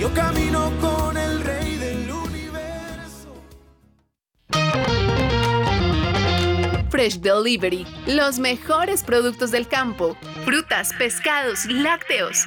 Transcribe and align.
Yo 0.00 0.14
camino 0.14 0.72
con 0.80 1.16
el 1.16 1.40
rey 1.40 1.76
del 1.76 2.08
universo. 2.08 3.34
Fresh 6.88 7.18
Delivery, 7.18 7.84
los 8.06 8.38
mejores 8.38 9.02
productos 9.02 9.50
del 9.50 9.66
campo, 9.66 10.16
frutas, 10.44 10.92
pescados, 10.98 11.64
lácteos. 11.66 12.46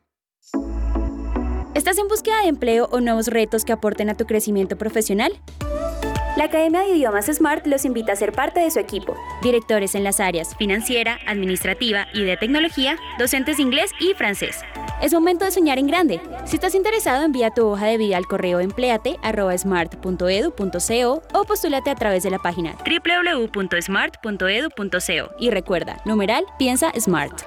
¿Estás 1.73 1.97
en 1.97 2.09
búsqueda 2.09 2.41
de 2.41 2.49
empleo 2.49 2.89
o 2.91 2.99
nuevos 2.99 3.27
retos 3.27 3.63
que 3.63 3.71
aporten 3.71 4.09
a 4.09 4.15
tu 4.15 4.25
crecimiento 4.25 4.77
profesional? 4.77 5.31
La 6.35 6.43
Academia 6.45 6.81
de 6.81 6.89
Idiomas 6.89 7.27
Smart 7.27 7.65
los 7.65 7.85
invita 7.85 8.11
a 8.11 8.17
ser 8.17 8.33
parte 8.33 8.59
de 8.59 8.69
su 8.71 8.79
equipo. 8.79 9.15
Directores 9.41 9.95
en 9.95 10.03
las 10.03 10.19
áreas 10.19 10.53
financiera, 10.57 11.17
administrativa 11.27 12.07
y 12.13 12.23
de 12.23 12.35
tecnología, 12.35 12.97
docentes 13.17 13.55
de 13.57 13.63
inglés 13.63 13.91
y 14.01 14.13
francés. 14.15 14.59
Es 15.01 15.13
momento 15.13 15.45
de 15.45 15.51
soñar 15.51 15.79
en 15.79 15.87
grande. 15.87 16.19
Si 16.45 16.57
estás 16.57 16.75
interesado, 16.75 17.23
envía 17.23 17.51
tu 17.51 17.65
hoja 17.67 17.85
de 17.85 17.97
vida 17.97 18.17
al 18.17 18.25
correo 18.25 18.59
empleate.smart.edu.co 18.59 21.23
o 21.33 21.45
postúlate 21.45 21.89
a 21.89 21.95
través 21.95 22.23
de 22.23 22.31
la 22.31 22.39
página 22.39 22.75
www.smart.edu.co. 22.85 25.35
Y 25.39 25.51
recuerda, 25.51 26.01
numeral, 26.05 26.43
piensa 26.57 26.91
Smart. 26.99 27.43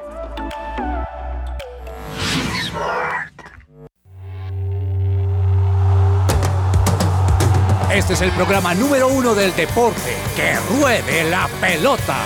Este 7.94 8.14
es 8.14 8.22
el 8.22 8.32
programa 8.32 8.74
número 8.74 9.06
uno 9.06 9.36
del 9.36 9.54
deporte. 9.54 10.16
¡Que 10.34 10.56
ruede 10.80 11.30
la 11.30 11.48
pelota! 11.60 12.16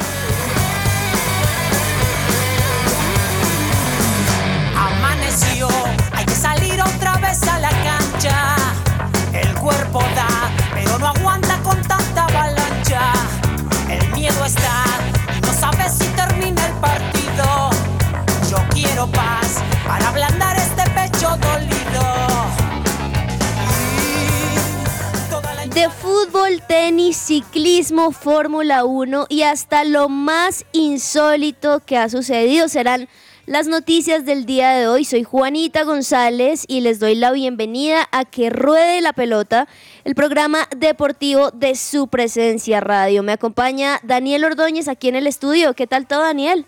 Amaneció, 4.75 5.69
hay 6.13 6.25
que 6.25 6.35
salir 6.35 6.81
otra 6.81 7.19
vez 7.19 7.43
a 7.43 7.59
la 7.59 7.69
cancha. 7.69 8.57
El 9.35 9.53
cuerpo 9.57 10.01
da, 10.17 10.51
pero 10.73 10.99
no 10.99 11.09
aguanta 11.09 11.59
con 11.63 11.79
tanta 11.83 12.25
avalancha. 12.25 13.13
El 13.91 14.09
miedo 14.13 14.47
está 14.47 14.85
no 15.43 15.53
sabes 15.53 15.93
si 15.99 16.07
termina 16.17 16.67
el 16.67 16.73
partido. 16.81 17.71
Yo 18.51 18.57
quiero 18.71 19.07
paz 19.09 19.59
para 19.87 20.09
ablandar 20.09 20.28
fútbol, 26.25 26.61
tenis, 26.67 27.17
ciclismo, 27.17 28.11
Fórmula 28.11 28.85
1 28.85 29.27
y 29.29 29.43
hasta 29.43 29.85
lo 29.85 30.09
más 30.09 30.65
insólito 30.73 31.81
que 31.85 31.97
ha 31.97 32.09
sucedido 32.09 32.67
serán 32.69 33.09
las 33.47 33.69
noticias 33.69 34.27
del 34.27 34.45
día 34.45 34.71
de 34.71 34.89
hoy. 34.89 35.05
Soy 35.05 35.23
Juanita 35.23 35.85
González 35.85 36.65
y 36.67 36.81
les 36.81 36.99
doy 36.99 37.15
la 37.15 37.31
bienvenida 37.31 38.09
a 38.11 38.25
Que 38.25 38.51
Ruede 38.51 39.01
la 39.01 39.13
Pelota, 39.13 39.69
el 40.05 40.17
programa 40.17 40.67
deportivo 40.77 41.53
de 41.53 41.77
su 41.77 42.09
presencia 42.09 42.81
radio. 42.81 43.23
Me 43.23 43.33
acompaña 43.33 44.01
Daniel 44.03 44.45
Ordóñez 44.45 44.89
aquí 44.89 45.09
en 45.09 45.15
el 45.15 45.29
estudio. 45.29 45.75
¿Qué 45.75 45.87
tal 45.87 46.09
todo, 46.09 46.23
Daniel? 46.23 46.67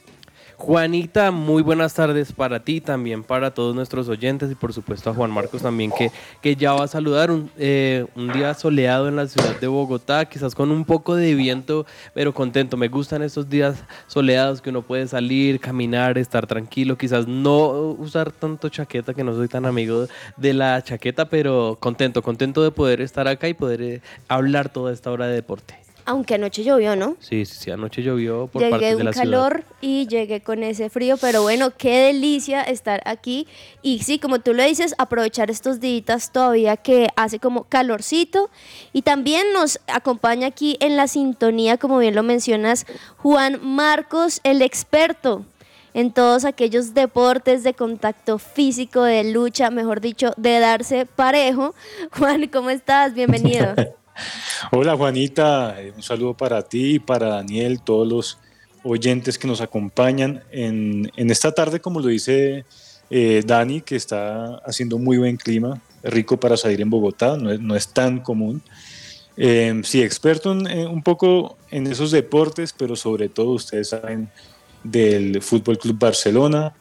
Juanita, 0.61 1.31
muy 1.31 1.63
buenas 1.63 1.95
tardes 1.95 2.35
para 2.35 2.61
ti, 2.61 2.83
también 2.83 3.23
para 3.23 3.51
todos 3.51 3.75
nuestros 3.75 4.11
oyentes 4.11 4.53
y 4.53 4.55
por 4.55 4.75
supuesto 4.75 5.09
a 5.09 5.15
Juan 5.15 5.31
Marcos 5.31 5.63
también 5.63 5.91
que, 5.91 6.13
que 6.43 6.55
ya 6.55 6.75
va 6.75 6.85
a 6.85 6.87
saludar 6.87 7.31
un, 7.31 7.51
eh, 7.57 8.05
un 8.15 8.31
día 8.31 8.53
soleado 8.53 9.09
en 9.09 9.17
la 9.17 9.27
ciudad 9.27 9.59
de 9.59 9.67
Bogotá, 9.67 10.27
quizás 10.27 10.55
con 10.55 10.71
un 10.71 10.85
poco 10.85 11.17
de 11.17 11.35
viento, 11.35 11.87
pero 12.13 12.35
contento. 12.35 12.77
Me 12.77 12.89
gustan 12.89 13.23
estos 13.23 13.49
días 13.49 13.83
soleados 14.07 14.61
que 14.61 14.69
uno 14.69 14.83
puede 14.83 15.09
salir, 15.09 15.61
caminar, 15.61 16.19
estar 16.19 16.47
tranquilo, 16.47 16.99
quizás 16.99 17.27
no 17.27 17.97
usar 17.99 18.31
tanto 18.31 18.69
chaqueta, 18.69 19.15
que 19.15 19.25
no 19.25 19.35
soy 19.35 19.49
tan 19.49 19.65
amigo 19.65 20.09
de 20.37 20.53
la 20.53 20.85
chaqueta, 20.85 21.31
pero 21.31 21.79
contento, 21.81 22.21
contento 22.21 22.63
de 22.63 22.71
poder 22.71 23.01
estar 23.01 23.27
acá 23.29 23.49
y 23.49 23.55
poder 23.55 23.81
eh, 23.81 24.03
hablar 24.29 24.69
toda 24.69 24.93
esta 24.93 25.11
hora 25.11 25.27
de 25.27 25.37
deporte. 25.37 25.90
Aunque 26.11 26.35
anoche 26.35 26.65
llovió, 26.65 26.97
¿no? 26.97 27.17
Sí, 27.21 27.45
sí, 27.45 27.55
sí, 27.57 27.71
anoche 27.71 28.03
llovió 28.03 28.49
por 28.49 28.61
llegué 28.61 28.71
partes 28.73 28.89
de 28.89 28.97
un 28.97 29.05
la 29.05 29.13
calor 29.13 29.53
ciudad. 29.53 29.77
y 29.81 30.09
llegué 30.09 30.41
con 30.41 30.65
ese 30.65 30.91
frío, 30.91 31.17
pero 31.19 31.43
bueno, 31.43 31.71
qué 31.79 32.07
delicia 32.07 32.63
estar 32.63 33.01
aquí. 33.05 33.47
Y 33.81 34.01
sí, 34.01 34.19
como 34.19 34.41
tú 34.41 34.53
lo 34.53 34.65
dices, 34.65 34.97
aprovechar 34.99 35.53
estos 35.53 35.79
días 35.79 36.33
todavía 36.33 36.77
que 36.77 37.11
hace 37.15 37.39
como 37.39 37.63
calorcito. 37.63 38.51
Y 38.93 39.03
también 39.03 39.53
nos 39.53 39.79
acompaña 39.87 40.49
aquí 40.49 40.77
en 40.81 40.97
la 40.97 41.07
sintonía, 41.07 41.79
como 41.79 41.99
bien 41.99 42.17
lo 42.17 42.25
mencionas, 42.25 42.87
Juan 43.19 43.61
Marcos, 43.63 44.41
el 44.43 44.63
experto 44.63 45.45
en 45.95 46.13
todos 46.13 46.45
aquellos 46.45 46.93
deportes 46.93 47.63
de 47.63 47.75
contacto 47.75 48.39
físico, 48.39 49.03
de 49.03 49.25
lucha, 49.25 49.71
mejor 49.71 50.01
dicho, 50.01 50.33
de 50.37 50.59
darse 50.59 51.07
parejo. 51.07 51.73
Juan, 52.19 52.49
¿cómo 52.49 52.71
estás? 52.71 53.15
Bienvenido. 53.15 53.75
Hola 54.73 54.97
Juanita, 54.97 55.81
eh, 55.81 55.93
un 55.95 56.03
saludo 56.03 56.35
para 56.35 56.63
ti 56.63 56.95
y 56.95 56.99
para 56.99 57.29
Daniel, 57.29 57.81
todos 57.81 58.07
los 58.07 58.39
oyentes 58.83 59.39
que 59.39 59.49
nos 59.49 59.61
acompañan 59.61 60.43
en, 60.51 61.11
en 61.17 61.31
esta 61.31 61.53
tarde, 61.53 61.81
como 61.81 62.01
lo 62.01 62.09
dice 62.09 62.65
eh, 63.11 63.43
Dani, 63.45 63.81
que 63.81 63.97
está 63.97 64.57
haciendo 64.65 64.99
muy 64.99 65.19
buen 65.19 65.37
clima, 65.37 65.81
rico 66.03 66.39
para 66.39 66.57
salir 66.57 66.81
en 66.81 66.91
Bogotá, 66.91 67.37
no 67.37 67.51
es, 67.51 67.61
no 67.61 67.77
es 67.77 67.89
tan 67.89 68.21
común. 68.21 68.63
Eh, 69.37 69.81
sí, 69.85 70.03
experto 70.03 70.53
en, 70.53 70.67
en 70.67 70.89
un 70.89 71.03
poco 71.03 71.57
en 71.71 71.87
esos 71.87 72.11
deportes, 72.11 72.75
pero 72.77 72.97
sobre 72.97 73.29
todo 73.29 73.51
ustedes 73.53 73.89
saben 73.89 74.31
del 74.85 75.43
Fútbol 75.43 75.79
Club 75.79 75.99
Barcelona, 75.99 76.75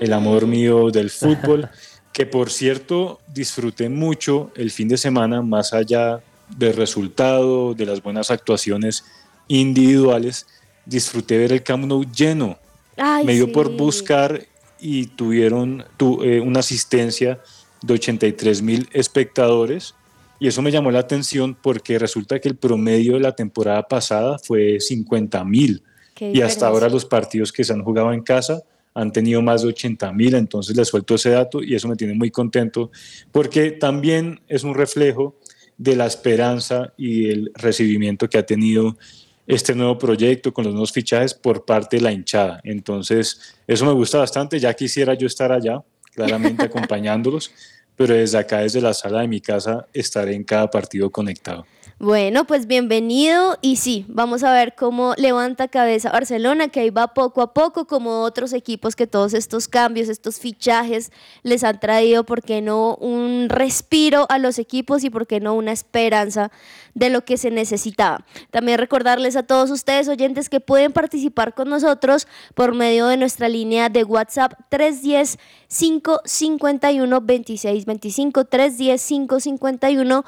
el 0.00 0.12
amor 0.12 0.46
mío 0.46 0.90
del 0.90 1.10
fútbol, 1.10 1.68
que 2.12 2.26
por 2.26 2.50
cierto 2.50 3.20
disfruté 3.26 3.88
mucho 3.88 4.50
el 4.54 4.70
fin 4.70 4.88
de 4.88 4.96
semana, 4.96 5.42
más 5.42 5.72
allá 5.72 6.22
del 6.48 6.74
resultado, 6.74 7.74
de 7.74 7.86
las 7.86 8.02
buenas 8.02 8.30
actuaciones 8.30 9.04
individuales, 9.48 10.46
disfruté 10.86 11.38
ver 11.38 11.52
el 11.52 11.62
Camp 11.62 11.84
Nou 11.86 12.04
lleno. 12.04 12.58
Ay, 12.96 13.24
me 13.24 13.34
dio 13.34 13.50
por 13.52 13.68
sí. 13.68 13.74
buscar 13.76 14.46
y 14.80 15.06
tuvieron 15.06 15.84
tu- 15.96 16.22
eh, 16.22 16.40
una 16.40 16.60
asistencia 16.60 17.40
de 17.82 17.94
83 17.94 18.62
mil 18.62 18.88
espectadores. 18.92 19.94
Y 20.38 20.48
eso 20.48 20.60
me 20.62 20.70
llamó 20.70 20.90
la 20.90 20.98
atención 21.00 21.56
porque 21.60 21.98
resulta 21.98 22.38
que 22.40 22.48
el 22.48 22.56
promedio 22.56 23.14
de 23.14 23.20
la 23.20 23.34
temporada 23.34 23.82
pasada 23.82 24.38
fue 24.38 24.78
50 24.80 25.44
mil. 25.44 25.82
Y 26.20 26.42
hasta 26.42 26.68
ahora 26.68 26.88
los 26.88 27.04
partidos 27.04 27.50
que 27.52 27.64
se 27.64 27.72
han 27.72 27.82
jugado 27.82 28.12
en 28.12 28.22
casa 28.22 28.62
han 28.94 29.10
tenido 29.10 29.42
más 29.42 29.62
de 29.62 29.68
80 29.68 30.12
mil, 30.12 30.34
entonces 30.36 30.76
les 30.76 30.86
suelto 30.86 31.16
ese 31.16 31.30
dato 31.30 31.60
y 31.60 31.74
eso 31.74 31.88
me 31.88 31.96
tiene 31.96 32.14
muy 32.14 32.30
contento 32.30 32.92
porque 33.32 33.72
también 33.72 34.40
es 34.46 34.62
un 34.62 34.74
reflejo 34.74 35.34
de 35.76 35.96
la 35.96 36.06
esperanza 36.06 36.92
y 36.96 37.30
el 37.30 37.52
recibimiento 37.54 38.28
que 38.28 38.38
ha 38.38 38.46
tenido 38.46 38.96
este 39.46 39.74
nuevo 39.74 39.98
proyecto 39.98 40.52
con 40.52 40.64
los 40.64 40.72
nuevos 40.72 40.92
fichajes 40.92 41.34
por 41.34 41.64
parte 41.64 41.96
de 41.96 42.02
la 42.02 42.12
hinchada. 42.12 42.60
Entonces, 42.64 43.56
eso 43.66 43.84
me 43.84 43.92
gusta 43.92 44.18
bastante, 44.18 44.58
ya 44.58 44.72
quisiera 44.74 45.14
yo 45.14 45.26
estar 45.26 45.52
allá, 45.52 45.82
claramente 46.14 46.64
acompañándolos, 46.64 47.52
pero 47.96 48.14
desde 48.14 48.38
acá, 48.38 48.60
desde 48.60 48.80
la 48.80 48.94
sala 48.94 49.20
de 49.20 49.28
mi 49.28 49.40
casa, 49.40 49.86
estaré 49.92 50.34
en 50.34 50.44
cada 50.44 50.70
partido 50.70 51.10
conectado. 51.10 51.66
Bueno, 52.00 52.44
pues 52.44 52.66
bienvenido 52.66 53.56
y 53.62 53.76
sí, 53.76 54.04
vamos 54.08 54.42
a 54.42 54.52
ver 54.52 54.74
cómo 54.74 55.14
levanta 55.16 55.68
cabeza 55.68 56.10
Barcelona, 56.10 56.66
que 56.66 56.80
ahí 56.80 56.90
va 56.90 57.14
poco 57.14 57.40
a 57.40 57.54
poco, 57.54 57.86
como 57.86 58.22
otros 58.22 58.52
equipos 58.52 58.96
que 58.96 59.06
todos 59.06 59.32
estos 59.32 59.68
cambios, 59.68 60.08
estos 60.08 60.40
fichajes 60.40 61.12
les 61.44 61.62
han 61.62 61.78
traído, 61.78 62.24
¿por 62.24 62.42
qué 62.42 62.62
no 62.62 62.96
un 62.96 63.48
respiro 63.48 64.26
a 64.28 64.38
los 64.38 64.58
equipos 64.58 65.04
y 65.04 65.10
por 65.10 65.28
qué 65.28 65.38
no 65.38 65.54
una 65.54 65.70
esperanza 65.70 66.50
de 66.94 67.10
lo 67.10 67.24
que 67.24 67.36
se 67.36 67.52
necesitaba? 67.52 68.26
También 68.50 68.78
recordarles 68.78 69.36
a 69.36 69.44
todos 69.44 69.70
ustedes 69.70 70.08
oyentes 70.08 70.48
que 70.48 70.58
pueden 70.58 70.92
participar 70.92 71.54
con 71.54 71.68
nosotros 71.68 72.26
por 72.56 72.74
medio 72.74 73.06
de 73.06 73.18
nuestra 73.18 73.48
línea 73.48 73.88
de 73.88 74.02
WhatsApp 74.02 74.54
310 74.68 75.38
551 75.68 77.20
2625 77.20 78.44
310 78.46 79.06
551 79.06 80.24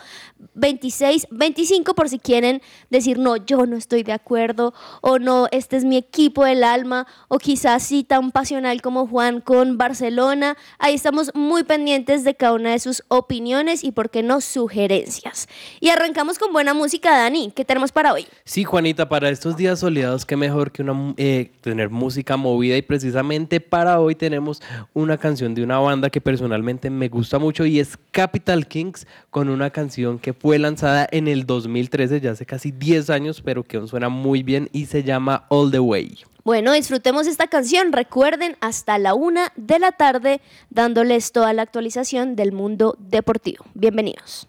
2625 0.55 1.56
por 1.95 2.09
si 2.09 2.19
quieren 2.19 2.61
decir 2.91 3.19
no, 3.19 3.37
yo 3.37 3.67
no 3.67 3.77
estoy 3.77 4.03
de 4.03 4.13
acuerdo 4.13 4.75
o 5.01 5.19
no, 5.19 5.49
este 5.51 5.77
es 5.77 5.85
mi 5.85 5.97
equipo 5.97 6.45
del 6.45 6.65
alma 6.65 7.07
o 7.29 7.39
quizás 7.39 7.83
sí 7.83 8.05
tan 8.05 8.31
pasional 8.31 8.83
como 8.83 9.07
Juan 9.07 9.41
con 9.41 9.79
Barcelona. 9.79 10.57
Ahí 10.79 10.95
estamos 10.95 11.31
muy 11.35 11.65
pendientes 11.65 12.25
de 12.25 12.35
cada 12.35 12.53
una 12.53 12.73
de 12.73 12.79
sus 12.79 13.03
opiniones 13.09 13.85
y 13.85 13.93
por 13.93 14.11
qué 14.11 14.23
no 14.23 14.41
sugerencias. 14.41 15.49
Y 15.81 15.89
arrancamos 15.89 16.39
con 16.39 16.53
buena 16.53 16.75
música, 16.75 17.17
Dani. 17.17 17.53
¿Qué 17.55 17.65
tenemos 17.65 17.93
para 17.93 18.13
hoy? 18.13 18.27
Sí, 18.45 18.65
Juanita, 18.65 19.09
para 19.09 19.31
estos 19.31 19.57
días 19.57 19.81
soleados, 19.81 20.27
qué 20.27 20.37
mejor 20.37 20.73
que 20.73 20.83
una, 20.83 21.15
eh, 21.17 21.51
tener 21.61 21.91
música 21.91 22.37
movida 22.37 22.77
y 22.77 22.83
precisamente 22.83 23.61
para 23.61 24.01
hoy 24.01 24.15
tenemos 24.15 24.61
una 24.93 25.17
canción 25.17 25.55
de 25.55 25.63
una 25.63 25.79
banda 25.79 26.11
que 26.11 26.21
personalmente 26.21 26.91
me 26.91 27.09
gusta 27.09 27.39
mucho 27.39 27.65
y 27.65 27.81
es 27.81 27.99
Capital 28.11 28.67
Kings 28.67 29.07
con 29.31 29.49
una 29.49 29.71
canción 29.71 30.19
que 30.19 30.33
fue 30.33 30.59
lanzada 30.59 31.09
en 31.11 31.29
el 31.29 31.46
2013, 31.47 32.21
ya 32.21 32.33
hace 32.33 32.45
casi 32.45 32.73
10 32.73 33.11
años, 33.11 33.41
pero 33.43 33.63
que 33.63 33.77
aún 33.77 33.89
suena 33.89 34.09
muy 34.09 34.43
bien 34.43 34.69
y 34.73 34.87
se 34.87 35.03
llama 35.03 35.47
All 35.49 35.71
the 35.71 35.81
Way. 35.81 36.19
Bueno, 36.45 36.73
disfrutemos 36.73 37.27
esta 37.27 37.49
canción. 37.49 37.93
Recuerden, 37.93 38.57
hasta 38.61 38.99
la 38.99 39.15
una 39.15 39.53
de 39.57 39.79
la 39.81 39.93
tarde, 39.93 40.41
dándoles 40.71 41.33
toda 41.33 41.53
la 41.53 41.63
actualización 41.63 42.37
del 42.37 42.53
mundo 42.53 42.97
deportivo. 43.01 43.65
Bienvenidos. 43.75 44.47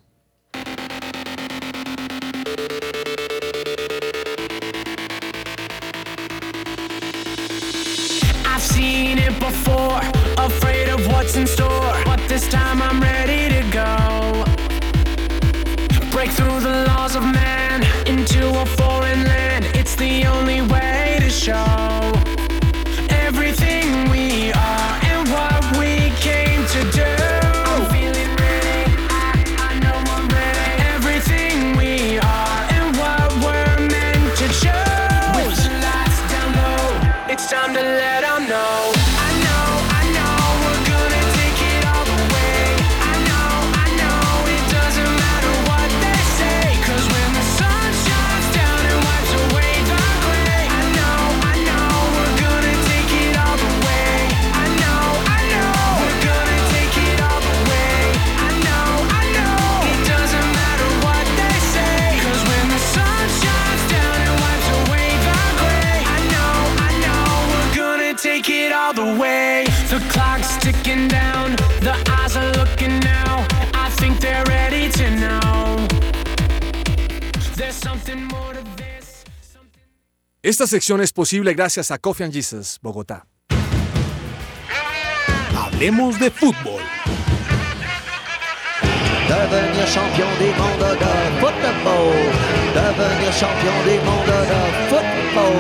I've 8.46 8.62
seen 8.62 9.18
it 9.18 9.40
before, 9.40 10.02
afraid 10.38 10.90
of 10.90 11.08
what's 11.08 11.36
in 11.36 11.48
store. 11.48 11.94
But 12.06 12.20
this 12.28 12.48
time 12.50 12.82
I'm 12.82 13.02
ready. 13.02 13.37
Break 16.28 16.36
through 16.36 16.60
the 16.60 16.84
laws 16.88 17.16
of 17.16 17.24
man 17.24 17.57
Esta 80.48 80.66
sección 80.66 81.02
es 81.02 81.12
posible 81.12 81.54
gracias 81.54 81.92
a 81.92 81.98
Coffee 81.98 82.24
and 82.24 82.34
Jesus, 82.34 82.80
Bogotá. 82.82 83.28
Hablemos 85.54 86.18
de 86.22 86.32
fútbol. 86.32 86.82
Devenir 89.28 89.86
champion 89.88 90.30
du 90.40 90.46
monde 90.46 90.96
de 90.96 91.42
football. 91.42 92.14
Devenir 92.74 93.34
champion 93.34 93.76
du 93.84 93.96
monde 94.08 94.38
de 94.48 94.62
football. 94.88 95.58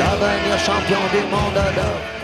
Devenir 0.00 0.58
champion 0.58 1.02
du 1.12 1.20
monde 1.28 1.60
de 1.76 2.23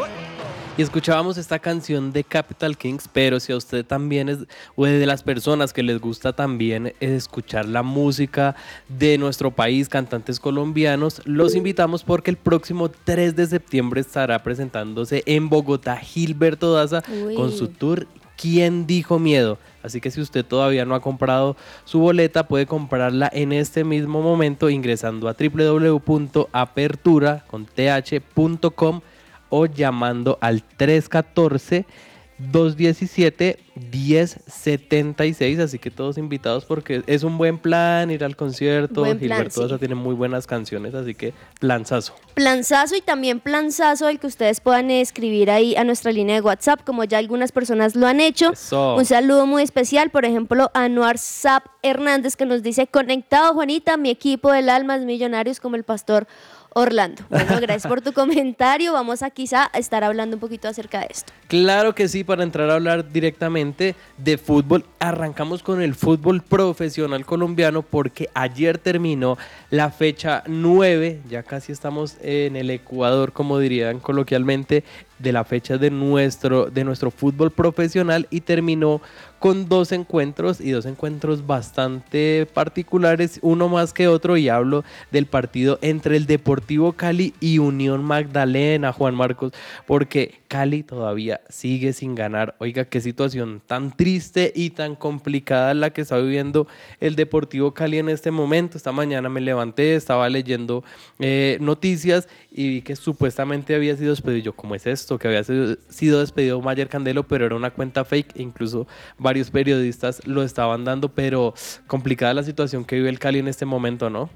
Y 0.80 0.82
escuchábamos 0.82 1.36
esta 1.36 1.58
canción 1.58 2.10
de 2.10 2.24
Capital 2.24 2.78
Kings, 2.78 3.06
pero 3.12 3.38
si 3.38 3.52
a 3.52 3.56
usted 3.58 3.84
también 3.84 4.30
es 4.30 4.38
o 4.76 4.86
es 4.86 4.98
de 4.98 5.04
las 5.04 5.22
personas 5.22 5.74
que 5.74 5.82
les 5.82 6.00
gusta 6.00 6.32
también 6.32 6.94
escuchar 7.00 7.66
la 7.66 7.82
música 7.82 8.56
de 8.88 9.18
nuestro 9.18 9.50
país, 9.50 9.90
cantantes 9.90 10.40
colombianos, 10.40 11.20
los 11.26 11.54
invitamos 11.54 12.02
porque 12.02 12.30
el 12.30 12.38
próximo 12.38 12.90
3 12.90 13.36
de 13.36 13.46
septiembre 13.46 14.00
estará 14.00 14.42
presentándose 14.42 15.22
en 15.26 15.50
Bogotá 15.50 15.98
Gilberto 15.98 16.72
Daza 16.72 17.02
Uy. 17.10 17.34
con 17.34 17.52
su 17.52 17.68
tour 17.68 18.06
¿Quién 18.40 18.86
dijo 18.86 19.18
miedo? 19.18 19.58
Así 19.82 20.00
que 20.00 20.10
si 20.10 20.18
usted 20.18 20.46
todavía 20.46 20.86
no 20.86 20.94
ha 20.94 21.02
comprado 21.02 21.58
su 21.84 21.98
boleta, 21.98 22.48
puede 22.48 22.64
comprarla 22.64 23.28
en 23.34 23.52
este 23.52 23.84
mismo 23.84 24.22
momento 24.22 24.70
ingresando 24.70 25.28
a 25.28 25.36
www.apertura 25.38 26.24
con 27.48 27.66
th.com 27.66 29.02
o 29.50 29.66
llamando 29.66 30.38
al 30.40 30.62
314 30.62 31.84
217 32.38 33.58
1076, 33.92 35.58
así 35.58 35.78
que 35.78 35.90
todos 35.90 36.18
invitados 36.18 36.64
porque 36.64 37.02
es 37.06 37.22
un 37.22 37.38
buen 37.38 37.58
plan 37.58 38.10
ir 38.10 38.24
al 38.24 38.36
concierto. 38.36 39.00
Buen 39.00 39.18
plan, 39.18 39.38
Gilberto 39.38 39.62
sí. 39.62 39.68
Daza 39.68 39.78
tiene 39.78 39.94
muy 39.94 40.14
buenas 40.14 40.46
canciones, 40.46 40.94
así 40.94 41.14
que 41.14 41.32
planzazo. 41.58 42.14
Planzazo 42.34 42.96
y 42.96 43.00
también 43.00 43.40
planzazo 43.40 44.08
el 44.08 44.18
que 44.18 44.26
ustedes 44.26 44.60
puedan 44.60 44.90
escribir 44.90 45.50
ahí 45.50 45.76
a 45.76 45.84
nuestra 45.84 46.12
línea 46.12 46.36
de 46.36 46.40
WhatsApp, 46.40 46.80
como 46.84 47.04
ya 47.04 47.18
algunas 47.18 47.52
personas 47.52 47.94
lo 47.94 48.06
han 48.06 48.20
hecho. 48.20 48.52
Eso. 48.52 48.96
Un 48.96 49.04
saludo 49.04 49.46
muy 49.46 49.62
especial, 49.62 50.10
por 50.10 50.24
ejemplo, 50.24 50.70
a 50.74 50.84
Anuar 50.84 51.18
Zap 51.18 51.64
Hernández 51.82 52.36
que 52.36 52.46
nos 52.46 52.62
dice, 52.62 52.86
conectado 52.86 53.54
Juanita, 53.54 53.96
mi 53.96 54.10
equipo 54.10 54.52
del 54.52 54.68
Almas 54.68 55.02
Millonarios 55.02 55.60
como 55.60 55.76
el 55.76 55.84
pastor 55.84 56.26
Orlando. 56.74 57.22
Bueno, 57.28 57.56
gracias 57.60 57.86
por 57.86 58.00
tu 58.00 58.12
comentario. 58.12 58.92
Vamos 58.92 59.22
a 59.22 59.30
quizá 59.30 59.70
estar 59.74 60.04
hablando 60.04 60.36
un 60.36 60.40
poquito 60.40 60.68
acerca 60.68 61.00
de 61.00 61.08
esto. 61.10 61.32
Claro 61.48 61.94
que 61.94 62.08
sí, 62.08 62.22
para 62.22 62.44
entrar 62.44 62.70
a 62.70 62.74
hablar 62.74 63.10
directamente 63.10 63.96
de 64.18 64.38
fútbol, 64.38 64.84
arrancamos 64.98 65.62
con 65.62 65.82
el 65.82 65.94
fútbol 65.94 66.42
profesional 66.42 67.26
colombiano 67.26 67.82
porque 67.82 68.30
ayer 68.34 68.78
terminó 68.78 69.36
la 69.70 69.90
fecha 69.90 70.44
9, 70.46 71.22
ya 71.28 71.42
casi 71.42 71.72
estamos 71.72 72.16
en 72.22 72.56
el 72.56 72.70
Ecuador, 72.70 73.32
como 73.32 73.58
dirían 73.58 73.98
coloquialmente, 73.98 74.84
de 75.18 75.32
la 75.32 75.44
fecha 75.44 75.76
de 75.76 75.90
nuestro, 75.90 76.66
de 76.70 76.84
nuestro 76.84 77.10
fútbol 77.10 77.50
profesional 77.50 78.26
y 78.30 78.40
terminó 78.40 79.02
con 79.40 79.68
dos 79.70 79.90
encuentros 79.90 80.60
y 80.60 80.70
dos 80.70 80.84
encuentros 80.84 81.46
bastante 81.46 82.46
particulares, 82.52 83.40
uno 83.42 83.68
más 83.68 83.94
que 83.94 84.06
otro, 84.06 84.36
y 84.36 84.50
hablo 84.50 84.84
del 85.10 85.26
partido 85.26 85.78
entre 85.80 86.16
el 86.16 86.26
Deportivo 86.26 86.92
Cali 86.92 87.34
y 87.40 87.58
Unión 87.58 88.04
Magdalena, 88.04 88.92
Juan 88.92 89.14
Marcos, 89.14 89.52
porque 89.86 90.40
Cali 90.46 90.82
todavía 90.82 91.40
sigue 91.48 91.94
sin 91.94 92.14
ganar. 92.14 92.54
Oiga, 92.58 92.84
qué 92.84 93.00
situación 93.00 93.62
tan 93.66 93.96
triste 93.96 94.52
y 94.54 94.70
tan 94.70 94.94
complicada 94.94 95.72
la 95.72 95.90
que 95.90 96.02
está 96.02 96.18
viviendo 96.18 96.66
el 97.00 97.16
Deportivo 97.16 97.72
Cali 97.72 97.98
en 97.98 98.10
este 98.10 98.30
momento. 98.30 98.76
Esta 98.76 98.92
mañana 98.92 99.30
me 99.30 99.40
levanté, 99.40 99.94
estaba 99.94 100.28
leyendo 100.28 100.84
eh, 101.18 101.56
noticias 101.62 102.28
y 102.52 102.68
vi 102.68 102.82
que 102.82 102.94
supuestamente 102.94 103.74
había 103.74 103.96
sido 103.96 104.10
despedido. 104.10 104.42
Yo, 104.44 104.52
¿cómo 104.52 104.74
es 104.74 104.86
esto? 104.86 105.18
Que 105.18 105.28
había 105.28 105.44
sido 105.44 106.20
despedido 106.20 106.60
Mayer 106.60 106.88
Candelo, 106.88 107.26
pero 107.26 107.46
era 107.46 107.54
una 107.54 107.70
cuenta 107.70 108.04
fake. 108.04 108.36
Incluso 108.36 108.86
varios 109.30 109.50
periodistas 109.52 110.26
lo 110.26 110.42
estaban 110.42 110.84
dando, 110.84 111.08
pero 111.08 111.54
complicada 111.86 112.34
la 112.34 112.42
situación 112.42 112.84
que 112.84 112.96
vive 112.96 113.08
el 113.08 113.20
Cali 113.20 113.38
en 113.38 113.46
este 113.46 113.64
momento, 113.64 114.10
¿no? 114.10 114.28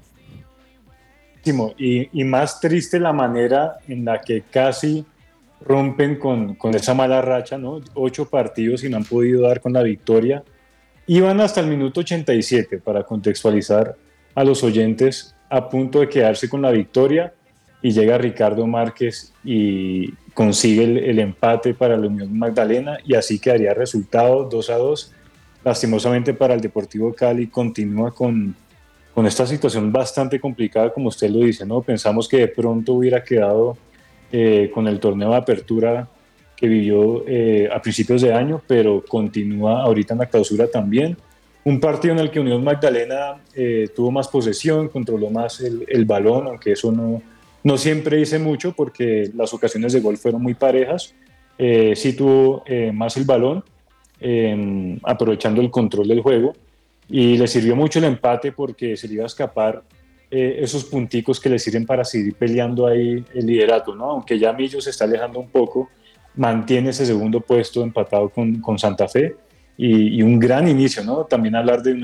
Y, 1.77 2.09
y 2.13 2.23
más 2.23 2.61
triste 2.61 2.97
la 2.97 3.11
manera 3.11 3.77
en 3.89 4.05
la 4.05 4.21
que 4.21 4.43
casi 4.49 5.05
rompen 5.59 6.15
con, 6.15 6.55
con, 6.55 6.73
esa 6.75 6.93
mala 6.93 7.21
racha, 7.21 7.57
¿no? 7.57 7.81
Ocho 7.93 8.29
partidos 8.29 8.85
y 8.85 8.89
no 8.89 8.95
han 8.97 9.03
podido 9.03 9.41
dar 9.41 9.59
con 9.59 9.73
la 9.73 9.83
victoria. 9.83 10.43
Iban 11.07 11.41
hasta 11.41 11.59
el 11.59 11.67
minuto 11.67 11.99
87 11.99 12.79
para 12.79 13.03
contextualizar 13.03 13.97
a 14.33 14.43
los 14.45 14.63
oyentes 14.63 15.35
a 15.49 15.69
punto 15.69 15.99
de 15.99 16.07
quedarse 16.07 16.47
con 16.47 16.61
la 16.61 16.71
victoria 16.71 17.33
y 17.85 17.91
llega 17.91 18.17
Ricardo 18.17 18.65
Márquez 18.65 19.31
y 19.43 20.11
consigue 20.33 20.85
el, 21.07 21.19
empate 21.19 21.75
para 21.75 21.95
la 21.95 22.07
Unión 22.07 22.35
Magdalena 22.35 22.97
y 23.05 23.13
así 23.13 23.37
quedaría 23.37 23.75
resultado 23.75 24.45
2 24.45 24.69
a 24.71 24.77
2. 24.77 25.13
Lastimosamente 25.63 26.33
para 26.33 26.55
el 26.55 26.61
Deportivo 26.61 27.13
Cali 27.13 27.45
continúa 27.45 28.09
con, 28.09 28.55
con 29.13 29.27
esta 29.27 29.45
situación 29.45 29.91
bastante 29.91 30.39
complicada, 30.39 30.91
como 30.91 31.09
usted 31.09 31.29
lo 31.29 31.45
dice, 31.45 31.63
¿no? 31.63 31.83
Pensamos 31.83 32.27
que 32.27 32.37
de 32.37 32.47
pronto 32.47 32.93
hubiera 32.93 33.23
quedado 33.23 33.77
eh, 34.31 34.71
con 34.73 34.87
el 34.87 34.99
torneo 34.99 35.29
de 35.29 35.37
apertura 35.37 36.07
que 36.57 36.67
vivió 36.67 37.23
eh, 37.27 37.69
a 37.71 37.79
principios 37.83 38.23
de 38.23 38.33
año, 38.33 38.63
pero 38.65 39.05
continúa 39.07 39.83
ahorita 39.83 40.15
en 40.15 40.21
la 40.21 40.25
clausura 40.25 40.65
también. 40.65 41.15
Un 41.63 41.79
partido 41.79 42.15
en 42.15 42.19
el 42.19 42.31
que 42.31 42.39
Unión 42.39 42.63
Magdalena 42.63 43.43
eh, 43.53 43.89
tuvo 43.95 44.09
más 44.09 44.27
posesión, 44.27 44.89
controló 44.89 45.29
más 45.29 45.61
el, 45.61 45.85
el 45.87 46.05
balón, 46.05 46.47
aunque 46.47 46.71
eso 46.71 46.91
no, 46.91 47.21
no 47.65 47.79
siempre 47.79 48.21
hice 48.21 48.37
mucho 48.37 48.73
porque 48.73 49.31
las 49.33 49.51
ocasiones 49.51 49.91
de 49.91 49.99
gol 49.99 50.17
fueron 50.17 50.43
muy 50.43 50.53
parejas. 50.53 51.15
Eh, 51.57 51.93
sí 51.95 52.13
tuvo 52.13 52.63
eh, 52.67 52.91
más 52.93 53.17
el 53.17 53.23
balón, 53.23 53.63
em, 54.19 54.99
aprovechando 55.01 55.61
el 55.61 55.71
control 55.71 56.07
del 56.07 56.21
juego. 56.21 56.53
Y 57.09 57.37
le 57.37 57.47
sirvió 57.47 57.75
mucho 57.75 57.97
el 57.97 58.05
empate 58.05 58.51
porque 58.51 58.95
se 58.95 59.07
le 59.07 59.15
iba 59.15 59.23
a 59.23 59.25
escapar 59.25 59.81
eh, 60.29 60.57
esos 60.59 60.85
punticos 60.85 61.39
que 61.39 61.49
le 61.49 61.57
sirven 61.57 61.87
para 61.87 62.03
seguir 62.03 62.35
peleando 62.35 62.85
ahí 62.85 63.25
el 63.33 63.45
liderato, 63.47 63.95
¿no? 63.95 64.11
Aunque 64.11 64.37
ya 64.37 64.53
Millo 64.53 64.79
se 64.79 64.91
está 64.91 65.05
alejando 65.05 65.39
un 65.39 65.49
poco, 65.49 65.89
mantiene 66.35 66.91
ese 66.91 67.03
segundo 67.03 67.41
puesto 67.41 67.81
empatado 67.81 68.29
con, 68.29 68.61
con 68.61 68.77
Santa 68.77 69.07
Fe 69.07 69.35
y, 69.75 70.21
un 70.21 70.39
gran 70.39 70.67
inicio, 70.67 71.03
¿no? 71.03 71.25
También 71.25 71.55
hablar 71.55 71.81
de 71.81 71.95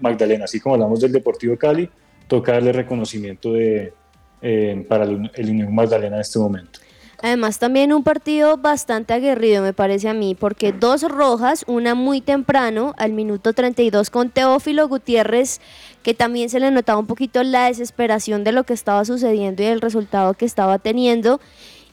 Magdalena, 0.00 0.44
así 0.44 0.60
como 0.60 0.74
hablamos 0.74 1.00
del 1.00 1.12
Deportivo 1.12 1.56
Cali, 1.56 1.88
toca 2.26 2.52
darle 2.52 2.72
reconocimiento 2.72 3.54
de, 3.54 3.92
eh, 4.42 4.84
para 4.88 5.04
el, 5.04 5.30
Unión 5.38 5.74
Magdalena 5.74 6.16
en 6.16 6.20
este 6.20 6.38
momento. 6.38 6.80
Además, 7.20 7.58
también 7.58 7.92
un 7.92 8.04
partido 8.04 8.58
bastante 8.58 9.12
aguerrido, 9.12 9.60
me 9.60 9.72
parece 9.72 10.08
a 10.08 10.14
mí, 10.14 10.36
porque 10.38 10.72
dos 10.72 11.02
rojas, 11.02 11.64
una 11.66 11.96
muy 11.96 12.20
temprano, 12.20 12.94
al 12.96 13.12
minuto 13.12 13.52
32, 13.52 14.08
con 14.10 14.30
Teófilo 14.30 14.86
Gutiérrez, 14.86 15.60
que 16.04 16.14
también 16.14 16.48
se 16.48 16.60
le 16.60 16.70
notaba 16.70 17.00
un 17.00 17.08
poquito 17.08 17.42
la 17.42 17.66
desesperación 17.66 18.44
de 18.44 18.52
lo 18.52 18.62
que 18.62 18.72
estaba 18.72 19.04
sucediendo 19.04 19.64
y 19.64 19.66
el 19.66 19.80
resultado 19.80 20.34
que 20.34 20.44
estaba 20.44 20.78
teniendo. 20.78 21.40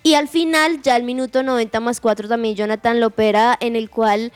Y 0.03 0.13
al 0.13 0.27
final, 0.27 0.83
ya 0.83 0.93
al 0.93 1.01
minuto 1.01 1.41
90 1.41 1.79
más 1.79 1.99
4, 1.99 2.27
también 2.27 2.55
Jonathan 2.55 2.99
Lopera, 2.99 3.57
en 3.59 3.75
el 3.75 3.89
cual 3.89 4.31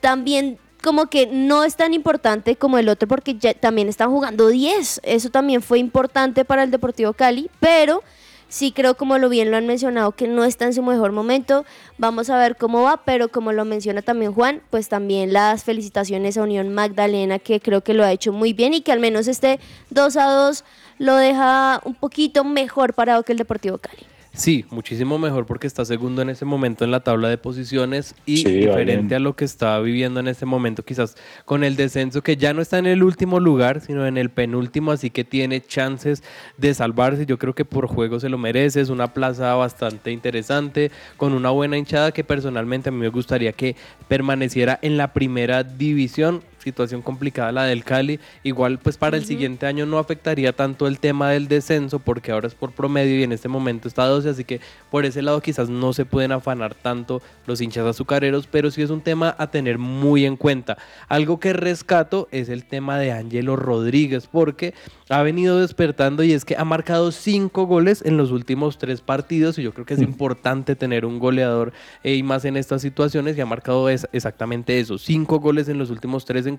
también 0.00 0.58
como 0.84 1.06
que 1.06 1.26
no 1.26 1.64
es 1.64 1.76
tan 1.76 1.94
importante 1.94 2.56
como 2.56 2.76
el 2.76 2.90
otro 2.90 3.08
porque 3.08 3.36
ya 3.36 3.54
también 3.54 3.88
están 3.88 4.10
jugando 4.10 4.48
10. 4.48 5.00
Eso 5.02 5.30
también 5.30 5.62
fue 5.62 5.78
importante 5.78 6.44
para 6.44 6.62
el 6.62 6.70
Deportivo 6.70 7.14
Cali, 7.14 7.50
pero 7.58 8.02
sí 8.48 8.70
creo 8.70 8.94
como 8.94 9.16
lo 9.16 9.30
bien 9.30 9.50
lo 9.50 9.56
han 9.56 9.66
mencionado 9.66 10.12
que 10.12 10.28
no 10.28 10.44
está 10.44 10.66
en 10.66 10.74
su 10.74 10.82
mejor 10.82 11.12
momento. 11.12 11.64
Vamos 11.96 12.28
a 12.28 12.36
ver 12.36 12.56
cómo 12.56 12.82
va, 12.82 12.98
pero 13.02 13.30
como 13.30 13.52
lo 13.52 13.64
menciona 13.64 14.02
también 14.02 14.34
Juan, 14.34 14.60
pues 14.68 14.90
también 14.90 15.32
las 15.32 15.64
felicitaciones 15.64 16.36
a 16.36 16.42
Unión 16.42 16.74
Magdalena 16.74 17.38
que 17.38 17.60
creo 17.60 17.80
que 17.80 17.94
lo 17.94 18.04
ha 18.04 18.12
hecho 18.12 18.34
muy 18.34 18.52
bien 18.52 18.74
y 18.74 18.82
que 18.82 18.92
al 18.92 19.00
menos 19.00 19.26
este 19.26 19.60
2 19.88 20.16
a 20.18 20.24
2 20.26 20.64
lo 20.98 21.16
deja 21.16 21.80
un 21.86 21.94
poquito 21.94 22.44
mejor 22.44 22.92
parado 22.92 23.22
que 23.22 23.32
el 23.32 23.38
Deportivo 23.38 23.78
Cali. 23.78 24.13
Sí, 24.34 24.64
muchísimo 24.70 25.16
mejor 25.16 25.46
porque 25.46 25.68
está 25.68 25.84
segundo 25.84 26.20
en 26.20 26.28
ese 26.28 26.44
momento 26.44 26.84
en 26.84 26.90
la 26.90 27.00
tabla 27.00 27.28
de 27.28 27.38
posiciones 27.38 28.16
y 28.26 28.42
diferente 28.42 29.14
a 29.14 29.20
lo 29.20 29.36
que 29.36 29.44
está 29.44 29.78
viviendo 29.78 30.18
en 30.18 30.26
este 30.26 30.44
momento, 30.44 30.84
quizás 30.84 31.16
con 31.44 31.62
el 31.62 31.76
descenso 31.76 32.20
que 32.20 32.36
ya 32.36 32.52
no 32.52 32.60
está 32.60 32.78
en 32.78 32.86
el 32.86 33.04
último 33.04 33.38
lugar, 33.38 33.80
sino 33.80 34.08
en 34.08 34.18
el 34.18 34.30
penúltimo, 34.30 34.90
así 34.90 35.10
que 35.10 35.22
tiene 35.22 35.60
chances 35.60 36.24
de 36.58 36.74
salvarse. 36.74 37.26
Yo 37.26 37.38
creo 37.38 37.54
que 37.54 37.64
por 37.64 37.86
juego 37.86 38.18
se 38.18 38.28
lo 38.28 38.36
merece, 38.36 38.80
es 38.80 38.88
una 38.88 39.14
plaza 39.14 39.54
bastante 39.54 40.10
interesante, 40.10 40.90
con 41.16 41.32
una 41.32 41.50
buena 41.50 41.78
hinchada 41.78 42.10
que 42.10 42.24
personalmente 42.24 42.88
a 42.88 42.92
mí 42.92 42.98
me 42.98 43.10
gustaría 43.10 43.52
que 43.52 43.76
permaneciera 44.08 44.80
en 44.82 44.96
la 44.96 45.12
primera 45.12 45.62
división 45.62 46.42
situación 46.64 47.02
complicada 47.02 47.52
la 47.52 47.64
del 47.64 47.84
Cali. 47.84 48.18
Igual 48.42 48.78
pues 48.78 48.96
para 48.96 49.16
el 49.16 49.24
siguiente 49.24 49.66
año 49.66 49.86
no 49.86 49.98
afectaría 49.98 50.52
tanto 50.52 50.86
el 50.86 50.98
tema 50.98 51.30
del 51.30 51.46
descenso 51.46 51.98
porque 51.98 52.32
ahora 52.32 52.48
es 52.48 52.54
por 52.54 52.72
promedio 52.72 53.20
y 53.20 53.22
en 53.22 53.32
este 53.32 53.48
momento 53.48 53.86
está 53.86 54.06
12, 54.06 54.30
así 54.30 54.44
que 54.44 54.60
por 54.90 55.04
ese 55.04 55.22
lado 55.22 55.40
quizás 55.40 55.68
no 55.68 55.92
se 55.92 56.04
pueden 56.04 56.32
afanar 56.32 56.74
tanto 56.74 57.22
los 57.46 57.60
hinchas 57.60 57.86
azucareros, 57.86 58.46
pero 58.46 58.70
sí 58.70 58.82
es 58.82 58.90
un 58.90 59.02
tema 59.02 59.34
a 59.38 59.50
tener 59.50 59.78
muy 59.78 60.24
en 60.24 60.36
cuenta. 60.36 60.78
Algo 61.08 61.38
que 61.38 61.52
rescato 61.52 62.28
es 62.32 62.48
el 62.48 62.64
tema 62.64 62.98
de 62.98 63.12
Ángelo 63.12 63.56
Rodríguez 63.56 64.26
porque 64.30 64.74
ha 65.10 65.22
venido 65.22 65.60
despertando 65.60 66.22
y 66.22 66.32
es 66.32 66.44
que 66.44 66.56
ha 66.56 66.64
marcado 66.64 67.12
cinco 67.12 67.66
goles 67.66 68.02
en 68.04 68.16
los 68.16 68.30
últimos 68.30 68.78
tres 68.78 69.00
partidos 69.00 69.58
y 69.58 69.62
yo 69.62 69.72
creo 69.72 69.84
que 69.84 69.94
es 69.94 70.00
importante 70.00 70.76
tener 70.76 71.04
un 71.04 71.18
goleador 71.18 71.72
eh, 72.02 72.14
y 72.14 72.22
más 72.22 72.44
en 72.44 72.56
estas 72.56 72.82
situaciones 72.82 73.36
y 73.36 73.40
ha 73.40 73.46
marcado 73.46 73.88
es 73.88 74.08
exactamente 74.12 74.80
eso, 74.80 74.98
cinco 74.98 75.40
goles 75.40 75.68
en 75.68 75.78
los 75.78 75.90
últimos 75.90 76.24
tres 76.24 76.46
encuentros, 76.46 76.53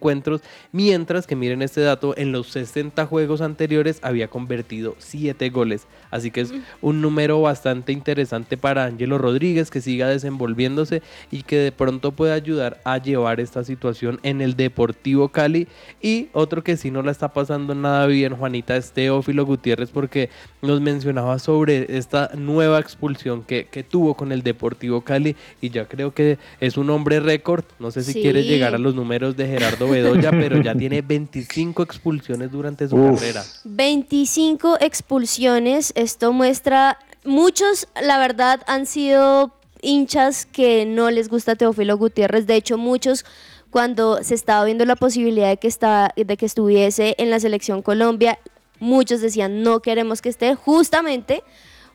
mientras 0.71 1.27
que 1.27 1.35
miren 1.35 1.61
este 1.61 1.81
dato, 1.81 2.13
en 2.17 2.31
los 2.31 2.47
60 2.47 3.05
juegos 3.05 3.41
anteriores 3.41 3.99
había 4.01 4.27
convertido 4.27 4.95
siete 4.97 5.49
goles, 5.49 5.87
así 6.11 6.31
que 6.31 6.41
es 6.41 6.53
un 6.81 7.01
número 7.01 7.41
bastante 7.41 7.91
interesante 7.91 8.57
para 8.57 8.85
Ángelo 8.85 9.17
Rodríguez 9.17 9.71
que 9.71 9.81
siga 9.81 10.07
desenvolviéndose 10.07 11.01
y 11.31 11.43
que 11.43 11.57
de 11.57 11.71
pronto 11.71 12.11
pueda 12.11 12.33
ayudar 12.33 12.79
a 12.83 12.97
llevar 12.97 13.39
esta 13.39 13.63
situación 13.63 14.19
en 14.23 14.41
el 14.41 14.55
Deportivo 14.55 15.29
Cali. 15.29 15.67
Y 16.01 16.29
otro 16.33 16.63
que 16.63 16.77
si 16.77 16.91
no 16.91 17.01
la 17.01 17.11
está 17.11 17.33
pasando 17.33 17.75
nada 17.75 18.05
bien 18.07 18.35
Juanita 18.35 18.75
es 18.75 18.91
Teófilo 18.91 19.45
Gutiérrez 19.45 19.89
porque 19.89 20.29
nos 20.61 20.81
mencionaba 20.81 21.39
sobre 21.39 21.97
esta 21.97 22.31
nueva 22.35 22.79
expulsión 22.79 23.43
que, 23.43 23.65
tuvo 23.89 24.15
con 24.15 24.31
el 24.31 24.41
Deportivo 24.41 25.01
Cali 25.01 25.35
y 25.61 25.69
ya 25.69 25.85
creo 25.85 26.13
que 26.13 26.37
es 26.59 26.77
un 26.77 26.89
hombre 26.89 27.19
récord. 27.19 27.63
No 27.79 27.91
sé 27.91 28.03
si 28.03 28.13
quiere 28.13 28.43
llegar 28.43 28.73
a 28.73 28.77
los 28.77 28.95
números 28.95 29.35
de 29.35 29.47
Gerardo 29.47 29.84
Bedoya, 29.89 30.31
pero 30.31 30.61
ya 30.61 30.75
tiene 30.75 31.01
25 31.01 31.83
expulsiones 31.83 32.51
durante 32.51 32.87
su 32.87 32.95
carrera. 32.95 33.43
25 33.63 34.77
expulsiones, 34.81 35.91
esto 35.95 36.33
muestra, 36.33 36.99
muchos 37.23 37.87
la 38.01 38.17
verdad 38.17 38.61
han 38.67 38.85
sido 38.85 39.53
hinchas 39.81 40.45
que 40.45 40.85
no 40.85 41.11
les 41.11 41.29
gusta 41.29 41.55
Teófilo 41.55 41.97
Gutiérrez, 41.97 42.47
de 42.47 42.55
hecho 42.55 42.77
muchos 42.77 43.25
cuando 43.69 44.23
se 44.23 44.35
estaba 44.35 44.63
viendo 44.63 44.85
la 44.85 44.95
posibilidad 44.95 45.49
de 45.49 45.57
que, 45.57 45.67
estaba, 45.67 46.11
de 46.15 46.37
que 46.37 46.45
estuviese 46.45 47.15
en 47.17 47.29
la 47.29 47.39
selección 47.39 47.81
Colombia, 47.81 48.39
muchos 48.79 49.21
decían 49.21 49.63
no 49.63 49.81
queremos 49.81 50.21
que 50.21 50.29
esté 50.29 50.55
justamente 50.55 51.43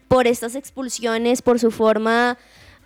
por 0.08 0.26
estas 0.26 0.56
expulsiones, 0.56 1.40
por 1.40 1.58
su 1.58 1.70
forma 1.70 2.36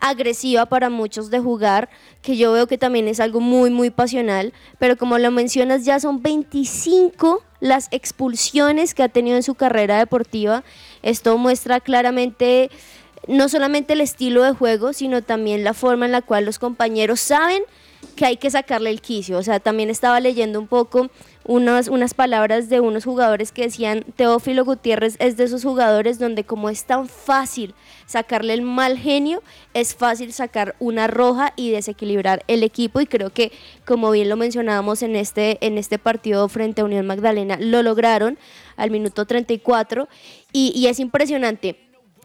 agresiva 0.00 0.66
para 0.66 0.90
muchos 0.90 1.30
de 1.30 1.40
jugar, 1.40 1.88
que 2.22 2.36
yo 2.36 2.52
veo 2.52 2.66
que 2.66 2.78
también 2.78 3.08
es 3.08 3.20
algo 3.20 3.40
muy, 3.40 3.70
muy 3.70 3.90
pasional, 3.90 4.52
pero 4.78 4.96
como 4.96 5.18
lo 5.18 5.30
mencionas, 5.30 5.84
ya 5.84 5.98
son 6.00 6.22
25 6.22 7.42
las 7.60 7.88
expulsiones 7.90 8.94
que 8.94 9.02
ha 9.02 9.08
tenido 9.08 9.36
en 9.36 9.42
su 9.42 9.54
carrera 9.54 9.98
deportiva. 9.98 10.64
Esto 11.02 11.38
muestra 11.38 11.80
claramente 11.80 12.70
no 13.26 13.48
solamente 13.48 13.94
el 13.94 14.02
estilo 14.02 14.42
de 14.42 14.52
juego, 14.52 14.92
sino 14.92 15.22
también 15.22 15.64
la 15.64 15.72
forma 15.72 16.06
en 16.06 16.12
la 16.12 16.22
cual 16.22 16.44
los 16.44 16.58
compañeros 16.58 17.20
saben 17.20 17.62
que 18.16 18.26
hay 18.26 18.36
que 18.36 18.50
sacarle 18.50 18.90
el 18.90 19.00
quicio. 19.00 19.38
O 19.38 19.42
sea, 19.42 19.60
también 19.60 19.90
estaba 19.90 20.20
leyendo 20.20 20.60
un 20.60 20.68
poco 20.68 21.10
unas, 21.44 21.88
unas 21.88 22.14
palabras 22.14 22.68
de 22.68 22.80
unos 22.80 23.04
jugadores 23.04 23.52
que 23.52 23.62
decían, 23.62 24.04
Teófilo 24.16 24.64
Gutiérrez 24.64 25.16
es 25.18 25.36
de 25.36 25.44
esos 25.44 25.62
jugadores 25.62 26.18
donde 26.18 26.44
como 26.44 26.70
es 26.70 26.84
tan 26.84 27.08
fácil 27.08 27.74
sacarle 28.06 28.54
el 28.54 28.62
mal 28.62 28.98
genio, 28.98 29.42
es 29.74 29.94
fácil 29.94 30.32
sacar 30.32 30.74
una 30.78 31.06
roja 31.06 31.52
y 31.56 31.70
desequilibrar 31.70 32.44
el 32.48 32.62
equipo 32.62 33.00
y 33.00 33.06
creo 33.06 33.30
que 33.30 33.52
como 33.84 34.10
bien 34.10 34.28
lo 34.28 34.36
mencionábamos 34.36 35.02
en 35.02 35.16
este, 35.16 35.58
en 35.64 35.78
este 35.78 35.98
partido 35.98 36.48
frente 36.48 36.80
a 36.80 36.84
Unión 36.84 37.06
Magdalena, 37.06 37.58
lo 37.60 37.82
lograron 37.82 38.38
al 38.76 38.90
minuto 38.90 39.26
34 39.26 40.08
y, 40.52 40.72
y 40.74 40.86
es 40.86 40.98
impresionante. 40.98 41.78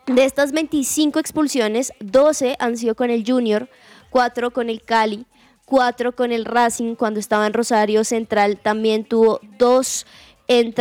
De 0.07 0.25
estas 0.25 0.53
25 0.53 1.19
expulsiones, 1.19 1.93
12 1.99 2.55
han 2.57 2.77
sido 2.77 2.95
con 2.95 3.11
el 3.11 3.23
Junior, 3.27 3.69
4 4.09 4.51
con 4.51 4.69
el 4.69 4.81
Cali, 4.81 5.27
cuatro 5.69 6.13
con 6.13 6.31
el 6.31 6.45
Racing 6.45 6.95
cuando 6.95 7.19
estaba 7.19 7.47
en 7.47 7.53
Rosario 7.53 8.03
Central, 8.03 8.57
también 8.57 9.05
tuvo 9.05 9.39
dos 9.57 10.05
en 10.49 10.73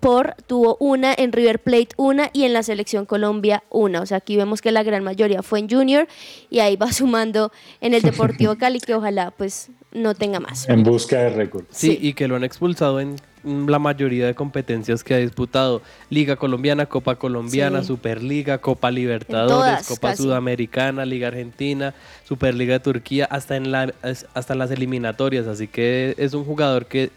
por 0.00 0.34
tuvo 0.48 0.76
una 0.80 1.14
en 1.16 1.32
River 1.32 1.60
Plate, 1.60 1.90
una 1.96 2.30
y 2.32 2.42
en 2.42 2.52
la 2.52 2.64
selección 2.64 3.06
Colombia, 3.06 3.62
una. 3.70 4.00
O 4.00 4.06
sea, 4.06 4.18
aquí 4.18 4.36
vemos 4.36 4.60
que 4.60 4.72
la 4.72 4.82
gran 4.82 5.04
mayoría 5.04 5.44
fue 5.44 5.60
en 5.60 5.70
Junior 5.70 6.08
y 6.50 6.58
ahí 6.58 6.74
va 6.74 6.92
sumando 6.92 7.52
en 7.80 7.94
el 7.94 8.02
Deportivo 8.02 8.56
Cali, 8.58 8.80
que 8.80 8.94
ojalá 8.94 9.30
pues 9.30 9.70
no 9.92 10.14
tenga 10.14 10.40
más. 10.40 10.68
En 10.68 10.82
busca 10.82 11.18
de 11.18 11.30
récord. 11.30 11.64
Sí, 11.70 11.98
y 12.02 12.14
que 12.14 12.26
lo 12.26 12.34
han 12.34 12.42
expulsado 12.42 12.98
en 12.98 13.14
la 13.44 13.78
mayoría 13.78 14.26
de 14.26 14.34
competencias 14.34 15.04
que 15.04 15.14
ha 15.14 15.18
disputado. 15.18 15.80
Liga 16.10 16.34
Colombiana, 16.34 16.86
Copa 16.86 17.14
Colombiana, 17.14 17.82
Sí. 17.82 17.88
Superliga, 17.88 18.58
Copa 18.58 18.90
Libertadores, 18.90 19.54
todas, 19.54 19.86
Copa 19.86 20.10
casi. 20.10 20.24
Sudamericana, 20.24 21.04
Liga 21.06 21.28
Argentina, 21.28 21.94
Superliga 22.24 22.72
de 22.72 22.80
Turquía, 22.80 23.26
hasta 23.26 23.54
en, 23.54 23.70
la, 23.70 23.94
hasta 24.02 24.52
en 24.52 24.58
las 24.58 24.72
eliminatorias. 24.72 25.46
Así 25.46 25.68
que 25.68 26.16
es 26.18 26.34
un 26.34 26.44
jugador 26.44 26.86
que 26.86 27.10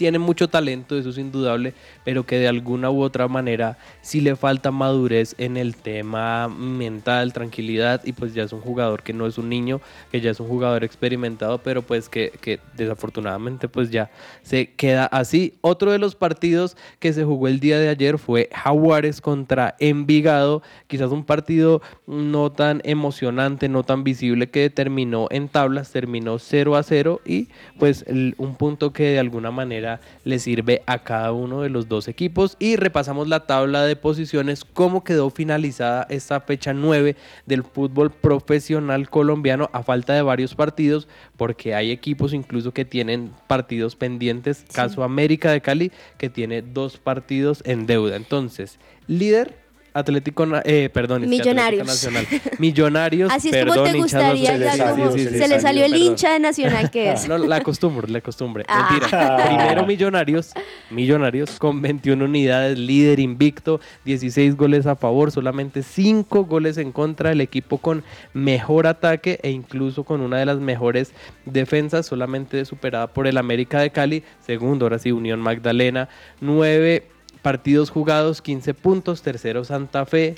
tiene 0.00 0.18
mucho 0.18 0.48
talento, 0.48 0.96
eso 0.96 1.10
es 1.10 1.18
indudable, 1.18 1.74
pero 2.06 2.24
que 2.24 2.38
de 2.38 2.48
alguna 2.48 2.90
u 2.90 3.02
otra 3.02 3.28
manera 3.28 3.76
sí 4.00 4.22
le 4.22 4.34
falta 4.34 4.70
madurez 4.70 5.34
en 5.36 5.58
el 5.58 5.76
tema 5.76 6.48
mental, 6.48 7.34
tranquilidad, 7.34 8.00
y 8.06 8.14
pues 8.14 8.32
ya 8.32 8.44
es 8.44 8.54
un 8.54 8.62
jugador 8.62 9.02
que 9.02 9.12
no 9.12 9.26
es 9.26 9.36
un 9.36 9.50
niño, 9.50 9.82
que 10.10 10.22
ya 10.22 10.30
es 10.30 10.40
un 10.40 10.48
jugador 10.48 10.84
experimentado, 10.84 11.58
pero 11.58 11.82
pues 11.82 12.08
que, 12.08 12.32
que 12.40 12.60
desafortunadamente 12.78 13.68
pues 13.68 13.90
ya 13.90 14.10
se 14.42 14.72
queda 14.72 15.04
así. 15.04 15.52
Otro 15.60 15.92
de 15.92 15.98
los 15.98 16.14
partidos 16.14 16.78
que 16.98 17.12
se 17.12 17.22
jugó 17.22 17.48
el 17.48 17.60
día 17.60 17.78
de 17.78 17.90
ayer 17.90 18.16
fue 18.16 18.48
Jaguares 18.54 19.20
contra 19.20 19.76
Envigado, 19.80 20.62
quizás 20.86 21.10
un 21.10 21.24
partido 21.24 21.82
no 22.06 22.52
tan 22.52 22.80
emocionante, 22.84 23.68
no 23.68 23.82
tan 23.82 24.02
visible 24.02 24.48
que 24.48 24.70
terminó 24.70 25.26
en 25.30 25.50
tablas, 25.50 25.92
terminó 25.92 26.38
0 26.38 26.76
a 26.76 26.82
0 26.82 27.20
y 27.26 27.48
pues 27.78 28.06
un 28.38 28.54
punto 28.54 28.94
que 28.94 29.10
de 29.10 29.18
alguna 29.18 29.50
manera 29.50 29.89
le 30.24 30.38
sirve 30.38 30.82
a 30.86 31.00
cada 31.00 31.32
uno 31.32 31.62
de 31.62 31.70
los 31.70 31.88
dos 31.88 32.06
equipos 32.06 32.56
y 32.58 32.76
repasamos 32.76 33.26
la 33.26 33.46
tabla 33.46 33.84
de 33.84 33.96
posiciones, 33.96 34.64
cómo 34.64 35.02
quedó 35.02 35.30
finalizada 35.30 36.06
esta 36.10 36.40
fecha 36.40 36.72
9 36.72 37.16
del 37.46 37.64
fútbol 37.64 38.10
profesional 38.10 39.08
colombiano 39.08 39.70
a 39.72 39.82
falta 39.82 40.12
de 40.12 40.22
varios 40.22 40.54
partidos, 40.54 41.08
porque 41.36 41.74
hay 41.74 41.90
equipos 41.90 42.32
incluso 42.32 42.72
que 42.72 42.84
tienen 42.84 43.32
partidos 43.46 43.96
pendientes, 43.96 44.64
caso 44.72 45.02
América 45.02 45.50
de 45.50 45.60
Cali, 45.60 45.92
que 46.18 46.30
tiene 46.30 46.62
dos 46.62 46.98
partidos 46.98 47.62
en 47.64 47.86
deuda. 47.86 48.16
Entonces, 48.16 48.78
líder. 49.06 49.59
Atlético, 49.92 50.46
eh, 50.64 50.88
perdón, 50.92 51.22
que 51.22 51.26
Atlético 51.26 51.44
Millonarios. 51.50 51.86
Nacional. 51.86 52.26
Millonarios, 52.58 53.32
Así 53.34 53.48
es 53.48 53.54
perdón, 53.54 53.76
como 53.78 53.90
te 53.92 53.98
gustaría, 53.98 54.56
ya 54.56 54.90
como 54.90 55.12
Sí, 55.12 55.18
sí, 55.20 55.28
sí, 55.28 55.38
se 55.38 55.48
le 55.48 55.60
salió 55.60 55.84
el 55.84 55.92
perdón. 55.92 56.06
hincha 56.06 56.32
de 56.32 56.40
Nacional 56.40 56.90
que 56.90 57.12
es. 57.12 57.28
No, 57.28 57.38
la 57.38 57.60
costumbre, 57.62 58.08
la 58.10 58.20
costumbre. 58.20 58.64
Ah. 58.68 58.88
Mentira. 58.92 59.36
Primero 59.46 59.86
Millonarios, 59.86 60.52
Millonarios 60.90 61.58
con 61.58 61.80
21 61.80 62.24
unidades, 62.24 62.78
líder 62.78 63.20
invicto, 63.20 63.80
16 64.04 64.56
goles 64.56 64.86
a 64.86 64.96
favor, 64.96 65.30
solamente 65.30 65.82
5 65.82 66.44
goles 66.44 66.76
en 66.78 66.92
contra, 66.92 67.32
el 67.32 67.40
equipo 67.40 67.78
con 67.78 68.04
mejor 68.32 68.86
ataque 68.86 69.38
e 69.42 69.50
incluso 69.50 70.04
con 70.04 70.20
una 70.20 70.38
de 70.38 70.46
las 70.46 70.58
mejores 70.58 71.12
defensas, 71.44 72.06
solamente 72.06 72.64
superada 72.64 73.08
por 73.08 73.26
el 73.26 73.36
América 73.38 73.80
de 73.80 73.90
Cali, 73.90 74.22
segundo, 74.44 74.84
ahora 74.86 74.98
sí, 74.98 75.12
Unión 75.12 75.40
Magdalena, 75.40 76.08
9 76.40 77.06
partidos 77.42 77.90
jugados, 77.90 78.42
15 78.42 78.74
puntos, 78.74 79.22
tercero 79.22 79.64
Santa 79.64 80.06
Fe, 80.06 80.36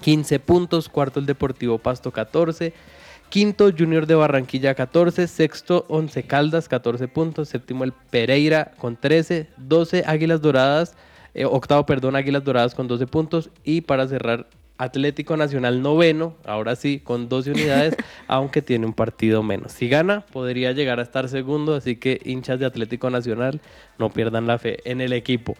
15 0.00 0.40
puntos, 0.40 0.88
cuarto 0.88 1.20
el 1.20 1.26
Deportivo 1.26 1.78
Pasto 1.78 2.10
14, 2.10 2.72
quinto 3.28 3.70
Junior 3.76 4.06
de 4.06 4.14
Barranquilla 4.14 4.74
14, 4.74 5.26
sexto 5.26 5.84
Once 5.88 6.22
Caldas 6.24 6.68
14 6.68 7.08
puntos, 7.08 7.48
séptimo 7.48 7.84
el 7.84 7.92
Pereira 7.92 8.72
con 8.78 8.96
13, 8.96 9.48
12 9.56 10.04
Águilas 10.06 10.40
Doradas, 10.40 10.94
eh, 11.34 11.44
octavo 11.44 11.86
perdón 11.86 12.16
Águilas 12.16 12.44
Doradas 12.44 12.74
con 12.74 12.88
12 12.88 13.06
puntos 13.06 13.50
y 13.64 13.80
para 13.80 14.06
cerrar 14.06 14.46
Atlético 14.76 15.36
Nacional 15.36 15.82
noveno, 15.82 16.34
ahora 16.44 16.74
sí 16.76 17.00
con 17.02 17.28
12 17.28 17.52
unidades, 17.52 17.96
aunque 18.26 18.62
tiene 18.62 18.86
un 18.86 18.92
partido 18.92 19.42
menos. 19.42 19.72
Si 19.72 19.88
gana 19.88 20.26
podría 20.32 20.72
llegar 20.72 20.98
a 20.98 21.02
estar 21.02 21.28
segundo, 21.28 21.74
así 21.74 21.96
que 21.96 22.20
hinchas 22.24 22.58
de 22.58 22.66
Atlético 22.66 23.10
Nacional 23.10 23.60
no 23.98 24.10
pierdan 24.10 24.46
la 24.46 24.58
fe 24.58 24.78
en 24.90 25.00
el 25.00 25.12
equipo. 25.12 25.56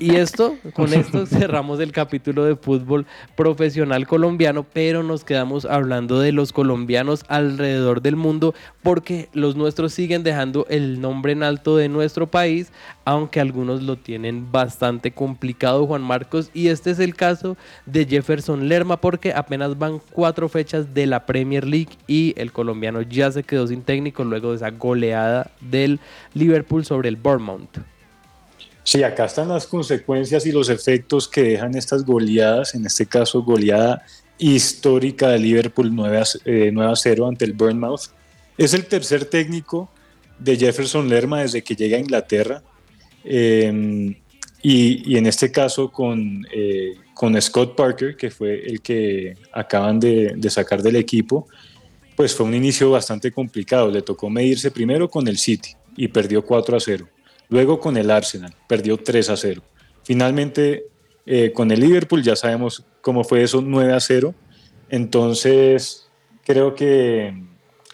Y 0.00 0.16
esto, 0.16 0.56
con 0.74 0.92
esto 0.92 1.26
cerramos 1.26 1.80
el 1.80 1.92
capítulo 1.92 2.44
de 2.44 2.56
fútbol 2.56 3.06
profesional 3.36 4.06
colombiano, 4.06 4.64
pero 4.72 5.02
nos 5.02 5.24
quedamos 5.24 5.64
hablando 5.64 6.20
de 6.20 6.32
los 6.32 6.52
colombianos 6.52 7.24
alrededor 7.28 8.02
del 8.02 8.16
mundo 8.16 8.54
porque 8.82 9.28
los 9.32 9.56
nuestros 9.56 9.92
siguen 9.92 10.22
dejando 10.22 10.66
el 10.68 11.00
nombre 11.00 11.32
en 11.32 11.42
alto 11.42 11.76
de 11.76 11.88
nuestro 11.88 12.30
país, 12.30 12.72
aunque 13.04 13.40
algunos 13.40 13.82
lo 13.82 13.96
tienen 13.96 14.50
bastante 14.50 15.12
complicado, 15.12 15.86
Juan 15.86 16.02
Marcos, 16.02 16.50
y 16.54 16.68
este 16.68 16.90
es 16.90 16.98
el 16.98 17.14
caso 17.14 17.56
de 17.86 18.06
Jefferson 18.06 18.68
Lerma 18.68 19.00
porque 19.00 19.32
apenas 19.32 19.78
van 19.78 20.00
cuatro 20.12 20.48
fechas 20.48 20.94
de 20.94 21.06
la 21.06 21.26
Premier 21.26 21.66
League 21.66 21.96
y 22.06 22.34
el 22.36 22.52
colombiano 22.52 23.02
ya 23.02 23.30
se 23.30 23.42
quedó 23.42 23.66
sin 23.66 23.82
técnico 23.82 24.24
luego 24.24 24.50
de 24.50 24.56
esa 24.56 24.70
goleada 24.70 25.50
del 25.60 26.00
Liverpool 26.34 26.84
sobre 26.84 27.08
el 27.08 27.16
Bournemouth. 27.16 27.93
Sí, 28.84 29.02
acá 29.02 29.24
están 29.24 29.48
las 29.48 29.66
consecuencias 29.66 30.44
y 30.44 30.52
los 30.52 30.68
efectos 30.68 31.26
que 31.26 31.42
dejan 31.42 31.74
estas 31.74 32.04
goleadas, 32.04 32.74
en 32.74 32.84
este 32.84 33.06
caso 33.06 33.42
goleada 33.42 34.02
histórica 34.36 35.30
de 35.30 35.38
Liverpool 35.38 35.94
9 35.94 36.18
a, 36.18 36.24
eh, 36.44 36.70
9 36.70 36.92
a 36.92 36.94
0 36.94 37.26
ante 37.26 37.46
el 37.46 37.54
Bournemouth. 37.54 38.10
Es 38.58 38.74
el 38.74 38.84
tercer 38.84 39.24
técnico 39.24 39.88
de 40.38 40.56
Jefferson 40.56 41.08
Lerma 41.08 41.40
desde 41.40 41.62
que 41.62 41.74
llega 41.74 41.96
a 41.96 42.00
Inglaterra 42.00 42.62
eh, 43.24 44.14
y, 44.62 45.12
y 45.12 45.16
en 45.16 45.26
este 45.26 45.50
caso 45.50 45.90
con, 45.90 46.46
eh, 46.52 46.94
con 47.14 47.40
Scott 47.40 47.74
Parker, 47.76 48.16
que 48.16 48.30
fue 48.30 48.66
el 48.66 48.82
que 48.82 49.34
acaban 49.52 49.98
de, 49.98 50.34
de 50.36 50.50
sacar 50.50 50.82
del 50.82 50.96
equipo, 50.96 51.48
pues 52.16 52.34
fue 52.34 52.44
un 52.44 52.54
inicio 52.54 52.90
bastante 52.90 53.32
complicado. 53.32 53.90
Le 53.90 54.02
tocó 54.02 54.28
medirse 54.28 54.70
primero 54.70 55.08
con 55.08 55.26
el 55.26 55.38
City 55.38 55.70
y 55.96 56.08
perdió 56.08 56.44
4 56.44 56.76
a 56.76 56.80
0. 56.80 57.08
Luego 57.54 57.78
con 57.78 57.96
el 57.96 58.10
Arsenal, 58.10 58.52
perdió 58.66 58.96
3 58.96 59.30
a 59.30 59.36
0. 59.36 59.62
Finalmente 60.02 60.88
eh, 61.24 61.52
con 61.52 61.70
el 61.70 61.78
Liverpool 61.78 62.20
ya 62.20 62.34
sabemos 62.34 62.84
cómo 63.00 63.22
fue 63.22 63.44
eso 63.44 63.62
9 63.64 63.92
a 63.92 64.00
0. 64.00 64.34
Entonces 64.88 66.10
creo 66.44 66.74
que 66.74 67.32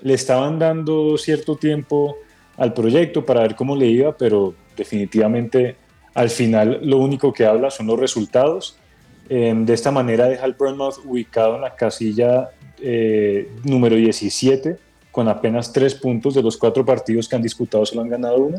le 0.01 0.15
estaban 0.15 0.59
dando 0.59 1.19
cierto 1.19 1.57
tiempo 1.57 2.17
al 2.57 2.73
proyecto 2.73 3.27
para 3.27 3.43
ver 3.43 3.55
cómo 3.55 3.77
le 3.77 3.89
iba, 3.89 4.17
pero 4.17 4.55
definitivamente 4.79 5.77
al 6.15 6.31
final 6.31 6.81
lo 6.83 6.97
único 6.97 7.31
que 7.31 7.45
habla 7.45 7.71
son 7.71 7.87
los 7.89 8.01
resultados. 8.01 8.79
Eh, 9.29 9.53
de 9.55 9.75
esta 9.75 9.91
manera 9.91 10.27
deja 10.27 10.45
al 10.47 10.55
Bournemouth 10.55 11.05
ubicado 11.05 11.57
en 11.57 11.61
la 11.61 11.77
casilla 11.77 12.49
eh, 12.81 13.47
número 13.65 13.97
17 13.97 14.79
con 15.11 15.29
apenas 15.29 15.71
tres 15.71 15.95
puntos 15.95 16.33
de 16.33 16.43
los 16.43 16.57
cuatro 16.57 16.83
partidos 16.83 17.29
que 17.29 17.37
han 17.37 17.43
disputado, 17.43 17.85
solo 17.85 18.01
han 18.01 18.09
ganado 18.09 18.39
uno. 18.39 18.59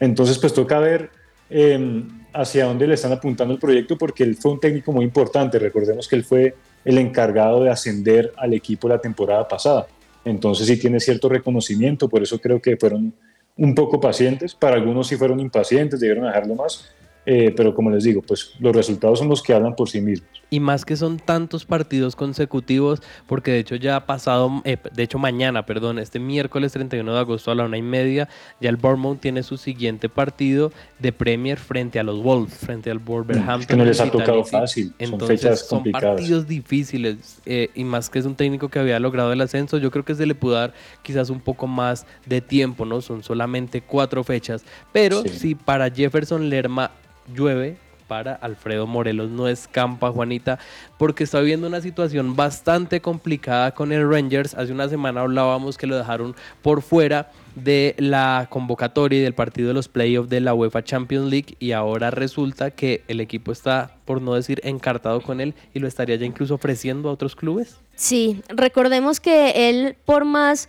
Entonces, 0.00 0.38
pues 0.38 0.52
toca 0.52 0.78
ver 0.78 1.10
eh, 1.50 2.02
hacia 2.32 2.66
dónde 2.66 2.86
le 2.86 2.94
están 2.94 3.12
apuntando 3.12 3.54
el 3.54 3.60
proyecto, 3.60 3.96
porque 3.96 4.24
él 4.24 4.36
fue 4.36 4.52
un 4.52 4.60
técnico 4.60 4.92
muy 4.92 5.04
importante. 5.04 5.58
Recordemos 5.58 6.08
que 6.08 6.16
él 6.16 6.24
fue 6.24 6.54
el 6.84 6.98
encargado 6.98 7.62
de 7.62 7.70
ascender 7.70 8.32
al 8.36 8.52
equipo 8.54 8.88
la 8.88 9.00
temporada 9.00 9.46
pasada. 9.46 9.86
Entonces, 10.24 10.66
sí 10.66 10.78
tiene 10.78 11.00
cierto 11.00 11.28
reconocimiento, 11.28 12.08
por 12.08 12.22
eso 12.22 12.38
creo 12.40 12.60
que 12.60 12.76
fueron 12.76 13.12
un 13.56 13.74
poco 13.74 14.00
pacientes. 14.00 14.54
Para 14.54 14.76
algunos 14.76 15.06
sí 15.08 15.16
fueron 15.16 15.40
impacientes, 15.40 16.00
debieron 16.00 16.26
dejarlo 16.26 16.54
más. 16.54 16.90
eh, 17.26 17.54
pero 17.56 17.74
como 17.74 17.90
les 17.90 18.04
digo, 18.04 18.20
pues 18.20 18.52
los 18.60 18.76
resultados 18.76 19.18
son 19.18 19.28
los 19.28 19.42
que 19.42 19.54
hablan 19.54 19.74
por 19.74 19.88
sí 19.88 20.00
mismos. 20.00 20.42
Y 20.50 20.60
más 20.60 20.84
que 20.84 20.96
son 20.96 21.18
tantos 21.18 21.64
partidos 21.64 22.16
consecutivos, 22.16 23.02
porque 23.26 23.50
de 23.52 23.58
hecho 23.60 23.76
ya 23.76 23.96
ha 23.96 24.06
pasado, 24.06 24.62
eh, 24.64 24.76
de 24.92 25.02
hecho 25.02 25.18
mañana, 25.18 25.66
perdón, 25.66 25.98
este 25.98 26.18
miércoles 26.20 26.72
31 26.72 27.12
de 27.12 27.18
agosto 27.18 27.50
a 27.50 27.54
la 27.54 27.64
una 27.64 27.76
y 27.78 27.82
media, 27.82 28.28
ya 28.60 28.70
el 28.70 28.76
Bournemouth 28.76 29.20
tiene 29.20 29.42
su 29.42 29.56
siguiente 29.56 30.08
partido 30.08 30.72
de 30.98 31.12
Premier 31.12 31.58
frente 31.58 31.98
a 31.98 32.02
los 32.02 32.22
Wolves, 32.22 32.54
frente 32.54 32.90
al 32.90 32.98
Wolverhampton. 32.98 33.60
Es 33.60 33.66
que 33.66 33.76
no 33.76 33.84
les 33.84 34.00
ha 34.00 34.10
tocado 34.10 34.44
fácil, 34.44 34.88
son 34.88 34.94
Entonces 34.98 35.60
son 35.60 35.78
complicadas. 35.78 36.16
partidos 36.16 36.46
difíciles 36.46 37.40
eh, 37.46 37.70
y 37.74 37.84
más 37.84 38.10
que 38.10 38.18
es 38.18 38.26
un 38.26 38.34
técnico 38.36 38.68
que 38.68 38.78
había 38.78 38.98
logrado 39.00 39.32
el 39.32 39.40
ascenso, 39.40 39.78
yo 39.78 39.90
creo 39.90 40.04
que 40.04 40.14
se 40.14 40.26
le 40.26 40.34
pudo 40.34 40.54
dar 40.54 40.72
quizás 41.02 41.30
un 41.30 41.40
poco 41.40 41.66
más 41.66 42.06
de 42.26 42.40
tiempo, 42.40 42.84
¿no? 42.84 43.00
Son 43.00 43.22
solamente 43.22 43.80
cuatro 43.82 44.22
fechas, 44.24 44.64
pero 44.92 45.22
Sí. 45.22 45.28
si 45.30 45.54
para 45.54 45.90
Jefferson 45.90 46.48
Lerma 46.50 46.90
llueve, 47.34 47.76
para 48.14 48.34
Alfredo 48.34 48.86
Morelos 48.86 49.28
no 49.28 49.48
escampa, 49.48 50.12
Juanita, 50.12 50.60
porque 50.98 51.24
está 51.24 51.40
viviendo 51.40 51.66
una 51.66 51.80
situación 51.80 52.36
bastante 52.36 53.00
complicada 53.00 53.72
con 53.72 53.90
el 53.90 54.08
Rangers. 54.08 54.54
Hace 54.54 54.70
una 54.70 54.88
semana 54.88 55.22
hablábamos 55.22 55.76
que 55.76 55.88
lo 55.88 55.96
dejaron 55.96 56.36
por 56.62 56.82
fuera 56.82 57.32
de 57.56 57.96
la 57.98 58.46
convocatoria 58.50 59.18
y 59.18 59.22
del 59.22 59.34
partido 59.34 59.66
de 59.66 59.74
los 59.74 59.88
playoffs 59.88 60.30
de 60.30 60.40
la 60.40 60.54
UEFA 60.54 60.84
Champions 60.84 61.28
League 61.28 61.56
y 61.58 61.72
ahora 61.72 62.12
resulta 62.12 62.70
que 62.70 63.02
el 63.08 63.20
equipo 63.20 63.50
está, 63.50 63.96
por 64.04 64.22
no 64.22 64.34
decir, 64.34 64.60
encartado 64.62 65.20
con 65.20 65.40
él 65.40 65.56
y 65.74 65.80
lo 65.80 65.88
estaría 65.88 66.14
ya 66.14 66.24
incluso 66.24 66.54
ofreciendo 66.54 67.08
a 67.08 67.12
otros 67.12 67.34
clubes. 67.34 67.80
Sí, 67.96 68.42
recordemos 68.46 69.18
que 69.18 69.68
él, 69.68 69.96
por 70.04 70.24
más 70.24 70.68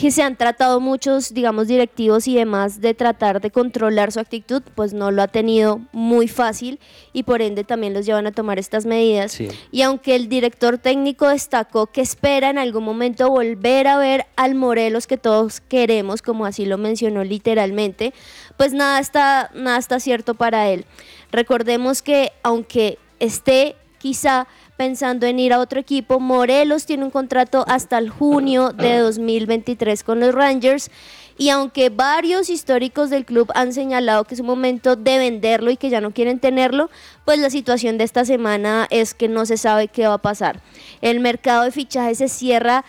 que 0.00 0.10
se 0.10 0.22
han 0.22 0.34
tratado 0.34 0.80
muchos, 0.80 1.34
digamos, 1.34 1.68
directivos 1.68 2.26
y 2.26 2.34
demás 2.34 2.80
de 2.80 2.94
tratar 2.94 3.42
de 3.42 3.50
controlar 3.50 4.12
su 4.12 4.18
actitud, 4.18 4.62
pues 4.74 4.94
no 4.94 5.10
lo 5.10 5.20
ha 5.20 5.28
tenido 5.28 5.82
muy 5.92 6.26
fácil 6.26 6.80
y 7.12 7.24
por 7.24 7.42
ende 7.42 7.64
también 7.64 7.92
los 7.92 8.06
llevan 8.06 8.26
a 8.26 8.32
tomar 8.32 8.58
estas 8.58 8.86
medidas. 8.86 9.32
Sí. 9.32 9.48
Y 9.70 9.82
aunque 9.82 10.16
el 10.16 10.30
director 10.30 10.78
técnico 10.78 11.28
destacó 11.28 11.88
que 11.88 12.00
espera 12.00 12.48
en 12.48 12.56
algún 12.56 12.82
momento 12.82 13.28
volver 13.28 13.88
a 13.88 13.98
ver 13.98 14.24
al 14.36 14.54
Morelos 14.54 15.06
que 15.06 15.18
todos 15.18 15.60
queremos, 15.60 16.22
como 16.22 16.46
así 16.46 16.64
lo 16.64 16.78
mencionó 16.78 17.22
literalmente, 17.22 18.14
pues 18.56 18.72
nada 18.72 19.00
está, 19.00 19.50
nada 19.52 19.76
está 19.76 20.00
cierto 20.00 20.32
para 20.32 20.70
él. 20.70 20.86
Recordemos 21.30 22.00
que 22.00 22.32
aunque 22.42 22.96
esté 23.18 23.76
quizá 23.98 24.48
pensando 24.80 25.26
en 25.26 25.38
ir 25.38 25.52
a 25.52 25.58
otro 25.58 25.78
equipo, 25.78 26.20
Morelos 26.20 26.86
tiene 26.86 27.04
un 27.04 27.10
contrato 27.10 27.66
hasta 27.68 27.98
el 27.98 28.08
junio 28.08 28.70
de 28.72 28.96
2023 28.96 30.02
con 30.02 30.20
los 30.20 30.34
Rangers. 30.34 30.90
Y 31.36 31.50
aunque 31.50 31.90
varios 31.90 32.48
históricos 32.48 33.10
del 33.10 33.26
club 33.26 33.52
han 33.54 33.74
señalado 33.74 34.24
que 34.24 34.32
es 34.32 34.40
un 34.40 34.46
momento 34.46 34.96
de 34.96 35.18
venderlo 35.18 35.70
y 35.70 35.76
que 35.76 35.90
ya 35.90 36.00
no 36.00 36.12
quieren 36.12 36.38
tenerlo, 36.38 36.88
pues 37.26 37.38
la 37.38 37.50
situación 37.50 37.98
de 37.98 38.04
esta 38.04 38.24
semana 38.24 38.86
es 38.88 39.12
que 39.12 39.28
no 39.28 39.44
se 39.44 39.58
sabe 39.58 39.88
qué 39.88 40.08
va 40.08 40.14
a 40.14 40.22
pasar. 40.22 40.62
El 41.02 41.20
mercado 41.20 41.64
de 41.64 41.72
fichajes 41.72 42.16
se 42.16 42.30
cierra 42.30 42.86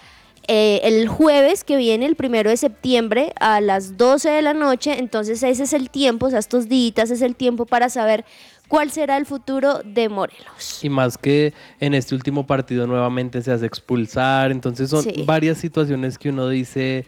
eh, 0.47 0.79
el 0.83 1.09
jueves 1.09 1.65
que 1.65 1.75
viene, 1.75 2.05
el 2.05 2.15
primero 2.15 2.49
de 2.49 2.57
septiembre, 2.57 3.33
a 3.39 3.59
las 3.59 3.97
12 3.97 4.29
de 4.29 4.41
la 4.41 4.53
noche. 4.53 4.97
Entonces 4.97 5.43
ese 5.43 5.63
es 5.63 5.73
el 5.73 5.89
tiempo, 5.89 6.27
o 6.27 6.29
sea, 6.29 6.39
estos 6.39 6.69
días 6.69 7.11
es 7.11 7.21
el 7.21 7.35
tiempo 7.35 7.65
para 7.65 7.89
saber 7.89 8.23
cuál 8.71 8.89
será 8.89 9.17
el 9.17 9.25
futuro 9.25 9.81
de 9.83 10.07
Morelos. 10.07 10.81
Y 10.81 10.87
más 10.89 11.17
que 11.17 11.53
en 11.81 11.93
este 11.93 12.15
último 12.15 12.47
partido 12.47 12.87
nuevamente 12.87 13.41
se 13.41 13.51
hace 13.51 13.65
expulsar, 13.65 14.49
entonces 14.49 14.89
son 14.89 15.03
Sí. 15.03 15.23
varias 15.25 15.57
situaciones 15.57 16.17
que 16.17 16.29
uno 16.29 16.47
dice, 16.47 17.05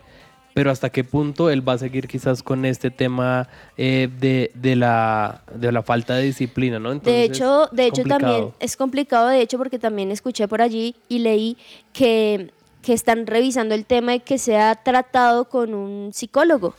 pero 0.53 0.69
hasta 0.71 0.89
qué 0.89 1.05
punto 1.05 1.49
él 1.49 1.65
va 1.67 1.73
a 1.73 1.77
seguir 1.77 2.09
quizás 2.09 2.43
con 2.43 2.65
este 2.65 2.91
tema 2.91 3.47
eh, 3.77 4.09
de, 4.19 4.51
de 4.55 4.75
la, 4.75 5.41
de 5.55 5.71
la 5.71 5.81
falta 5.83 6.15
de 6.15 6.23
disciplina, 6.23 6.79
¿no? 6.79 6.93
De 6.95 7.23
hecho, 7.23 7.69
de 7.71 7.85
hecho 7.85 8.01
complicado. 8.03 8.19
también 8.33 8.53
es 8.59 8.75
complicado, 8.75 9.27
de 9.29 9.39
hecho, 9.41 9.57
porque 9.57 9.79
también 9.79 10.11
escuché 10.11 10.49
por 10.49 10.61
allí 10.61 10.95
y 11.07 11.19
leí 11.19 11.55
que, 11.93 12.51
que 12.81 12.91
están 12.91 13.25
revisando 13.25 13.73
el 13.73 13.85
tema 13.85 14.11
de 14.11 14.19
que 14.19 14.37
sea 14.37 14.75
tratado 14.83 15.45
con 15.45 15.73
un 15.73 16.11
psicólogo. 16.13 16.75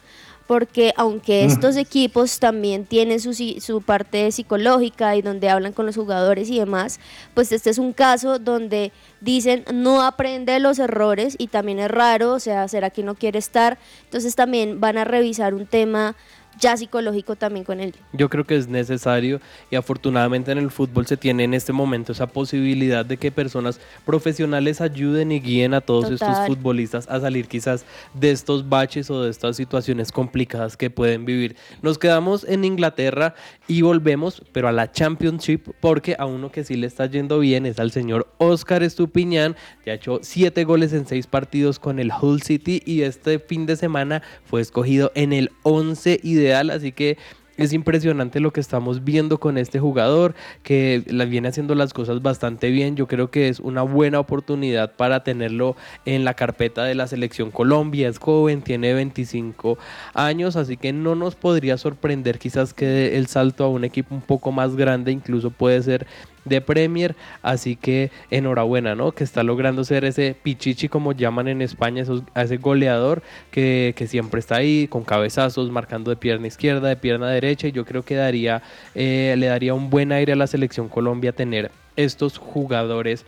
Porque 0.46 0.92
aunque 0.96 1.44
Mm. 1.44 1.50
estos 1.50 1.76
equipos 1.76 2.38
también 2.38 2.84
tienen 2.84 3.18
su, 3.18 3.32
su 3.32 3.80
parte 3.80 4.30
psicológica 4.30 5.16
y 5.16 5.22
donde 5.22 5.48
hablan 5.48 5.72
con 5.72 5.86
los 5.86 5.96
jugadores 5.96 6.50
y 6.50 6.58
demás, 6.58 7.00
pues 7.32 7.50
este 7.52 7.70
es 7.70 7.78
un 7.78 7.92
caso 7.94 8.38
donde 8.38 8.92
dicen 9.20 9.64
no 9.72 10.02
aprende 10.02 10.52
de 10.52 10.60
los 10.60 10.78
errores 10.78 11.34
y 11.38 11.46
también 11.46 11.78
es 11.78 11.90
raro, 11.90 12.32
o 12.34 12.40
sea, 12.40 12.68
será 12.68 12.90
que 12.90 13.02
no 13.02 13.14
quiere 13.14 13.38
estar. 13.38 13.78
Entonces 14.04 14.34
también 14.34 14.80
van 14.80 14.98
a 14.98 15.04
revisar 15.04 15.54
un 15.54 15.66
tema 15.66 16.14
ya 16.60 16.76
psicológico 16.76 17.36
también 17.36 17.64
con 17.64 17.80
él. 17.80 17.94
Yo 18.12 18.28
creo 18.28 18.44
que 18.44 18.56
es 18.56 18.68
necesario 18.68 19.40
y 19.70 19.76
afortunadamente 19.76 20.52
en 20.52 20.58
el 20.58 20.70
fútbol 20.70 21.06
se 21.06 21.16
tiene 21.16 21.44
en 21.44 21.54
este 21.54 21.72
momento 21.72 22.12
esa 22.12 22.26
posibilidad 22.26 23.04
de 23.04 23.16
que 23.16 23.30
personas 23.30 23.80
profesionales 24.04 24.80
ayuden 24.80 25.32
y 25.32 25.40
guíen 25.40 25.74
a 25.74 25.80
todos 25.80 26.10
estos 26.10 26.46
futbolistas 26.46 27.08
a 27.08 27.20
salir 27.20 27.48
quizás 27.48 27.84
de 28.14 28.30
estos 28.30 28.68
baches 28.68 29.10
o 29.10 29.22
de 29.22 29.30
estas 29.30 29.56
situaciones 29.56 30.12
complicadas 30.12 30.76
que 30.76 30.90
pueden 30.90 31.24
vivir. 31.24 31.56
Nos 31.82 31.98
quedamos 31.98 32.44
en 32.44 32.64
Inglaterra 32.64 33.34
y 33.66 33.82
volvemos, 33.82 34.42
pero 34.52 34.68
a 34.68 34.72
la 34.72 34.90
Championship, 34.90 35.68
porque 35.80 36.16
a 36.18 36.26
uno 36.26 36.50
que 36.50 36.64
sí 36.64 36.76
le 36.76 36.86
está 36.86 37.06
yendo 37.06 37.38
bien 37.38 37.66
es 37.66 37.78
al 37.78 37.90
señor 37.90 38.28
Oscar 38.38 38.82
Estupiñán, 38.82 39.56
ya 39.84 39.92
ha 39.92 39.96
hecho 39.96 40.20
siete 40.22 40.64
goles 40.64 40.92
en 40.92 41.06
seis 41.06 41.26
partidos 41.26 41.78
con 41.78 41.98
el 41.98 42.10
Hull 42.20 42.42
City 42.42 42.82
y 42.84 43.02
este 43.02 43.38
fin 43.38 43.66
de 43.66 43.76
semana 43.76 44.22
fue 44.44 44.60
escogido 44.60 45.12
en 45.14 45.32
el 45.32 45.50
11 45.62 46.20
así 46.52 46.92
que 46.92 47.16
es 47.56 47.72
impresionante 47.72 48.40
lo 48.40 48.52
que 48.52 48.60
estamos 48.60 49.04
viendo 49.04 49.38
con 49.38 49.58
este 49.58 49.78
jugador 49.78 50.34
que 50.62 51.04
viene 51.28 51.48
haciendo 51.48 51.74
las 51.76 51.92
cosas 51.92 52.20
bastante 52.20 52.70
bien. 52.70 52.96
Yo 52.96 53.06
creo 53.06 53.30
que 53.30 53.48
es 53.48 53.60
una 53.60 53.82
buena 53.82 54.18
oportunidad 54.18 54.96
para 54.96 55.22
tenerlo 55.22 55.76
en 56.04 56.24
la 56.24 56.34
carpeta 56.34 56.82
de 56.82 56.96
la 56.96 57.06
selección 57.06 57.52
Colombia. 57.52 58.08
Es 58.08 58.18
joven, 58.18 58.62
tiene 58.62 58.92
25 58.94 59.78
años, 60.14 60.56
así 60.56 60.76
que 60.76 60.92
no 60.92 61.14
nos 61.14 61.36
podría 61.36 61.78
sorprender 61.78 62.38
quizás 62.40 62.74
que 62.74 63.16
el 63.16 63.28
salto 63.28 63.64
a 63.64 63.68
un 63.68 63.84
equipo 63.84 64.14
un 64.14 64.22
poco 64.22 64.50
más 64.50 64.74
grande, 64.74 65.12
incluso 65.12 65.50
puede 65.50 65.80
ser 65.82 66.06
de 66.44 66.60
Premier, 66.60 67.14
así 67.42 67.76
que 67.76 68.10
enhorabuena, 68.30 68.94
¿no? 68.94 69.12
Que 69.12 69.24
está 69.24 69.42
logrando 69.42 69.84
ser 69.84 70.04
ese 70.04 70.36
pichichi 70.42 70.88
como 70.88 71.12
llaman 71.12 71.48
en 71.48 71.62
España, 71.62 72.02
esos, 72.02 72.22
a 72.34 72.42
ese 72.42 72.58
goleador 72.58 73.22
que, 73.50 73.94
que 73.96 74.06
siempre 74.06 74.40
está 74.40 74.56
ahí 74.56 74.88
con 74.88 75.04
cabezazos, 75.04 75.70
marcando 75.70 76.10
de 76.10 76.16
pierna 76.16 76.46
izquierda, 76.46 76.88
de 76.88 76.96
pierna 76.96 77.28
derecha, 77.28 77.68
y 77.68 77.72
yo 77.72 77.84
creo 77.84 78.02
que 78.02 78.14
daría, 78.14 78.62
eh, 78.94 79.34
le 79.38 79.46
daría 79.46 79.74
un 79.74 79.90
buen 79.90 80.12
aire 80.12 80.32
a 80.32 80.36
la 80.36 80.46
selección 80.46 80.88
Colombia 80.88 81.32
tener 81.32 81.70
estos 81.96 82.38
jugadores 82.38 83.24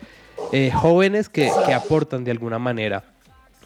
eh, 0.52 0.70
jóvenes 0.70 1.28
que, 1.28 1.50
que 1.66 1.74
aportan 1.74 2.24
de 2.24 2.30
alguna 2.30 2.58
manera. 2.58 3.15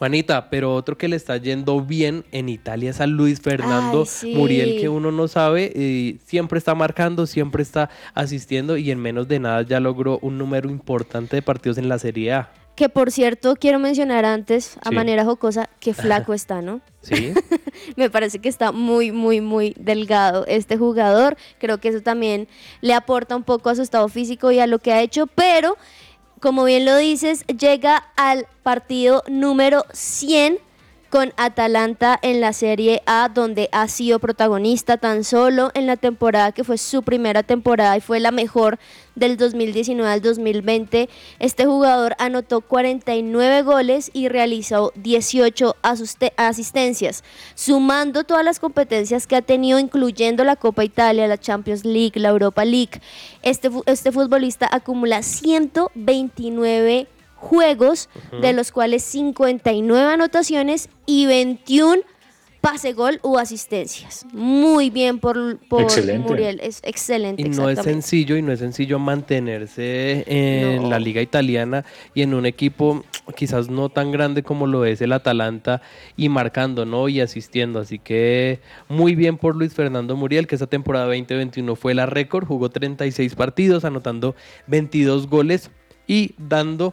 Juanita, 0.01 0.49
pero 0.49 0.75
otro 0.75 0.97
que 0.97 1.09
le 1.09 1.17
está 1.17 1.37
yendo 1.37 1.83
bien 1.83 2.25
en 2.33 2.49
Italia 2.49 2.89
es 2.89 3.03
a 3.03 3.07
Luis 3.07 3.43
Fernando 3.43 4.01
Ay, 4.01 4.07
sí. 4.07 4.35
Muriel, 4.35 4.81
que 4.81 4.89
uno 4.89 5.13
no 5.13 5.29
sabe, 5.29 5.65
y 5.77 6.19
siempre 6.25 6.57
está 6.57 6.75
marcando, 6.75 7.27
siempre 7.27 7.63
está 7.63 7.91
asistiendo 8.15 8.79
y 8.79 8.91
en 8.91 8.99
menos 8.99 9.29
de 9.29 9.41
nada 9.41 9.61
ya 9.61 9.79
logró 9.79 10.19
un 10.23 10.39
número 10.39 10.71
importante 10.71 11.37
de 11.37 11.43
partidos 11.43 11.77
en 11.77 11.91
la 11.91 11.99
Serie 11.99 12.33
A. 12.33 12.51
Que 12.77 12.89
por 12.89 13.11
cierto, 13.11 13.57
quiero 13.57 13.79
mencionar 13.79 14.25
antes, 14.25 14.79
a 14.83 14.89
Sí. 14.89 14.95
manera 14.95 15.27
jocosa, 15.27 15.69
que 15.81 15.93
flaco 15.93 16.33
está, 16.35 16.63
¿no? 16.63 16.81
¿Sí? 17.03 17.35
Me 17.97 18.09
parece 18.09 18.39
que 18.39 18.49
está 18.49 18.73
muy, 18.73 19.13
muy, 19.13 19.43
muy 19.43 19.75
delgado 19.79 20.47
este 20.47 20.79
jugador. 20.79 21.37
Creo 21.59 21.79
que 21.79 21.89
eso 21.89 22.01
también 22.01 22.49
le 22.81 22.95
aporta 22.95 23.37
un 23.37 23.43
poco 23.43 23.69
a 23.69 23.75
su 23.75 23.83
estado 23.83 24.09
físico 24.09 24.51
y 24.51 24.61
a 24.61 24.67
lo 24.67 24.79
que 24.79 24.95
ha 24.95 25.03
hecho, 25.03 25.27
pero 25.27 25.77
como 26.41 26.65
bien 26.65 26.85
lo 26.85 26.97
dices, 26.97 27.47
llega 27.47 27.97
al 28.17 28.47
partido 28.63 29.23
número 29.29 29.85
100 29.93 30.59
con 31.11 31.33
Atalanta 31.37 32.19
en 32.23 32.41
la 32.41 32.53
Serie 32.53 33.03
A, 33.05 33.29
donde 33.29 33.69
ha 33.73 33.89
sido 33.89 34.21
protagonista 34.21 34.97
tan 34.97 35.25
solo 35.25 35.73
en 35.75 35.87
la 35.87 35.97
temporada 35.97 36.53
que 36.53 36.63
fue 36.63 36.79
su 36.79 37.03
primera 37.03 37.43
temporada 37.43 37.97
y 37.97 38.01
fue 38.01 38.21
la 38.21 38.31
mejor 38.31 38.79
del 39.17 39.37
2019 39.37 40.09
al 40.09 40.23
2020. 40.23 41.09
Este 41.41 41.67
jugador 41.67 42.15
anotó 42.19 42.61
49 42.61 43.63
goles 43.63 44.11
y 44.15 44.29
realizó 44.29 44.93
18 44.95 45.75
asuste- 45.83 46.33
asistencias, 46.37 47.25
sumando 47.55 48.23
todas 48.23 48.45
las 48.45 48.61
competencias 48.61 49.27
que 49.27 49.35
ha 49.37 49.43
tenido, 49.43 49.81
incluyendo 49.81 50.45
la 50.45 50.55
Copa 50.55 50.85
Italia, 50.85 51.27
la 51.27 51.39
Champions 51.39 51.85
League, 51.85 52.21
la 52.21 52.29
Europa 52.29 52.65
League. 52.65 53.01
Este, 53.43 53.69
este 53.87 54.13
futbolista 54.13 54.69
acumula 54.71 55.23
129 55.25 57.09
juegos, 57.41 58.09
de 58.41 58.53
los 58.53 58.71
cuales 58.71 59.03
59 59.03 60.13
anotaciones 60.13 60.89
y 61.07 61.27
21 61.27 62.03
pase 62.61 62.93
gol 62.93 63.21
u 63.23 63.39
asistencias. 63.39 64.27
Muy 64.35 64.91
bien 64.91 65.19
por, 65.19 65.59
por 65.69 65.81
Excelente. 65.81 66.29
Muriel, 66.29 66.61
es 66.63 66.83
excelente. 66.85 67.41
Y 67.41 67.49
no 67.49 67.71
es 67.71 67.79
sencillo, 67.79 68.37
y 68.37 68.43
no 68.43 68.53
es 68.53 68.59
sencillo 68.59 68.99
mantenerse 68.99 70.25
en 70.27 70.83
No. 70.83 70.91
la 70.91 70.99
liga 70.99 71.23
italiana 71.23 71.87
y 72.15 72.21
en 72.21 72.35
un 72.35 72.45
equipo 72.45 73.03
quizás 73.35 73.71
no 73.71 73.89
tan 73.89 74.13
grande 74.13 74.43
como 74.43 74.67
lo 74.67 74.85
es 74.85 75.01
el 75.01 75.13
Atalanta 75.13 75.81
y 76.19 76.29
marcando, 76.29 76.85
¿no? 76.85 77.09
Y 77.09 77.23
asistiendo. 77.23 77.79
Así 77.81 77.99
que 77.99 78.61
muy 78.89 79.15
bien 79.15 79.39
por 79.39 79.57
Luis 79.57 79.73
Fernando 79.73 80.15
Muriel, 80.15 80.47
que 80.47 80.57
esa 80.57 80.67
temporada 80.67 81.07
2021 81.07 81.75
fue 81.77 81.95
la 81.95 82.05
récord, 82.05 82.45
jugó 82.47 82.69
36 82.69 83.35
partidos, 83.37 83.87
anotando 83.87 84.35
22 84.67 85.29
goles 85.29 85.71
y 86.07 86.35
dando 86.37 86.93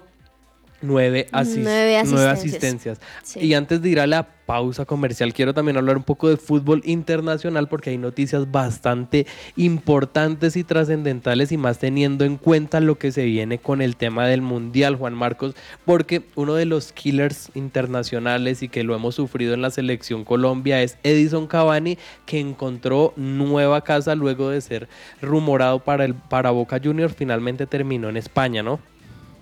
9, 0.82 1.28
Nueve 1.32 1.98
asistencias. 1.98 2.26
asistencias. 2.26 3.00
Sí. 3.24 3.40
Y 3.40 3.54
antes 3.54 3.82
de 3.82 3.90
ir 3.90 4.00
a 4.00 4.08
la 4.08 4.28
pausa 4.46 4.86
comercial, 4.86 5.34
quiero 5.34 5.54
también 5.54 5.76
hablar 5.76 5.98
un 5.98 6.04
poco 6.04 6.30
de 6.30 6.38
fútbol 6.38 6.82
internacional 6.86 7.68
porque 7.68 7.90
hay 7.90 7.98
noticias 7.98 8.50
bastante 8.50 9.26
importantes 9.56 10.56
y 10.56 10.64
trascendentales 10.64 11.52
y 11.52 11.58
más 11.58 11.80
teniendo 11.80 12.26
en 12.26 12.38
cuenta 12.38 12.80
lo 12.80 12.98
que 12.98 13.12
se 13.12 13.26
viene 13.26 13.58
con 13.58 13.82
el 13.82 13.98
tema 13.98 14.28
del 14.28 14.42
Mundial, 14.42 14.96
Juan 14.96 15.16
Marcos, 15.16 15.56
porque 15.84 16.24
uno 16.36 16.54
de 16.54 16.66
los 16.66 16.94
killers 16.94 17.52
internacionales 17.56 18.64
y 18.64 18.70
que 18.70 18.84
lo 18.84 18.96
hemos 18.96 19.16
sufrido 19.16 19.54
en 19.54 19.62
la 19.62 19.72
selección 19.72 20.24
Colombia 20.24 20.82
es 20.82 20.98
Edison 21.04 21.48
Cavani, 21.48 21.98
que 22.26 22.40
encontró 22.40 23.14
nueva 23.16 23.82
casa 23.82 24.16
luego 24.16 24.50
de 24.50 24.62
ser 24.62 24.88
rumorado 25.22 25.80
para, 25.80 26.06
el, 26.06 26.14
para 26.14 26.52
Boca 26.52 26.80
Juniors, 26.82 27.16
finalmente 27.16 27.66
terminó 27.68 28.10
en 28.10 28.18
España, 28.18 28.64
¿no? 28.64 28.80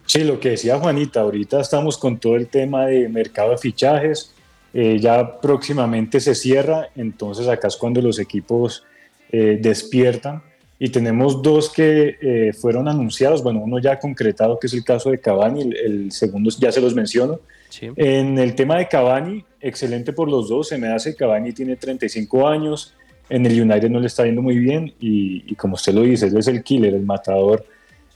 Sí, 0.05 0.23
lo 0.23 0.39
que 0.39 0.51
decía 0.51 0.79
Juanita, 0.79 1.21
ahorita 1.21 1.59
estamos 1.59 1.97
con 1.97 2.19
todo 2.19 2.35
el 2.35 2.47
tema 2.47 2.85
de 2.85 3.09
mercado 3.09 3.51
de 3.51 3.57
fichajes, 3.57 4.33
eh, 4.73 4.99
ya 4.99 5.39
próximamente 5.39 6.19
se 6.19 6.35
cierra, 6.35 6.89
entonces 6.95 7.47
acá 7.47 7.67
es 7.67 7.75
cuando 7.75 8.01
los 8.01 8.19
equipos 8.19 8.83
eh, 9.31 9.57
despiertan 9.59 10.43
y 10.77 10.89
tenemos 10.89 11.41
dos 11.41 11.69
que 11.71 12.17
eh, 12.21 12.53
fueron 12.53 12.87
anunciados, 12.87 13.41
bueno, 13.41 13.61
uno 13.61 13.79
ya 13.79 13.99
concretado 13.99 14.59
que 14.59 14.67
es 14.67 14.73
el 14.73 14.83
caso 14.83 15.09
de 15.09 15.19
Cavani, 15.19 15.61
el, 15.61 15.77
el 15.77 16.11
segundo 16.11 16.51
ya 16.59 16.71
se 16.71 16.81
los 16.81 16.93
menciono. 16.93 17.39
En 17.97 18.37
el 18.37 18.55
tema 18.55 18.77
de 18.77 18.87
Cavani, 18.87 19.43
excelente 19.59 20.13
por 20.13 20.29
los 20.29 20.47
dos, 20.47 20.69
se 20.69 20.77
me 20.77 20.87
hace, 20.87 21.15
Cavani 21.15 21.51
tiene 21.51 21.75
35 21.75 22.47
años, 22.47 22.93
en 23.27 23.45
el 23.45 23.59
United 23.59 23.89
no 23.89 23.99
le 23.99 24.07
está 24.07 24.23
yendo 24.23 24.41
muy 24.41 24.59
bien 24.59 24.93
y, 24.99 25.43
y 25.51 25.55
como 25.55 25.75
usted 25.75 25.93
lo 25.93 26.01
dice, 26.03 26.27
él 26.27 26.37
es 26.37 26.47
el 26.47 26.63
killer, 26.63 26.93
el 26.93 27.05
matador 27.05 27.65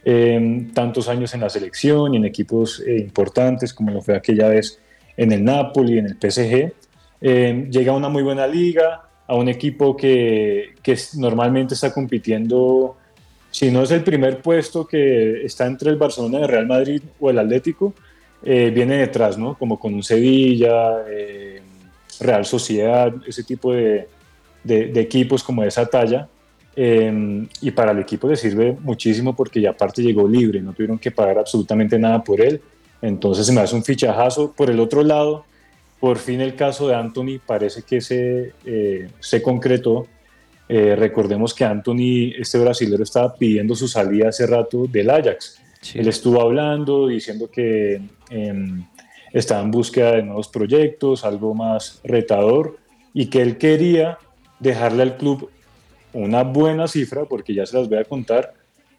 eh, 0.05 0.67
tantos 0.73 1.07
años 1.09 1.33
en 1.33 1.41
la 1.41 1.49
selección 1.49 2.13
y 2.13 2.17
en 2.17 2.25
equipos 2.25 2.81
eh, 2.85 2.97
importantes 2.99 3.73
como 3.73 3.91
lo 3.91 4.01
fue 4.01 4.15
aquella 4.15 4.47
vez 4.49 4.79
en 5.17 5.31
el 5.31 5.43
Napoli, 5.43 5.97
en 5.99 6.05
el 6.07 6.15
PSG. 6.17 6.71
Eh, 7.21 7.67
llega 7.69 7.91
a 7.91 7.95
una 7.95 8.07
muy 8.09 8.23
buena 8.23 8.47
liga, 8.47 9.01
a 9.27 9.35
un 9.35 9.49
equipo 9.49 9.95
que, 9.97 10.75
que 10.81 10.97
normalmente 11.17 11.73
está 11.73 11.93
compitiendo, 11.93 12.97
si 13.51 13.69
no 13.71 13.83
es 13.83 13.91
el 13.91 14.03
primer 14.03 14.41
puesto 14.41 14.87
que 14.87 15.43
está 15.45 15.65
entre 15.65 15.89
el 15.89 15.97
Barcelona, 15.97 16.39
el 16.39 16.47
Real 16.47 16.65
Madrid 16.67 17.01
o 17.19 17.29
el 17.29 17.37
Atlético, 17.39 17.93
eh, 18.43 18.71
viene 18.73 18.95
detrás, 18.97 19.37
¿no? 19.37 19.55
Como 19.57 19.77
con 19.79 19.93
un 19.93 20.01
Sevilla, 20.03 21.03
eh, 21.09 21.61
Real 22.21 22.45
Sociedad, 22.45 23.13
ese 23.27 23.43
tipo 23.43 23.73
de, 23.73 24.07
de- 24.63 24.87
de 24.87 25.01
equipos 25.01 25.43
como 25.43 25.61
de 25.63 25.67
esa 25.67 25.85
talla. 25.87 26.27
Eh, 26.81 27.45
y 27.59 27.71
para 27.71 27.91
el 27.91 27.99
equipo 27.99 28.29
le 28.29 28.37
sirve 28.37 28.77
muchísimo 28.79 29.35
porque 29.35 29.59
ya 29.59 29.71
aparte 29.71 30.01
llegó 30.01 30.25
libre, 30.25 30.61
no 30.61 30.71
tuvieron 30.71 30.97
que 30.97 31.11
pagar 31.11 31.37
absolutamente 31.37 31.99
nada 31.99 32.23
por 32.23 32.39
él. 32.39 32.61
Entonces 33.01 33.45
se 33.45 33.51
me 33.51 33.59
hace 33.59 33.75
un 33.75 33.83
fichajazo. 33.83 34.53
Por 34.53 34.69
el 34.69 34.79
otro 34.79 35.03
lado, 35.03 35.43
por 35.99 36.17
fin 36.17 36.39
el 36.39 36.55
caso 36.55 36.87
de 36.87 36.95
Anthony 36.95 37.41
parece 37.45 37.81
que 37.81 37.99
se, 37.99 38.53
eh, 38.63 39.09
se 39.19 39.41
concretó. 39.41 40.07
Eh, 40.69 40.95
recordemos 40.95 41.53
que 41.53 41.65
Anthony, 41.65 42.31
este 42.39 42.57
brasilero, 42.59 43.03
estaba 43.03 43.35
pidiendo 43.35 43.75
su 43.75 43.89
salida 43.89 44.29
hace 44.29 44.47
rato 44.47 44.85
del 44.87 45.09
Ajax. 45.09 45.59
Él 45.93 46.07
estuvo 46.07 46.41
hablando, 46.41 47.07
diciendo 47.07 47.51
que 47.51 47.99
em, 48.29 48.85
estaba 49.33 49.61
en 49.63 49.71
búsqueda 49.71 50.13
de 50.13 50.23
nuevos 50.23 50.47
proyectos, 50.47 51.25
algo 51.25 51.53
más 51.53 51.99
retador, 52.05 52.77
y 53.13 53.25
que 53.25 53.41
él 53.41 53.57
quería 53.57 54.17
dejarle 54.61 55.03
al 55.03 55.17
club 55.17 55.49
una 56.13 56.43
buena 56.43 56.87
cifra, 56.87 57.25
porque 57.25 57.53
ya 57.53 57.65
se 57.65 57.77
las 57.77 57.89
voy 57.89 57.99
a 57.99 58.05
contar, 58.05 58.53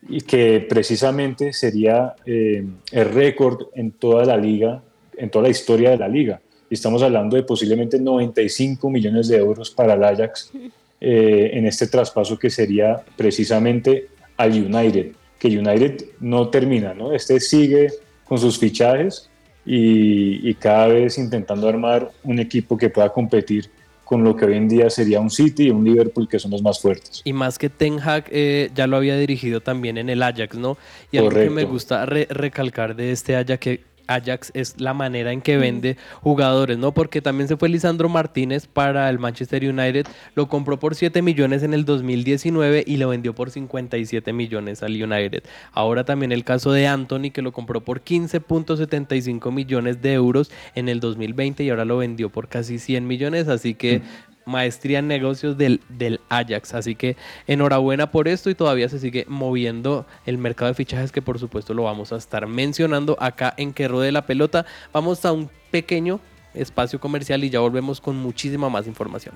y 0.09 0.21
que 0.23 0.61
precisamente 0.61 1.53
sería 1.53 2.15
eh, 2.25 2.65
el 2.93 3.05
récord 3.07 3.69
en 3.75 3.93
toda 3.93 4.25
la 4.25 4.37
liga, 4.37 4.83
en 5.17 5.31
toda 5.31 5.45
la 5.45 5.51
historia 5.51 5.91
de 5.91 5.99
la 5.99 6.09
liga. 6.09 6.41
Y 6.71 6.75
estamos 6.75 7.03
hablando 7.03 7.37
de 7.37 7.43
posiblemente 7.43 7.99
95 7.99 8.89
millones 8.89 9.29
de 9.29 9.37
euros 9.37 9.71
para 9.71 9.95
el 9.95 10.05
Ajax 10.05 10.53
eh, 11.01 11.51
en 11.53 11.67
este 11.67 11.87
traspaso 11.89 12.39
que 12.39 12.51
sería 12.51 13.03
precisamente 13.17 14.09
al 14.37 14.53
United, 14.53 15.13
que 15.39 15.49
United 15.49 16.05
no 16.21 16.49
termina, 16.49 16.95
¿no? 16.95 17.13
Este 17.13 17.41
sigue 17.41 17.89
con 18.25 18.39
sus 18.39 18.59
fichajes 18.59 19.29
y, 19.67 20.49
y 20.49 20.55
cada 20.55 20.87
vez 20.87 21.19
intentando 21.19 21.69
armar 21.69 22.11
un 22.23 22.39
equipo 22.39 22.77
que 22.77 22.89
pueda 22.89 23.11
competir 23.11 23.71
con 24.11 24.25
lo 24.25 24.35
que 24.35 24.45
hoy 24.45 24.57
en 24.57 24.69
día 24.69 24.91
sería 24.91 25.21
un 25.21 25.31
City 25.31 25.69
y 25.69 25.71
un 25.71 25.85
Liverpool 25.85 26.29
que 26.29 26.41
son 26.41 26.51
los 26.51 26.63
más 26.65 26.81
fuertes. 26.81 27.23
Y 27.23 27.33
más 27.33 27.59
que 27.61 27.71
Ten 27.71 28.01
Hag 28.01 28.25
eh, 28.33 28.69
ya 28.75 28.89
lo 28.89 28.97
había 28.97 29.17
dirigido 29.17 29.61
también 29.61 29.99
en 29.99 30.09
el 30.11 30.21
Ajax, 30.21 30.57
¿no? 30.59 30.77
Y 31.13 31.19
algo 31.19 31.31
que 31.31 31.43
me 31.43 31.49
Correcto. 31.63 31.71
gusta 31.71 32.07
re- 32.07 32.27
recalcar 32.29 32.97
de 32.97 33.13
este 33.13 33.37
Ajax 33.37 33.61
que 33.61 33.85
Ajax 34.11 34.51
es 34.55 34.81
la 34.81 34.95
manera 34.95 35.33
en 35.33 35.41
que 35.41 35.57
vende 35.57 35.97
jugadores, 36.21 36.79
¿no? 36.79 36.93
Porque 36.93 37.23
también 37.23 37.49
se 37.49 37.57
fue 37.57 37.69
Lisandro 37.69 38.09
Martínez 38.09 38.67
para 38.67 39.09
el 39.09 39.19
Manchester 39.19 39.65
United, 39.65 40.07
lo 40.35 40.49
compró 40.49 40.79
por 40.79 40.95
7 40.95 41.23
millones 41.23 41.63
en 41.63 41.75
el 41.75 41.85
2019 41.85 42.85
y 42.87 42.97
lo 42.97 43.09
vendió 43.09 43.35
por 43.35 43.51
57 43.51 44.33
millones 44.33 44.83
al 44.83 45.01
United. 45.01 45.45
Ahora 45.73 46.05
también 46.05 46.33
el 46.33 46.45
caso 46.45 46.73
de 46.73 46.87
Anthony 46.87 47.31
que 47.33 47.43
lo 47.43 47.53
compró 47.53 47.83
por 47.83 48.03
15.75 48.03 49.53
millones 49.53 50.03
de 50.03 50.13
euros 50.15 50.51
en 50.75 50.89
el 50.89 51.01
2020 51.01 51.65
y 51.65 51.71
ahora 51.71 51.85
lo 51.85 51.99
vendió 51.99 52.31
por 52.31 52.49
casi 52.49 52.79
100 52.79 53.07
millones, 53.07 53.49
así 53.49 53.75
que 53.75 54.03
maestría 54.51 54.99
en 54.99 55.09
negocios 55.09 55.57
del, 55.57 55.81
del 55.89 56.21
Ajax. 56.29 56.75
Así 56.75 56.95
que 56.95 57.17
enhorabuena 57.47 58.11
por 58.11 58.29
esto 58.29 58.51
y 58.51 58.55
todavía 58.55 58.89
se 58.89 58.99
sigue 58.99 59.25
moviendo 59.29 60.07
el 60.27 60.39
mercado 60.39 60.71
de 60.71 60.75
fichajes 60.75 61.13
que 61.13 61.23
por 61.23 61.39
supuesto 61.39 61.73
lo 61.73 61.85
vamos 61.85 62.13
a 62.13 62.17
estar 62.17 62.47
mencionando 62.47 63.17
acá 63.21 63.55
en 63.57 63.73
Que 63.73 63.89
Rode 63.89 64.13
la 64.13 64.27
Pelota. 64.27 64.67
Vamos 64.93 65.25
a 65.25 65.33
un 65.33 65.49
pequeño 65.71 66.21
espacio 66.55 67.01
comercial 67.01 67.45
y 67.45 67.51
ya 67.51 67.61
volvemos 67.61 68.01
con 68.01 68.17
muchísima 68.17 68.69
más 68.69 68.87
información. 68.87 69.35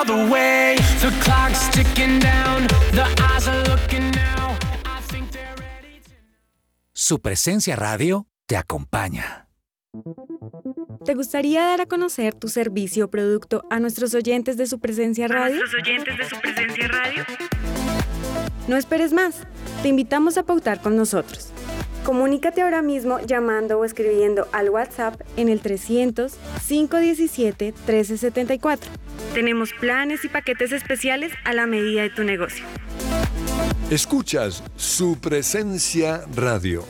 All 0.00 0.06
the 0.06 0.30
way. 0.30 0.76
The 1.00 1.10
clock's 1.22 1.68
ticking 1.70 2.18
down. 2.20 2.66
The 2.92 3.04
eyes 3.22 3.48
are 3.48 3.62
looking 3.64 4.10
now. 4.12 4.56
I 4.84 5.00
think 5.10 5.30
they're 5.30 5.54
ready. 5.56 6.00
Su 6.92 7.20
presencia 7.20 7.76
radio 7.76 8.26
te 8.46 8.56
acompaña. 8.56 9.46
¿Te 11.04 11.14
gustaría 11.14 11.64
dar 11.64 11.80
a 11.80 11.86
conocer 11.86 12.34
tu 12.34 12.48
servicio 12.48 13.06
o 13.06 13.10
producto 13.10 13.64
a 13.70 13.80
nuestros 13.80 14.14
oyentes 14.14 14.56
de 14.56 14.66
su 14.66 14.78
presencia 14.78 15.26
radio? 15.26 15.60
oyentes 15.78 16.16
de 16.16 16.24
su 16.28 16.40
presencia 16.40 16.88
radio? 16.88 17.24
No 18.68 18.76
esperes 18.76 19.12
más. 19.12 19.46
Te 19.82 19.88
invitamos 19.88 20.38
a 20.38 20.44
pautar 20.44 20.80
con 20.80 20.96
nosotros. 20.96 21.52
Comunícate 22.04 22.62
ahora 22.62 22.82
mismo 22.82 23.20
llamando 23.20 23.78
o 23.78 23.84
escribiendo 23.84 24.48
al 24.52 24.70
WhatsApp 24.70 25.20
en 25.36 25.48
el 25.48 25.60
300 25.60 26.32
517 26.66 27.66
1374. 27.66 28.90
Tenemos 29.34 29.72
planes 29.74 30.24
y 30.24 30.28
paquetes 30.28 30.72
especiales 30.72 31.32
a 31.44 31.52
la 31.52 31.66
medida 31.66 32.02
de 32.02 32.10
tu 32.10 32.24
negocio. 32.24 32.64
Escuchas 33.90 34.62
su 34.76 35.18
presencia 35.20 36.24
radio. 36.34 36.84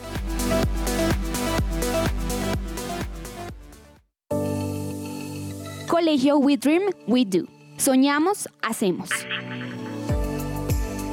Colegio 5.87 6.37
We 6.37 6.57
Dream, 6.57 6.83
We 7.05 7.25
Do. 7.25 7.47
Soñamos, 7.77 8.47
hacemos. 8.61 9.09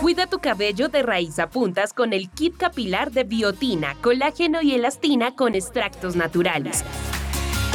Cuida 0.00 0.26
tu 0.26 0.38
cabello 0.38 0.88
de 0.90 1.02
raíz 1.02 1.38
a 1.38 1.48
puntas 1.48 1.94
con 1.94 2.12
el 2.12 2.28
kit 2.28 2.58
capilar 2.58 3.10
de 3.10 3.24
biotina, 3.24 3.94
colágeno 4.02 4.60
y 4.60 4.74
elastina 4.74 5.34
con 5.34 5.54
extractos 5.54 6.14
naturales. 6.14 6.84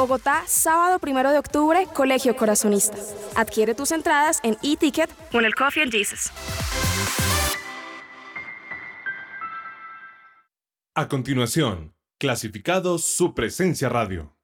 Bogotá, 0.00 0.44
sábado 0.46 0.98
1 1.06 1.30
de 1.30 1.38
octubre, 1.38 1.86
Colegio 1.92 2.34
Corazonista. 2.34 2.96
Adquiere 3.36 3.74
tus 3.74 3.92
entradas 3.92 4.40
en 4.42 4.56
e-ticket 4.62 5.10
con 5.30 5.44
el 5.44 5.54
Coffee 5.54 5.82
and 5.82 5.92
Jesus. 5.92 6.32
A 10.94 11.06
continuación, 11.06 11.92
clasificados 12.18 13.04
su 13.04 13.34
presencia 13.34 13.90
radio. 13.90 14.34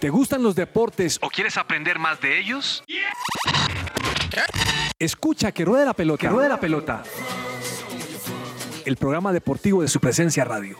¿Te 0.00 0.10
gustan 0.10 0.42
los 0.42 0.54
deportes 0.54 1.18
o 1.22 1.28
quieres 1.28 1.56
aprender 1.56 1.98
más 1.98 2.20
de 2.20 2.40
ellos? 2.40 2.82
Escucha 4.98 5.52
que 5.52 5.64
ruede 5.64 5.84
la 5.84 5.94
pelota. 5.94 6.20
Que 6.20 6.28
ruede 6.28 6.48
la 6.48 6.58
pelota. 6.58 7.02
El 8.84 8.96
programa 8.96 9.32
deportivo 9.32 9.82
de 9.82 9.88
su 9.88 10.00
presencia 10.00 10.44
radio. 10.44 10.76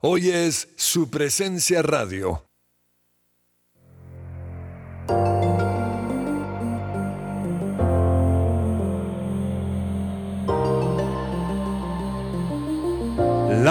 Hoy 0.00 0.30
es 0.30 0.68
su 0.76 1.10
presencia 1.10 1.82
radio. 1.82 2.46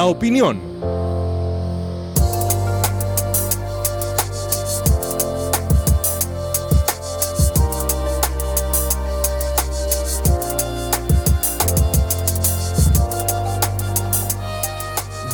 La 0.02 0.08
opinión. 0.08 0.60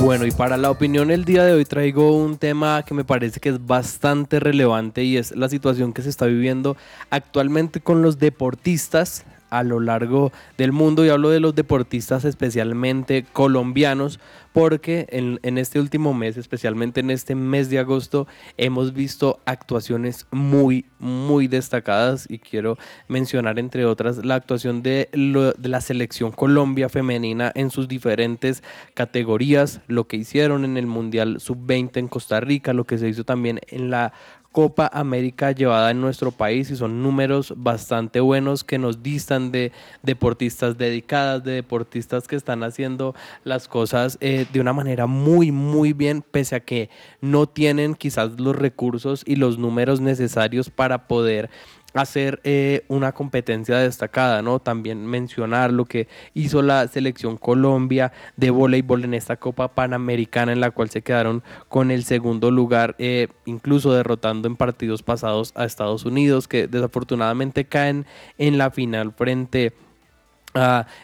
Bueno, 0.01 0.25
y 0.25 0.31
para 0.31 0.57
la 0.57 0.69
opinión 0.69 1.11
el 1.11 1.23
día 1.23 1.45
de 1.45 1.53
hoy 1.53 1.63
traigo 1.63 2.17
un 2.17 2.37
tema 2.37 2.83
que 2.83 2.93
me 2.93 3.05
parece 3.05 3.39
que 3.39 3.47
es 3.47 3.65
bastante 3.65 4.41
relevante 4.41 5.05
y 5.05 5.15
es 5.15 5.31
la 5.33 5.47
situación 5.47 5.93
que 5.93 6.01
se 6.01 6.09
está 6.09 6.25
viviendo 6.25 6.75
actualmente 7.09 7.79
con 7.79 8.01
los 8.01 8.19
deportistas 8.19 9.23
a 9.49 9.63
lo 9.63 9.79
largo 9.79 10.31
del 10.57 10.71
mundo 10.71 11.05
y 11.05 11.09
hablo 11.09 11.29
de 11.29 11.39
los 11.39 11.55
deportistas 11.55 12.25
especialmente 12.25 13.25
colombianos 13.33 14.19
porque 14.57 15.05
en, 15.11 15.57
este 15.59 15.79
último 15.79 16.15
mes, 16.15 16.35
especialmente 16.35 17.01
en 17.01 17.11
este 17.11 17.35
mes 17.35 17.69
de 17.69 17.77
agosto, 17.77 18.25
hemos 18.57 18.91
visto 18.91 19.39
actuaciones 19.45 20.25
muy, 20.31 20.85
muy 20.97 21.47
destacadas 21.47 22.25
y 22.27 22.39
quiero 22.39 22.75
mencionar 23.07 23.59
entre 23.59 23.85
otras 23.85 24.25
la 24.25 24.33
actuación 24.33 24.81
de, 24.81 25.09
de 25.11 25.69
la 25.69 25.79
selección 25.79 26.31
Colombia 26.31 26.89
femenina 26.89 27.51
en 27.53 27.69
sus 27.69 27.87
diferentes 27.87 28.63
categorías, 28.95 29.81
lo 29.85 30.07
que 30.07 30.17
hicieron 30.17 30.65
en 30.65 30.77
el 30.77 30.87
Mundial 30.87 31.39
Sub-20 31.39 31.97
en 31.97 32.07
Costa 32.07 32.39
Rica, 32.39 32.73
lo 32.73 32.85
que 32.85 32.97
se 32.97 33.09
hizo 33.09 33.25
también 33.25 33.59
en 33.67 33.91
la 33.91 34.13
Copa 34.57 34.89
América 34.91 35.51
llevada 35.51 35.91
en 35.91 36.01
nuestro 36.01 36.31
país 36.31 36.71
y 36.71 36.75
son 36.75 37.03
números 37.03 37.53
bastante 37.55 38.19
buenos 38.19 38.63
que 38.63 38.79
nos 38.79 39.03
distan 39.03 39.51
de 39.51 39.71
deportistas 40.01 40.79
dedicadas, 40.79 41.43
de 41.43 41.51
deportistas 41.51 42.27
que 42.27 42.35
están 42.35 42.63
haciendo 42.63 43.13
las 43.43 43.67
cosas 43.67 44.17
eh, 44.19 44.47
de 44.51 44.59
una 44.59 44.73
manera 44.73 45.05
muy, 45.05 45.51
muy 45.51 45.93
bien, 45.93 46.23
pese 46.23 46.55
a 46.55 46.59
que 46.59 46.89
no 47.21 47.45
tienen 47.45 47.93
quizás 47.93 48.39
los 48.39 48.55
recursos 48.55 49.21
y 49.27 49.35
los 49.35 49.59
números 49.59 50.01
necesarios 50.01 50.71
para 50.71 51.07
poder 51.07 51.51
hacer 51.99 52.39
eh, 52.43 52.83
una 52.87 53.11
competencia 53.11 53.77
destacada, 53.77 54.41
¿no? 54.41 54.59
También 54.59 55.05
mencionar 55.05 55.71
lo 55.71 55.85
que 55.85 56.07
hizo 56.33 56.61
la 56.61 56.87
selección 56.87 57.37
Colombia 57.37 58.11
de 58.35 58.49
voleibol 58.49 59.03
en 59.03 59.13
esta 59.13 59.37
Copa 59.37 59.69
Panamericana 59.69 60.51
en 60.51 60.59
la 60.59 60.71
cual 60.71 60.89
se 60.89 61.01
quedaron 61.01 61.43
con 61.69 61.91
el 61.91 62.03
segundo 62.03 62.51
lugar, 62.51 62.95
eh, 62.99 63.27
incluso 63.45 63.93
derrotando 63.93 64.47
en 64.47 64.55
partidos 64.55 65.03
pasados 65.03 65.51
a 65.55 65.65
Estados 65.65 66.05
Unidos, 66.05 66.47
que 66.47 66.67
desafortunadamente 66.67 67.65
caen 67.65 68.05
en 68.37 68.57
la 68.57 68.71
final 68.71 69.13
frente 69.13 69.67
a 69.67 69.86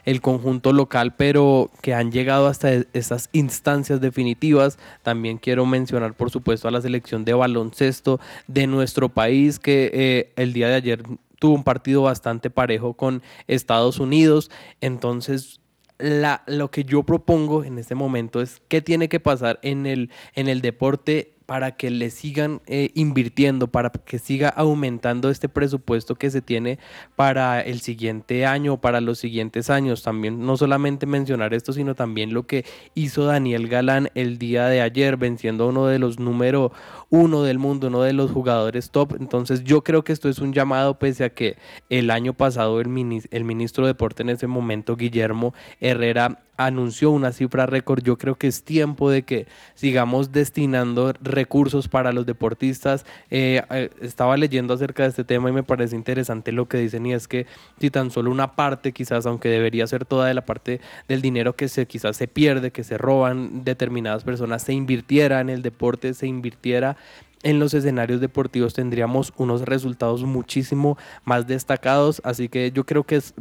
el 0.05 0.21
conjunto 0.21 0.73
local, 0.73 1.15
pero 1.15 1.69
que 1.81 1.93
han 1.93 2.11
llegado 2.11 2.47
hasta 2.47 2.71
esas 2.93 3.29
instancias 3.33 4.01
definitivas. 4.01 4.77
También 5.01 5.37
quiero 5.37 5.65
mencionar, 5.65 6.13
por 6.13 6.31
supuesto, 6.31 6.67
a 6.67 6.71
la 6.71 6.81
selección 6.81 7.25
de 7.25 7.33
baloncesto 7.33 8.19
de 8.47 8.67
nuestro 8.67 9.09
país, 9.09 9.59
que 9.59 9.91
eh, 9.93 10.33
el 10.35 10.53
día 10.53 10.67
de 10.67 10.75
ayer 10.75 11.03
tuvo 11.39 11.55
un 11.55 11.63
partido 11.63 12.03
bastante 12.03 12.49
parejo 12.49 12.93
con 12.93 13.21
Estados 13.47 13.99
Unidos. 13.99 14.49
Entonces, 14.79 15.59
lo 15.99 16.71
que 16.71 16.83
yo 16.83 17.03
propongo 17.03 17.63
en 17.63 17.77
este 17.77 17.95
momento 17.95 18.41
es 18.41 18.61
qué 18.67 18.81
tiene 18.81 19.09
que 19.09 19.19
pasar 19.19 19.59
en 19.61 19.85
el, 19.85 20.09
en 20.35 20.47
el 20.47 20.61
deporte 20.61 21.32
para 21.45 21.75
que 21.75 21.89
le 21.89 22.09
sigan 22.09 22.61
eh, 22.67 22.89
invirtiendo, 22.93 23.67
para 23.67 23.89
que 23.89 24.19
siga 24.19 24.49
aumentando 24.49 25.29
este 25.29 25.49
presupuesto 25.49 26.15
que 26.15 26.29
se 26.31 26.41
tiene 26.41 26.79
para 27.15 27.61
el 27.61 27.81
siguiente 27.81 28.45
año, 28.45 28.79
para 28.79 29.01
los 29.01 29.19
siguientes 29.19 29.69
años. 29.69 30.03
También 30.03 30.45
no 30.45 30.57
solamente 30.57 31.05
mencionar 31.05 31.53
esto, 31.53 31.73
sino 31.73 31.95
también 31.95 32.33
lo 32.33 32.47
que 32.47 32.65
hizo 32.95 33.25
Daniel 33.25 33.67
Galán 33.67 34.09
el 34.15 34.37
día 34.37 34.67
de 34.67 34.81
ayer, 34.81 35.17
venciendo 35.17 35.65
a 35.65 35.67
uno 35.67 35.87
de 35.87 35.99
los 35.99 36.19
número 36.19 36.71
uno 37.09 37.43
del 37.43 37.59
mundo, 37.59 37.87
uno 37.87 38.01
de 38.01 38.13
los 38.13 38.31
jugadores 38.31 38.89
top. 38.89 39.15
Entonces 39.19 39.63
yo 39.63 39.83
creo 39.83 40.03
que 40.03 40.13
esto 40.13 40.29
es 40.29 40.39
un 40.39 40.53
llamado, 40.53 40.97
pese 40.97 41.25
a 41.25 41.29
que 41.29 41.57
el 41.89 42.09
año 42.09 42.33
pasado 42.33 42.81
el, 42.81 43.23
el 43.29 43.43
ministro 43.43 43.85
de 43.85 43.93
Deporte 43.93 44.23
en 44.23 44.29
ese 44.29 44.47
momento, 44.47 44.95
Guillermo 44.95 45.53
Herrera, 45.79 46.39
anunció 46.57 47.11
una 47.11 47.31
cifra 47.31 47.65
récord. 47.65 48.03
Yo 48.03 48.17
creo 48.17 48.35
que 48.35 48.47
es 48.47 48.63
tiempo 48.63 49.09
de 49.09 49.23
que 49.23 49.47
sigamos 49.75 50.31
destinando 50.31 51.13
recursos 51.21 51.87
para 51.87 52.11
los 52.11 52.25
deportistas. 52.25 53.05
Eh, 53.29 53.61
eh, 53.71 53.89
estaba 54.01 54.37
leyendo 54.37 54.73
acerca 54.73 55.03
de 55.03 55.09
este 55.09 55.23
tema 55.23 55.49
y 55.49 55.53
me 55.53 55.63
parece 55.63 55.95
interesante 55.95 56.51
lo 56.51 56.67
que 56.67 56.77
dicen 56.77 57.05
y 57.05 57.13
es 57.13 57.27
que 57.27 57.47
si 57.79 57.89
tan 57.89 58.11
solo 58.11 58.31
una 58.31 58.55
parte, 58.55 58.91
quizás, 58.91 59.25
aunque 59.25 59.49
debería 59.49 59.87
ser 59.87 60.05
toda 60.05 60.27
de 60.27 60.33
la 60.33 60.45
parte 60.45 60.81
del 61.07 61.21
dinero 61.21 61.55
que 61.55 61.67
se 61.67 61.85
quizás 61.85 62.17
se 62.17 62.27
pierde, 62.27 62.71
que 62.71 62.83
se 62.83 62.97
roban 62.97 63.63
determinadas 63.63 64.23
personas, 64.23 64.63
se 64.63 64.73
invirtiera 64.73 65.41
en 65.41 65.49
el 65.49 65.61
deporte, 65.61 66.13
se 66.13 66.27
invirtiera 66.27 66.97
en 67.43 67.59
los 67.59 67.73
escenarios 67.73 68.21
deportivos 68.21 68.73
tendríamos 68.73 69.33
unos 69.35 69.63
resultados 69.63 70.23
muchísimo 70.23 70.97
más 71.25 71.45
destacados. 71.45 72.21
Así 72.23 72.47
que 72.47 72.71
yo 72.71 72.85
creo 72.85 73.03
que 73.03 73.17
es 73.17 73.33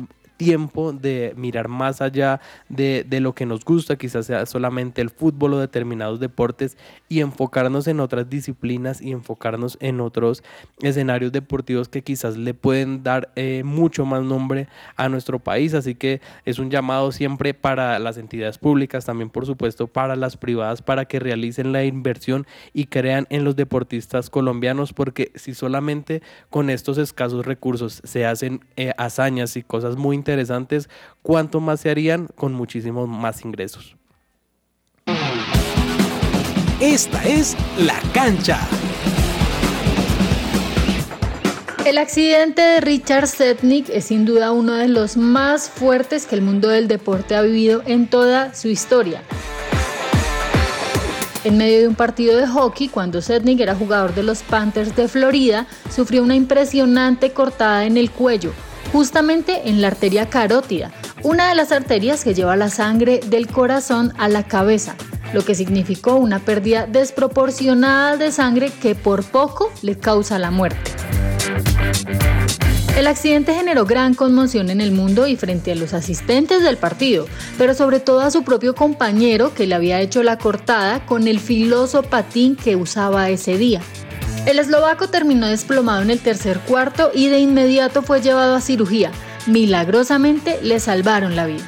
tiempo 0.43 0.93
de 0.93 1.35
mirar 1.37 1.69
más 1.69 2.01
allá 2.01 2.41
de, 2.69 3.07
lo 3.21 3.33
que 3.33 3.47
nos 3.47 3.65
gusta, 3.65 3.95
quizás 3.95 4.27
sea 4.27 4.45
solamente 4.45 5.01
el 5.01 5.11
fútbol 5.11 5.55
o 5.55 5.59
determinados 5.61 6.19
deportes, 6.19 6.77
y 7.09 7.21
enfocarnos 7.21 7.87
en 7.87 8.01
otras 8.01 8.29
disciplinas 8.29 9.01
y 9.01 9.13
enfocarnos 9.13 9.79
en 9.81 10.01
otros 10.01 10.43
escenarios 10.81 11.31
deportivos 11.31 11.89
que 11.89 12.03
quizás 12.03 12.37
le 12.37 12.55
pueden 12.55 13.05
dar 13.05 13.31
eh, 13.37 13.63
mucho 13.65 14.05
más 14.05 14.25
nombre 14.25 14.67
a 14.97 15.09
nuestro 15.09 15.39
país. 15.39 15.75
Así 15.75 15.95
que 15.95 16.21
es 16.45 16.59
un 16.59 16.71
llamado 16.71 17.13
siempre 17.13 17.55
para 17.55 17.99
las 18.01 18.19
entidades 18.19 18.59
públicas, 18.59 19.05
también 19.05 19.31
por 19.31 19.47
supuesto 19.47 19.87
para 19.87 20.17
las 20.17 20.37
privadas, 20.37 20.83
para 20.83 21.05
que 21.05 21.21
realicen 21.21 21.71
la 21.71 21.85
inversión 21.85 22.47
y 22.73 22.87
crean 22.87 23.27
en 23.31 23.45
los 23.45 23.55
deportistas 23.55 24.29
colombianos, 24.29 24.93
porque 24.93 25.31
si 25.37 25.55
solamente 25.55 26.21
con 26.51 26.69
estos 26.69 26.99
escasos 26.99 27.47
recursos 27.47 28.01
se 28.03 28.27
hacen 28.27 28.65
eh, 28.77 28.93
hazañas 28.97 29.57
y 29.57 29.63
cosas 29.63 29.97
muy 29.97 30.17
interesantes, 30.17 30.32
interesantes, 30.33 30.89
cuánto 31.21 31.61
más 31.61 31.81
se 31.81 31.91
harían 31.91 32.27
con 32.35 32.55
muchísimos 32.55 33.09
más 33.09 33.45
ingresos. 33.45 33.97
Esta 36.81 37.23
es 37.25 37.57
la 37.79 38.01
cancha. 38.13 38.59
El 41.85 41.99
accidente 41.99 42.63
de 42.63 42.81
Richard 42.81 43.27
Setnik 43.27 43.89
es 43.89 44.07
sin 44.07 44.25
duda 44.25 44.53
uno 44.53 44.75
de 44.75 44.89
los 44.89 45.17
más 45.17 45.69
fuertes 45.69 46.27
que 46.27 46.37
el 46.37 46.43
mundo 46.43 46.69
del 46.69 46.89
deporte 46.89 47.35
ha 47.35 47.43
vivido 47.43 47.83
en 47.87 48.09
toda 48.09 48.55
su 48.55 48.69
historia. 48.69 49.23
En 51.45 51.59
medio 51.59 51.81
de 51.81 51.89
un 51.89 51.97
partido 51.97 52.37
de 52.37 52.47
hockey, 52.47 52.89
cuando 52.89 53.21
Setnik 53.21 53.61
era 53.61 53.75
jugador 53.75 54.15
de 54.15 54.23
los 54.23 54.45
Panthers 54.45 54.95
de 54.95 55.09
Florida, 55.09 55.67
sufrió 55.91 56.23
una 56.23 56.37
impresionante 56.37 57.33
cortada 57.33 57.85
en 57.85 57.97
el 57.97 58.13
cuello, 58.13 58.53
justamente 58.93 59.69
en 59.69 59.81
la 59.81 59.89
arteria 59.89 60.29
carótida, 60.29 60.91
una 61.23 61.49
de 61.49 61.55
las 61.55 61.73
arterias 61.73 62.25
que 62.25 62.35
lleva 62.35 62.57
la 62.57 62.71
sangre 62.71 63.21
del 63.27 63.47
corazón 63.47 64.13
a 64.19 64.29
la 64.29 64.43
cabeza, 64.45 64.97
lo 65.33 65.45
que 65.45 65.55
significó 65.55 66.17
una 66.17 66.41
pérdida 66.41 66.87
desproporcionada 66.87 68.17
de 68.17 68.33
sangre 68.33 68.71
que 68.71 68.95
por 68.95 69.25
poco 69.25 69.71
le 69.83 69.99
causa 69.99 70.39
la 70.39 70.51
muerte. 70.51 70.91
El 72.97 73.07
accidente 73.07 73.55
generó 73.55 73.87
gran 73.87 74.13
conmoción 74.13 74.69
en 74.69 74.83
el 74.83 74.93
mundo 74.93 75.27
y 75.27 75.37
frente 75.37 75.73
a 75.73 75.75
los 75.75 75.95
asistentes 75.95 76.63
del 76.63 76.77
partido, 76.77 77.27
pero 77.57 77.73
sobre 77.73 78.01
todo 78.01 78.21
a 78.21 78.31
su 78.31 78.45
propio 78.45 78.75
compañero 78.75 79.55
que 79.55 79.67
le 79.67 79.75
había 79.75 80.01
hecho 80.01 80.23
la 80.23 80.37
cortada 80.37 81.07
con 81.07 81.27
el 81.27 81.41
filoso 81.41 82.03
patín 82.03 82.55
que 82.55 82.77
usaba 82.77 83.31
ese 83.31 83.57
día. 83.57 83.81
El 84.45 84.59
eslovaco 84.59 85.09
terminó 85.09 85.47
desplomado 85.47 86.03
en 86.03 86.11
el 86.11 86.19
tercer 86.19 86.59
cuarto 86.61 87.13
y 87.15 87.29
de 87.29 87.39
inmediato 87.39 88.03
fue 88.03 88.21
llevado 88.21 88.57
a 88.57 88.61
cirugía. 88.61 89.13
Milagrosamente 89.47 90.59
le 90.63 90.81
salvaron 90.81 91.37
la 91.37 91.47
vida. 91.47 91.63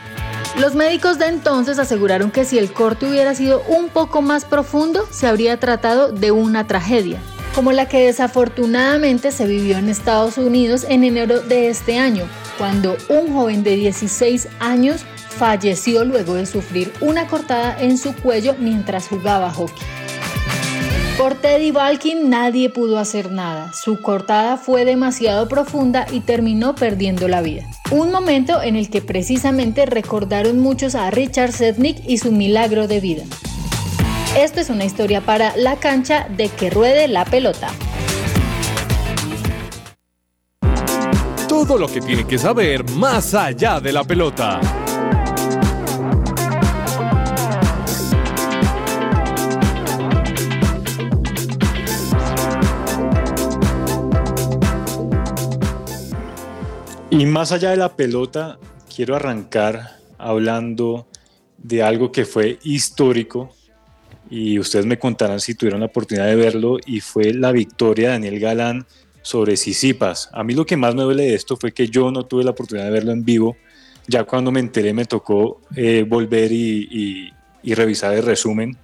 Los 0.59 0.75
médicos 0.75 1.19
de 1.19 1.27
entonces 1.27 1.79
aseguraron 1.79 2.33
que 2.33 2.45
si 2.45 2.59
el 2.59 2.73
corte 2.73 3.07
hubiera 3.07 3.35
sido 3.35 3.63
un 3.69 3.89
poco 3.89 4.23
más 4.23 4.45
profundo, 4.45 5.07
se 5.11 5.29
habría 5.29 5.59
tratado 5.61 6.11
de 6.11 6.33
una 6.33 6.67
tragedia, 6.67 7.21
como 7.55 7.71
la 7.71 7.87
que 7.87 8.07
desafortunadamente 8.07 9.31
se 9.31 9.47
vivió 9.47 9.79
en 9.79 9.89
Estados 9.89 10.37
Unidos 10.37 10.85
en 10.89 11.05
enero 11.05 11.41
de 11.41 11.69
este 11.69 11.99
año, 11.99 12.27
cuando 12.59 12.97
un 13.09 13.33
joven 13.33 13.63
de 13.63 13.77
16 13.77 14.49
años 14.59 15.05
falleció 15.29 16.05
luego 16.05 16.35
de 16.35 16.47
sufrir 16.47 16.93
una 17.01 17.27
cortada 17.27 17.77
en 17.81 17.99
su 17.99 18.15
cuello 18.15 18.55
mientras 18.59 19.09
jugaba 19.09 19.53
hockey. 19.53 19.85
Por 21.19 21.35
Teddy 21.35 21.71
Balkin 21.71 22.29
nadie 22.29 22.71
pudo 22.71 22.99
hacer 22.99 23.31
nada. 23.31 23.73
Su 23.73 24.03
cortada 24.03 24.57
fue 24.57 24.85
demasiado 24.85 25.47
profunda 25.47 26.07
y 26.11 26.21
terminó 26.21 26.75
perdiendo 26.75 27.29
la 27.29 27.41
vida. 27.41 27.63
Un 27.93 28.11
momento 28.11 28.61
en 28.61 28.75
el 28.75 28.91
que 28.91 29.01
precisamente 29.01 29.87
recordaron 29.87 30.59
muchos 30.59 30.97
a 30.97 31.13
Richard 31.13 31.53
Sednick 31.53 32.03
y 32.05 32.19
su 32.19 32.33
milagro 32.33 32.89
de 32.89 32.99
vida. 32.99 33.23
Esto 34.37 34.61
es 34.61 34.71
una 34.71 34.85
historia 34.85 35.21
para 35.21 35.57
la 35.57 35.77
cancha 35.77 36.27
de 36.37 36.49
que 36.49 36.69
ruede 36.69 37.07
la 37.07 37.25
pelota. 37.25 37.69
Todo 41.49 41.79
lo 41.79 41.87
que 41.87 42.01
tiene 42.01 42.27
que 42.27 42.39
saber 42.39 42.91
más 42.91 43.35
allá 43.35 43.79
de 43.79 43.93
la 43.93 44.03
pelota. 44.03 44.61
Y 57.17 57.27
más 57.27 57.53
allá 57.53 57.71
de 57.71 57.77
la 57.77 57.95
pelota, 57.95 58.59
quiero 58.93 59.15
arrancar 59.15 59.99
hablando 60.19 61.07
de 61.59 61.81
algo 61.81 62.11
que 62.11 62.25
fue 62.25 62.59
histórico 62.65 63.55
y 64.29 64.59
ustedes 64.59 64.85
me 64.85 64.99
contarán 64.99 65.39
si 65.39 65.55
tuvieron 65.55 65.79
la 65.79 65.87
oportunidad 65.87 66.27
de 66.27 66.35
verlo 66.35 66.77
y 66.85 66.99
fue 66.99 67.33
la 67.33 67.53
victoria 67.53 68.09
de 68.09 68.15
Daniel 68.15 68.41
Galán 68.41 68.87
sobre 69.23 69.57
Sisipas. 69.57 70.29
A 70.33 70.43
mí 70.43 70.55
lo 70.55 70.67
que 70.67 70.77
más 70.77 70.97
me 70.97 71.03
duele 71.03 71.23
de 71.23 71.35
esto 71.35 71.57
fue 71.57 71.71
que 71.71 71.87
yo 71.87 72.11
no 72.11 72.27
tuve 72.27 72.43
la 72.43 72.51
oportunidad 72.51 72.87
de 72.87 72.93
verlo 72.93 73.13
en 73.13 73.25
vivo. 73.25 73.57
Ya 74.09 74.25
cuando 74.25 74.51
me 74.51 74.59
enteré 74.59 74.93
me 74.93 75.05
tocó 75.05 75.61
eh, 75.77 76.05
volver 76.07 76.51
y, 76.51 77.33
revisar 77.63 78.13
el 78.15 78.25
resumen. 78.25 78.77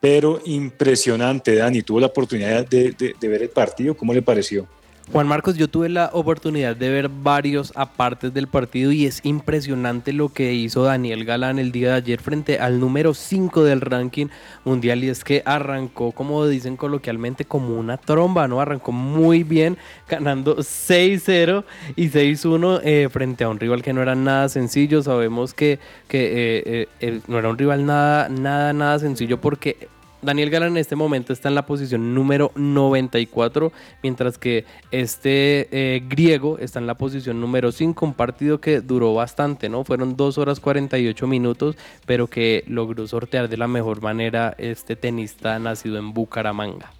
Pero 0.00 0.40
impresionante, 0.44 1.54
Dani. 1.54 1.82
¿Tuvo 1.82 2.00
la 2.00 2.08
oportunidad 2.08 2.66
de 2.66 2.94
ver 3.20 3.42
el 3.42 3.50
partido? 3.50 3.96
¿Cómo 3.96 4.12
le 4.12 4.22
pareció? 4.22 4.66
Juan 5.12 5.26
Marcos, 5.26 5.56
yo 5.56 5.66
tuve 5.66 5.88
la 5.88 6.10
oportunidad 6.12 6.76
de 6.76 6.88
ver 6.88 7.08
varios 7.08 7.72
apartes 7.74 8.32
del 8.32 8.46
partido 8.46 8.92
y 8.92 9.06
es 9.06 9.20
impresionante 9.24 10.12
lo 10.12 10.28
que 10.28 10.54
hizo 10.54 10.84
Daniel 10.84 11.24
Galán 11.24 11.58
el 11.58 11.72
día 11.72 11.88
de 11.88 11.94
ayer 11.94 12.20
frente 12.20 12.60
al 12.60 12.78
número 12.78 13.12
5 13.12 13.64
del 13.64 13.80
ranking 13.80 14.28
mundial 14.64 15.02
y 15.02 15.08
es 15.08 15.24
que 15.24 15.42
arrancó, 15.44 16.12
como 16.12 16.46
dicen 16.46 16.76
coloquialmente, 16.76 17.44
como 17.44 17.76
una 17.76 17.96
tromba, 17.96 18.46
¿no? 18.46 18.60
Arrancó 18.60 18.92
muy 18.92 19.42
bien, 19.42 19.78
ganando 20.08 20.58
6-0 20.58 21.64
y 21.96 22.08
6-1 22.08 22.80
eh, 22.84 23.08
frente 23.10 23.42
a 23.42 23.48
un 23.48 23.58
rival 23.58 23.82
que 23.82 23.92
no 23.92 24.02
era 24.02 24.14
nada 24.14 24.48
sencillo. 24.48 25.02
Sabemos 25.02 25.54
que, 25.54 25.80
que 26.06 26.62
eh, 26.64 26.88
eh, 27.00 27.20
no 27.26 27.36
era 27.36 27.48
un 27.48 27.58
rival 27.58 27.84
nada, 27.84 28.28
nada, 28.28 28.72
nada 28.72 29.00
sencillo 29.00 29.40
porque 29.40 29.88
Daniel 30.22 30.50
Galán 30.50 30.72
en 30.72 30.76
este 30.76 30.96
momento 30.96 31.32
está 31.32 31.48
en 31.48 31.54
la 31.54 31.66
posición 31.66 32.14
número 32.14 32.52
94, 32.54 33.72
mientras 34.02 34.36
que 34.38 34.66
este 34.90 35.68
eh, 35.70 36.02
griego 36.06 36.58
está 36.58 36.78
en 36.78 36.86
la 36.86 36.94
posición 36.94 37.40
número 37.40 37.72
5, 37.72 38.04
un 38.04 38.14
partido 38.14 38.60
que 38.60 38.80
duró 38.80 39.14
bastante, 39.14 39.68
¿no? 39.68 39.84
Fueron 39.84 40.16
2 40.16 40.38
horas 40.38 40.60
48 40.60 41.26
minutos, 41.26 41.76
pero 42.06 42.26
que 42.26 42.64
logró 42.66 43.06
sortear 43.06 43.48
de 43.48 43.56
la 43.56 43.68
mejor 43.68 44.02
manera 44.02 44.54
este 44.58 44.96
tenista 44.96 45.58
nacido 45.58 45.98
en 45.98 46.12
Bucaramanga. 46.12 46.92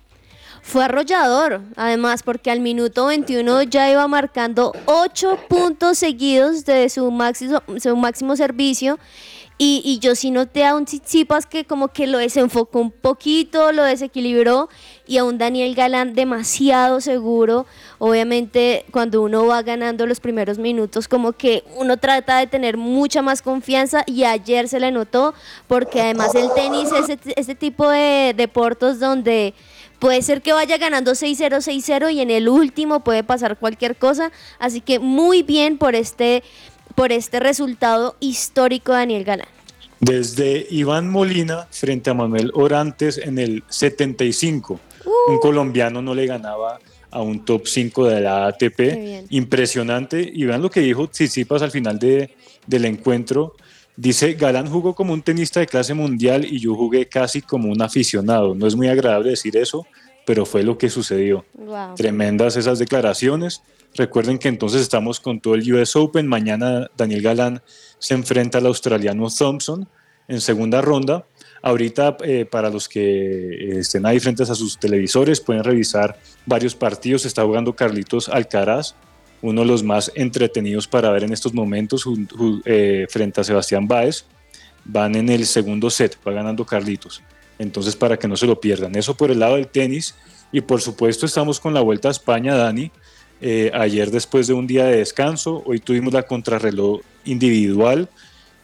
Fue 0.62 0.84
arrollador, 0.84 1.62
además, 1.76 2.22
porque 2.22 2.50
al 2.50 2.60
minuto 2.60 3.06
21 3.06 3.62
ya 3.64 3.90
iba 3.90 4.06
marcando 4.08 4.72
8 4.84 5.38
puntos 5.48 5.98
seguidos 5.98 6.64
de 6.64 6.88
su 6.90 7.10
máximo, 7.10 7.62
su 7.78 7.96
máximo 7.96 8.36
servicio 8.36 8.98
y, 9.62 9.98
yo 9.98 10.14
sí 10.14 10.30
noté 10.30 10.64
a 10.64 10.74
un 10.74 10.86
Tsitsipas 10.86 11.44
que 11.44 11.66
como 11.66 11.88
que 11.88 12.06
lo 12.06 12.16
desenfocó 12.16 12.78
un 12.78 12.90
poquito, 12.90 13.72
lo 13.72 13.82
desequilibró 13.82 14.70
y 15.06 15.18
a 15.18 15.24
un 15.24 15.36
Daniel 15.36 15.74
Galán 15.74 16.14
demasiado 16.14 17.02
seguro. 17.02 17.66
Obviamente 17.98 18.86
cuando 18.90 19.20
uno 19.20 19.44
va 19.44 19.60
ganando 19.60 20.06
los 20.06 20.18
primeros 20.18 20.56
minutos 20.56 21.08
como 21.08 21.32
que 21.32 21.62
uno 21.76 21.98
trata 21.98 22.38
de 22.38 22.46
tener 22.46 22.78
mucha 22.78 23.20
más 23.20 23.42
confianza 23.42 24.02
y 24.06 24.24
ayer 24.24 24.66
se 24.66 24.80
le 24.80 24.92
notó 24.92 25.34
porque 25.68 26.00
además 26.00 26.34
el 26.34 26.50
tenis 26.54 26.88
es 26.92 27.18
ese, 27.36 27.54
tipo 27.54 27.90
de 27.90 28.32
deportes 28.34 28.98
donde 28.98 29.52
puede 29.98 30.22
ser 30.22 30.40
que 30.40 30.54
vaya 30.54 30.78
ganando 30.78 31.12
6-0, 31.12 31.58
6-0 31.58 32.14
y 32.14 32.20
en 32.20 32.30
el 32.30 32.48
último 32.48 33.00
puede 33.00 33.22
pasar 33.22 33.58
cualquier 33.58 33.96
cosa. 33.96 34.32
Así 34.58 34.80
que 34.80 34.98
muy 34.98 35.42
bien 35.42 35.76
por 35.76 35.94
este 35.94 36.42
por 36.94 37.12
este 37.12 37.40
resultado 37.40 38.16
histórico 38.20 38.92
de 38.92 38.98
Daniel 38.98 39.24
Galán. 39.24 39.48
Desde 40.00 40.66
Iván 40.70 41.10
Molina 41.10 41.66
frente 41.70 42.10
a 42.10 42.14
Manuel 42.14 42.50
Orantes 42.54 43.18
en 43.18 43.38
el 43.38 43.62
75. 43.68 44.80
Un 45.28 45.34
uh. 45.36 45.40
colombiano 45.40 46.00
no 46.00 46.14
le 46.14 46.26
ganaba 46.26 46.78
a 47.10 47.22
un 47.22 47.44
top 47.44 47.66
5 47.66 48.06
de 48.06 48.20
la 48.20 48.46
ATP. 48.46 49.26
Impresionante. 49.30 50.30
Y 50.32 50.44
vean 50.44 50.62
lo 50.62 50.70
que 50.70 50.80
dijo 50.80 51.08
Tsitsipas 51.08 51.62
al 51.62 51.70
final 51.70 51.98
de, 51.98 52.34
del 52.66 52.84
encuentro. 52.86 53.56
Dice, 53.96 54.34
Galán 54.34 54.70
jugó 54.70 54.94
como 54.94 55.12
un 55.12 55.22
tenista 55.22 55.60
de 55.60 55.66
clase 55.66 55.92
mundial 55.92 56.44
y 56.44 56.58
yo 56.58 56.74
jugué 56.74 57.06
casi 57.06 57.42
como 57.42 57.70
un 57.70 57.82
aficionado. 57.82 58.54
No 58.54 58.66
es 58.66 58.74
muy 58.74 58.88
agradable 58.88 59.30
decir 59.30 59.56
eso, 59.56 59.86
pero 60.24 60.46
fue 60.46 60.62
lo 60.62 60.78
que 60.78 60.88
sucedió. 60.88 61.44
Wow. 61.54 61.94
Tremendas 61.96 62.56
esas 62.56 62.78
declaraciones. 62.78 63.62
Recuerden 63.94 64.38
que 64.38 64.48
entonces 64.48 64.82
estamos 64.82 65.20
con 65.20 65.40
todo 65.40 65.54
el 65.54 65.72
US 65.72 65.96
Open. 65.96 66.26
Mañana 66.26 66.90
Daniel 66.96 67.22
Galán 67.22 67.62
se 67.98 68.14
enfrenta 68.14 68.58
al 68.58 68.66
australiano 68.66 69.28
Thompson 69.30 69.88
en 70.28 70.40
segunda 70.40 70.80
ronda. 70.80 71.26
Ahorita, 71.62 72.16
eh, 72.22 72.46
para 72.46 72.70
los 72.70 72.88
que 72.88 73.00
eh, 73.00 73.78
estén 73.80 74.06
ahí 74.06 74.20
frente 74.20 74.44
a 74.44 74.46
sus 74.46 74.78
televisores, 74.78 75.40
pueden 75.40 75.64
revisar 75.64 76.18
varios 76.46 76.74
partidos. 76.74 77.26
Está 77.26 77.42
jugando 77.42 77.74
Carlitos 77.74 78.28
Alcaraz, 78.28 78.94
uno 79.42 79.62
de 79.62 79.66
los 79.66 79.82
más 79.82 80.10
entretenidos 80.14 80.86
para 80.86 81.10
ver 81.10 81.24
en 81.24 81.32
estos 81.32 81.52
momentos, 81.52 82.04
eh, 82.64 83.06
frente 83.10 83.40
a 83.40 83.44
Sebastián 83.44 83.86
Báez. 83.86 84.24
Van 84.84 85.14
en 85.16 85.28
el 85.28 85.44
segundo 85.46 85.90
set, 85.90 86.16
va 86.26 86.32
ganando 86.32 86.64
Carlitos. 86.64 87.22
Entonces, 87.58 87.94
para 87.94 88.16
que 88.16 88.26
no 88.26 88.36
se 88.36 88.46
lo 88.46 88.58
pierdan. 88.58 88.94
Eso 88.96 89.14
por 89.14 89.30
el 89.30 89.40
lado 89.40 89.56
del 89.56 89.66
tenis. 89.66 90.14
Y 90.52 90.62
por 90.62 90.80
supuesto, 90.80 91.26
estamos 91.26 91.60
con 91.60 91.74
la 91.74 91.80
Vuelta 91.80 92.08
a 92.08 92.10
España, 92.12 92.54
Dani. 92.54 92.90
Eh, 93.40 93.70
ayer, 93.74 94.10
después 94.10 94.46
de 94.46 94.54
un 94.54 94.66
día 94.66 94.84
de 94.84 94.98
descanso, 94.98 95.62
hoy 95.66 95.80
tuvimos 95.80 96.12
la 96.12 96.22
contrarreloj 96.22 97.00
individual 97.24 98.08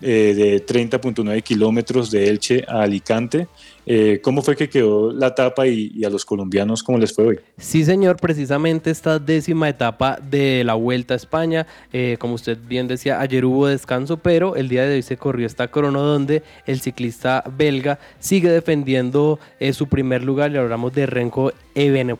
eh, 0.02 0.34
de 0.36 0.66
30.9 0.66 1.42
kilómetros 1.42 2.10
de 2.10 2.28
Elche 2.28 2.66
a 2.68 2.82
Alicante. 2.82 3.48
Eh, 3.86 4.20
¿Cómo 4.22 4.42
fue 4.42 4.54
que 4.54 4.68
quedó 4.68 5.10
la 5.10 5.28
etapa 5.28 5.66
y, 5.66 6.04
a 6.04 6.10
los 6.10 6.26
colombianos 6.26 6.82
cómo 6.82 6.98
les 6.98 7.14
fue 7.14 7.26
hoy? 7.26 7.40
Sí, 7.56 7.82
señor, 7.82 8.16
precisamente 8.18 8.90
esta 8.90 9.18
décima 9.18 9.70
etapa 9.70 10.18
de 10.20 10.64
la 10.64 10.74
Vuelta 10.74 11.14
a 11.14 11.16
España, 11.16 11.66
eh, 11.94 12.18
como 12.20 12.34
usted 12.34 12.58
bien 12.68 12.88
decía, 12.88 13.20
ayer 13.20 13.46
hubo 13.46 13.68
descanso, 13.68 14.18
pero 14.18 14.54
el 14.56 14.68
día 14.68 14.82
de 14.84 14.96
hoy 14.96 15.02
se 15.02 15.16
corrió 15.16 15.46
esta 15.46 15.68
crono 15.68 16.02
donde 16.02 16.42
el 16.66 16.80
ciclista 16.80 17.42
belga 17.56 17.98
sigue 18.18 18.50
defendiendo 18.50 19.38
su 19.72 19.86
primer 19.86 20.22
lugar, 20.22 20.50
le 20.50 20.58
hablamos 20.58 20.92
de 20.92 21.06
Renko 21.06 21.54
eh, 21.74 22.16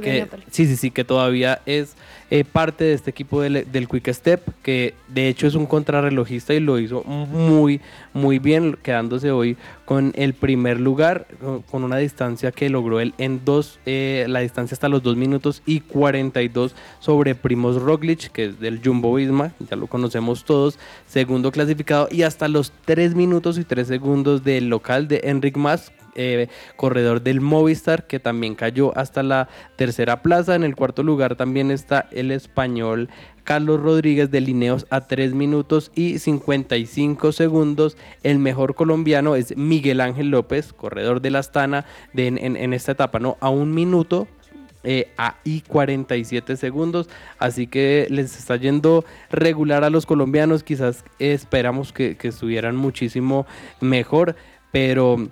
que- 0.00 0.20
sí, 0.50 0.66
sí, 0.66 0.76
sí, 0.76 0.90
que 0.90 1.04
todavía 1.04 1.60
es 1.66 1.94
eh, 2.30 2.44
parte 2.44 2.84
de 2.84 2.94
este 2.94 3.10
equipo 3.10 3.42
del, 3.42 3.70
del 3.70 3.88
Quick 3.88 4.08
Step, 4.10 4.40
que 4.62 4.94
de 5.08 5.28
hecho 5.28 5.46
es 5.46 5.54
un 5.54 5.66
contrarrelojista 5.66 6.54
y 6.54 6.60
lo 6.60 6.78
hizo 6.78 7.02
muy, 7.04 7.80
muy 8.14 8.38
bien, 8.38 8.78
quedándose 8.82 9.30
hoy 9.30 9.58
con 9.84 10.12
el 10.16 10.32
primer 10.32 10.80
lugar, 10.80 11.26
con- 11.40 11.60
con 11.60 11.84
una 11.84 11.98
distancia 11.98 12.50
que 12.50 12.70
logró 12.70 13.00
él 13.00 13.12
en 13.18 13.44
dos, 13.44 13.78
eh, 13.84 14.24
la 14.28 14.40
distancia 14.40 14.74
hasta 14.74 14.88
los 14.88 15.02
2 15.02 15.16
minutos 15.16 15.62
y 15.66 15.80
42 15.80 16.74
sobre 17.00 17.34
Primos 17.34 17.82
Roglic, 17.82 18.32
que 18.32 18.46
es 18.46 18.60
del 18.60 18.80
Jumbo 18.82 19.12
Visma, 19.14 19.52
ya 19.68 19.76
lo 19.76 19.86
conocemos 19.86 20.44
todos, 20.44 20.78
segundo 21.06 21.52
clasificado, 21.52 22.08
y 22.10 22.22
hasta 22.22 22.48
los 22.48 22.72
3 22.86 23.14
minutos 23.14 23.58
y 23.58 23.64
3 23.64 23.86
segundos 23.88 24.42
del 24.42 24.68
local 24.68 25.06
de 25.06 25.20
Enric 25.24 25.58
Mas, 25.58 25.92
eh, 26.14 26.48
corredor 26.76 27.22
del 27.22 27.40
Movistar, 27.40 28.06
que 28.06 28.20
también 28.20 28.54
cayó 28.54 28.96
hasta 28.96 29.22
la 29.22 29.48
tercera 29.76 30.22
plaza. 30.22 30.54
En 30.54 30.64
el 30.64 30.76
cuarto 30.76 31.02
lugar 31.02 31.36
también 31.36 31.70
está 31.70 32.08
el 32.12 32.30
español 32.30 33.08
Carlos 33.44 33.80
Rodríguez 33.80 34.30
de 34.30 34.40
Lineos 34.40 34.86
a 34.90 35.02
3 35.02 35.34
minutos 35.34 35.90
y 35.94 36.18
55 36.18 37.32
segundos. 37.32 37.96
El 38.22 38.38
mejor 38.38 38.74
colombiano 38.74 39.36
es 39.36 39.56
Miguel 39.56 40.00
Ángel 40.00 40.30
López, 40.30 40.72
corredor 40.72 41.20
de 41.20 41.30
la 41.30 41.40
Astana, 41.40 41.84
en 42.14 42.72
esta 42.72 42.92
etapa, 42.92 43.18
¿no? 43.18 43.36
A 43.40 43.50
un 43.50 43.74
minuto. 43.74 44.28
eh, 44.84 45.12
a 45.16 45.36
y 45.44 45.60
47 45.60 46.56
segundos, 46.56 47.08
así 47.38 47.66
que 47.68 48.06
les 48.10 48.36
está 48.36 48.56
yendo 48.56 49.04
regular 49.30 49.84
a 49.84 49.90
los 49.90 50.06
colombianos, 50.06 50.64
quizás 50.64 51.04
esperamos 51.20 51.92
que, 51.92 52.16
que 52.16 52.28
estuvieran 52.28 52.74
muchísimo 52.74 53.46
mejor, 53.80 54.34
pero 54.72 55.28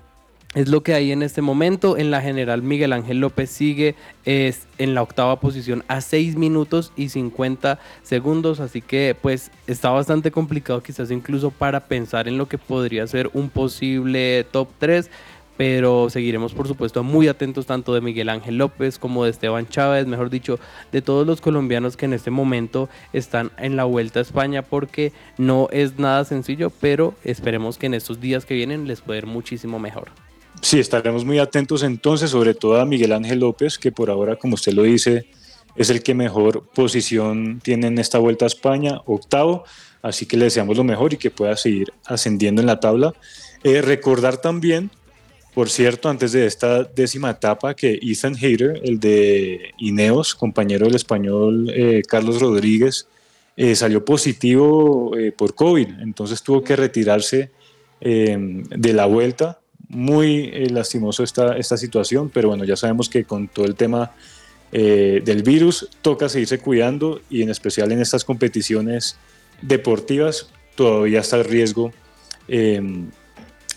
es 0.55 0.68
lo 0.68 0.82
que 0.82 0.94
hay 0.94 1.12
en 1.12 1.22
este 1.22 1.42
momento. 1.42 1.96
En 1.96 2.11
la 2.11 2.20
general, 2.20 2.62
Miguel 2.62 2.92
Ángel 2.92 3.20
López 3.20 3.51
sigue 3.51 3.94
es, 4.24 4.66
en 4.78 4.94
la 4.94 5.03
octava 5.03 5.38
posición 5.38 5.84
a 5.86 6.01
6 6.01 6.36
minutos 6.36 6.92
y 6.96 7.11
50 7.11 7.78
segundos. 8.03 8.59
Así 8.59 8.82
que 8.82 9.16
pues 9.20 9.53
está 9.66 9.90
bastante 9.90 10.30
complicado 10.30 10.82
quizás 10.82 11.11
incluso 11.11 11.51
para 11.51 11.80
pensar 11.80 12.26
en 12.26 12.36
lo 12.36 12.48
que 12.48 12.59
podría 12.59 13.07
ser 13.07 13.30
un 13.32 13.48
posible 13.48 14.44
top 14.51 14.68
3. 14.78 15.11
Pero 15.57 16.09
seguiremos 16.09 16.55
por 16.55 16.66
supuesto 16.66 17.05
muy 17.05 17.28
atentos 17.28 17.66
tanto 17.66 17.92
de 17.92 18.01
Miguel 18.01 18.30
Ángel 18.30 18.57
López 18.57 18.98
como 18.98 19.24
de 19.24 19.30
Esteban 19.30 19.68
Chávez, 19.68 20.07
mejor 20.07 20.30
dicho, 20.30 20.59
de 20.90 21.03
todos 21.03 21.26
los 21.26 21.42
colombianos 21.42 21.98
que 21.98 22.07
en 22.07 22.14
este 22.14 22.30
momento 22.30 22.88
están 23.12 23.53
en 23.59 23.76
la 23.76 23.84
Vuelta 23.84 24.20
a 24.20 24.22
España 24.22 24.62
porque 24.62 25.12
no 25.36 25.68
es 25.70 25.98
nada 25.98 26.24
sencillo, 26.24 26.70
pero 26.80 27.14
esperemos 27.24 27.76
que 27.76 27.86
en 27.86 27.94
estos 27.94 28.22
días 28.22 28.46
que 28.46 28.55
vienen 28.55 28.88
les 28.88 29.03
pueda 29.03 29.18
ir 29.18 29.26
muchísimo 29.26 29.78
mejor. 29.78 30.11
Sí, 30.62 30.78
estaremos 30.78 31.24
muy 31.24 31.38
atentos 31.38 31.82
entonces, 31.82 32.30
sobre 32.30 32.54
todo 32.54 32.80
a 32.80 32.84
Miguel 32.84 33.12
Ángel 33.12 33.40
López, 33.40 33.78
que 33.78 33.92
por 33.92 34.11
ahora, 34.11 34.36
como 34.36 34.54
usted 34.54 34.72
lo 34.72 34.82
dice, 34.82 35.26
es 35.74 35.88
el 35.88 36.02
que 36.02 36.14
mejor 36.14 36.68
posición 36.74 37.61
tiene 37.62 37.86
en 37.86 37.98
esta 37.98 38.18
Vuelta 38.18 38.44
a 38.44 38.48
España, 38.48 39.00
octavo, 39.06 39.64
así 40.02 40.26
que 40.26 40.36
le 40.36 40.44
deseamos 40.44 40.76
lo 40.76 40.84
mejor 40.84 41.14
y 41.14 41.16
que 41.16 41.30
pueda 41.30 41.56
seguir 41.56 41.92
ascendiendo 42.04 42.61
en 42.61 42.66
la 42.66 42.78
tabla. 42.78 43.14
Eh, 43.64 43.80
recordar 43.80 44.36
también, 44.38 44.90
por 45.54 45.70
cierto, 45.70 46.11
antes 46.11 46.32
de 46.32 46.44
esta 46.44 46.84
décima 46.84 47.30
etapa, 47.30 47.74
que 47.74 47.98
Ethan 48.02 48.36
Hayter, 48.36 48.80
el 48.84 49.00
de 49.00 49.72
Ineos, 49.78 50.34
compañero 50.34 50.86
del 50.86 50.96
español 50.96 51.70
eh, 51.74 52.02
Carlos 52.06 52.40
Rodríguez, 52.40 53.08
eh, 53.56 53.74
salió 53.74 54.04
positivo 54.04 55.12
por 55.36 55.54
COVID, 55.54 56.00
entonces 56.00 56.42
tuvo 56.42 56.62
que 56.62 56.76
retirarse 56.76 57.50
de 58.00 58.92
la 58.94 59.04
vuelta. 59.04 59.59
Muy 59.91 60.51
eh, 60.53 60.70
lastimoso 60.70 61.22
esta, 61.22 61.57
esta 61.57 61.76
situación, 61.76 62.30
pero 62.32 62.49
bueno, 62.49 62.64
ya 62.64 62.76
sabemos 62.76 63.09
que 63.09 63.24
con 63.24 63.49
todo 63.49 63.66
el 63.66 63.74
tema 63.74 64.12
eh, 64.72 65.20
del 65.24 65.43
virus 65.43 65.88
toca 66.01 66.28
seguirse 66.28 66.59
cuidando 66.59 67.20
y 67.28 67.43
en 67.43 67.51
especial 67.51 67.91
en 67.91 68.01
estas 68.01 68.24
competiciones 68.24 69.16
deportivas 69.61 70.49
todavía 70.76 71.20
está 71.20 71.36
el 71.36 71.45
riesgo 71.45 71.93
eh, 72.47 72.80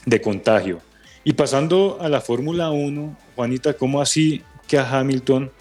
de 0.05 0.21
contagio. 0.21 0.81
Y 1.23 1.33
pasando 1.33 1.97
a 1.99 2.09
la 2.09 2.21
Fórmula 2.21 2.69
1, 2.69 3.17
Juanita, 3.35 3.73
¿cómo 3.73 4.01
así 4.01 4.43
que 4.67 4.77
a 4.77 4.99
Hamilton 4.99 5.51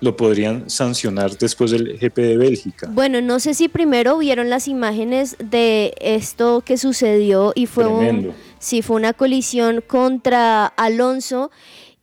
lo 0.00 0.16
podrían 0.16 0.70
sancionar 0.70 1.36
después 1.36 1.70
del 1.70 1.98
GP 1.98 2.16
de 2.16 2.36
Bélgica? 2.36 2.88
Bueno, 2.90 3.20
no 3.20 3.38
sé 3.38 3.54
si 3.54 3.68
primero 3.68 4.18
vieron 4.18 4.50
las 4.50 4.66
imágenes 4.66 5.36
de 5.38 5.94
esto 6.00 6.62
que 6.64 6.78
sucedió 6.78 7.52
y 7.54 7.66
fue 7.66 7.84
Tremendo. 7.84 8.30
un 8.30 8.34
sí 8.60 8.82
fue 8.82 8.94
una 8.94 9.12
colisión 9.12 9.82
contra 9.84 10.66
Alonso 10.66 11.50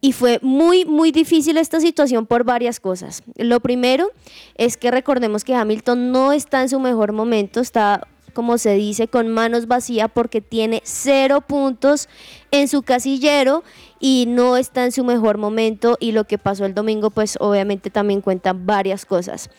y 0.01 0.12
fue 0.12 0.39
muy 0.41 0.84
muy 0.84 1.12
difícil 1.12 1.58
esta 1.58 1.80
situación 1.80 2.26
por 2.26 2.43
varias 2.43 2.82
cosas. 2.82 3.24
Lo 3.36 3.62
primero 3.62 4.12
es 4.55 4.76
que 4.76 4.91
recordemos 4.91 5.45
que 5.45 5.55
Hamilton 5.55 6.12
no 6.12 6.34
está 6.34 6.62
en 6.62 6.70
su 6.70 6.80
mejor 6.82 7.14
momento, 7.14 7.62
está 7.62 8.05
como 8.34 8.60
se 8.60 8.76
dice, 8.76 9.08
con 9.08 9.30
manos 9.30 9.66
vacías 9.66 10.12
porque 10.14 10.41
tiene 10.41 10.84
cero 10.86 11.41
puntos 11.41 12.08
en 12.51 12.68
su 12.68 12.84
casillero 12.84 13.64
y 13.99 14.26
no 14.28 14.58
está 14.58 14.86
en 14.86 14.91
su 14.91 15.03
mejor 15.03 15.39
momento 15.39 15.97
y 15.99 16.12
lo 16.12 16.26
que 16.26 16.38
pasó 16.38 16.66
el 16.66 16.76
domingo 16.76 17.10
pues 17.10 17.38
obviamente 17.39 17.89
también 17.89 18.22
cuenta 18.22 18.53
varias 18.53 19.05
cosas. 19.05 19.49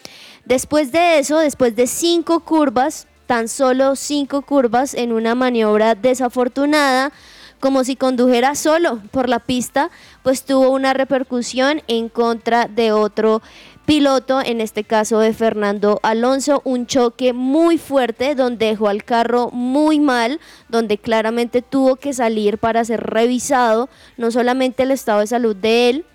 Después 0.45 0.93
de 0.93 1.19
eso, 1.19 1.39
después 1.39 1.75
de 1.75 1.89
cinco 1.89 2.39
curvas, 2.45 3.09
tan 3.29 3.47
solo 3.49 3.95
cinco 3.95 4.41
curvas 4.41 4.95
en 4.95 5.13
una 5.13 5.35
maniobra 5.35 5.95
desafortunada, 5.95 7.13
como 7.61 7.85
si 7.85 7.95
condujera 7.95 8.55
solo 8.55 9.03
por 9.11 9.29
la 9.29 9.39
pista, 9.39 9.91
pues 10.23 10.45
tuvo 10.45 10.71
una 10.71 10.95
repercusión 10.95 11.83
en 11.89 12.09
contra 12.09 12.69
de 12.69 12.91
otro 12.93 13.43
piloto, 13.85 14.41
en 14.41 14.63
este 14.63 14.83
caso 14.83 15.19
de 15.19 15.35
Fernando 15.35 16.01
Alonso, 16.03 16.63
un 16.65 16.87
choque 16.87 17.35
muy 17.35 17.77
fuerte 17.77 18.35
donde 18.35 18.67
dejó 18.67 18.89
al 18.89 19.05
carro 19.05 19.51
muy 19.51 20.01
mal, 20.01 20.41
donde 20.71 20.97
claramente 20.97 21.61
tuvo 21.61 21.97
que 21.97 22.15
salir 22.15 22.57
para 22.57 22.83
ser 22.87 23.01
revisado, 23.01 23.91
no 24.17 24.31
solamente 24.31 24.85
el 24.85 24.91
estado 24.91 25.21
de 25.21 25.27
salud 25.27 25.55
de 25.55 25.91
él, 25.91 26.07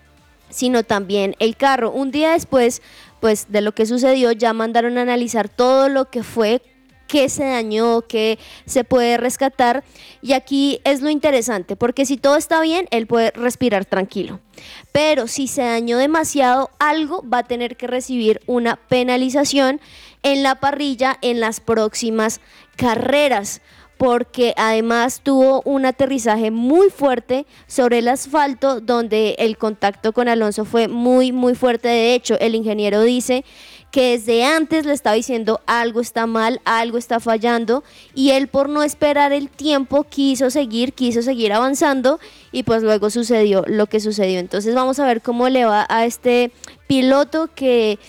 sino 0.50 0.82
también 0.82 1.36
el 1.38 1.58
carro. 1.58 1.92
Un 1.92 2.10
día 2.10 2.32
después, 2.32 2.82
pues 3.20 3.48
de 3.50 3.62
lo 3.62 3.74
que 3.74 3.86
sucedió, 3.86 4.32
ya 4.32 4.52
mandaron 4.54 4.98
a 4.98 5.04
analizar 5.04 5.48
todo 5.48 5.90
lo 5.90 6.10
que 6.10 6.24
fue, 6.24 6.62
qué 7.14 7.30
se 7.30 7.44
dañó, 7.44 8.02
qué 8.02 8.40
se 8.66 8.84
puede 8.84 9.18
rescatar. 9.18 9.84
Y 10.24 10.34
aquí 10.34 10.82
es 10.84 11.02
lo 11.02 11.12
interesante, 11.12 11.76
porque 11.76 12.08
si 12.08 12.18
todo 12.18 12.38
está 12.38 12.60
bien, 12.60 12.88
él 12.90 13.06
puede 13.06 13.30
respirar 13.36 13.86
tranquilo. 13.86 14.40
Pero 14.92 15.28
si 15.28 15.48
se 15.48 15.62
dañó 15.62 16.00
demasiado, 16.00 16.72
algo 16.80 17.24
va 17.32 17.40
a 17.40 17.44
tener 17.44 17.78
que 17.78 17.86
recibir 17.86 18.42
una 18.48 18.78
penalización 18.78 19.80
en 20.24 20.42
la 20.42 20.56
parrilla 20.56 21.20
en 21.22 21.40
las 21.40 21.60
próximas 21.60 22.42
carreras. 22.78 23.62
porque 23.96 24.54
además 24.58 25.22
tuvo 25.24 25.62
un 25.64 25.86
aterrizaje 25.86 26.52
muy 26.52 26.90
fuerte 26.90 27.46
sobre 27.68 28.00
el 28.00 28.08
asfalto 28.10 28.82
donde 28.82 29.36
el 29.38 29.56
contacto 29.58 30.12
con 30.12 30.28
Alonso 30.28 30.66
fue 30.66 30.90
muy 30.90 31.32
muy 31.32 31.56
fuerte. 31.56 31.88
De 31.88 32.14
hecho, 32.16 32.38
el 32.40 32.56
ingeniero 32.56 33.02
dice 33.04 33.46
que 33.94 34.18
desde 34.18 34.44
antes 34.44 34.88
le 34.88 34.94
estaba 34.94 35.16
diciendo 35.16 35.62
algo 35.68 36.02
está 36.02 36.26
mal, 36.26 36.62
algo 36.66 36.98
está 36.98 37.20
fallando 37.20 37.84
y 38.16 38.32
él 38.32 38.48
por 38.48 38.68
no 38.68 38.82
esperar 38.82 39.34
el 39.34 39.50
tiempo 39.50 40.04
quiso 40.04 40.50
seguir, 40.50 40.94
quiso 40.94 41.22
seguir 41.22 41.54
avanzando 41.54 42.20
y 42.52 42.64
pues 42.64 42.82
luego 42.82 43.12
sucedió 43.12 43.64
lo 43.68 43.86
que 43.86 44.00
sucedió. 44.00 44.40
Entonces 44.40 44.74
vamos 44.74 44.98
a 44.98 45.06
ver 45.06 45.22
cómo 45.22 45.48
le 45.48 45.66
va 45.66 45.86
a 45.90 46.08
este 46.08 46.52
piloto 46.88 47.52
que 47.54 48.00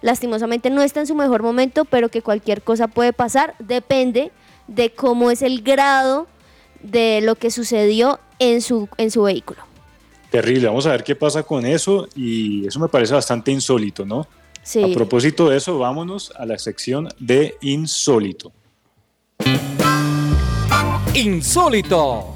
lastimosamente 0.00 0.70
no 0.70 0.80
está 0.80 1.00
en 1.00 1.06
su 1.06 1.14
mejor 1.14 1.42
momento, 1.42 1.84
pero 1.84 2.08
que 2.08 2.22
cualquier 2.22 2.62
cosa 2.62 2.88
puede 2.88 3.12
pasar, 3.12 3.54
depende 3.58 4.32
de 4.66 4.94
cómo 4.94 5.30
es 5.30 5.42
el 5.42 5.60
grado 5.60 6.26
de 6.82 7.20
lo 7.20 7.34
que 7.34 7.50
sucedió 7.50 8.18
en 8.38 8.62
su, 8.62 8.88
en 8.96 9.10
su 9.10 9.24
vehículo. 9.24 9.60
Terrible, 10.30 10.68
vamos 10.68 10.86
a 10.86 10.92
ver 10.92 11.04
qué 11.04 11.14
pasa 11.14 11.42
con 11.42 11.66
eso 11.66 12.08
y 12.16 12.66
eso 12.66 12.80
me 12.80 12.88
parece 12.88 13.12
bastante 13.12 13.50
insólito, 13.50 14.06
¿no? 14.06 14.26
Sí. 14.64 14.82
A 14.82 14.94
propósito 14.94 15.50
de 15.50 15.58
eso, 15.58 15.78
vámonos 15.78 16.32
a 16.36 16.46
la 16.46 16.58
sección 16.58 17.08
de 17.18 17.56
insólito. 17.60 18.50
Insólito. 21.14 22.34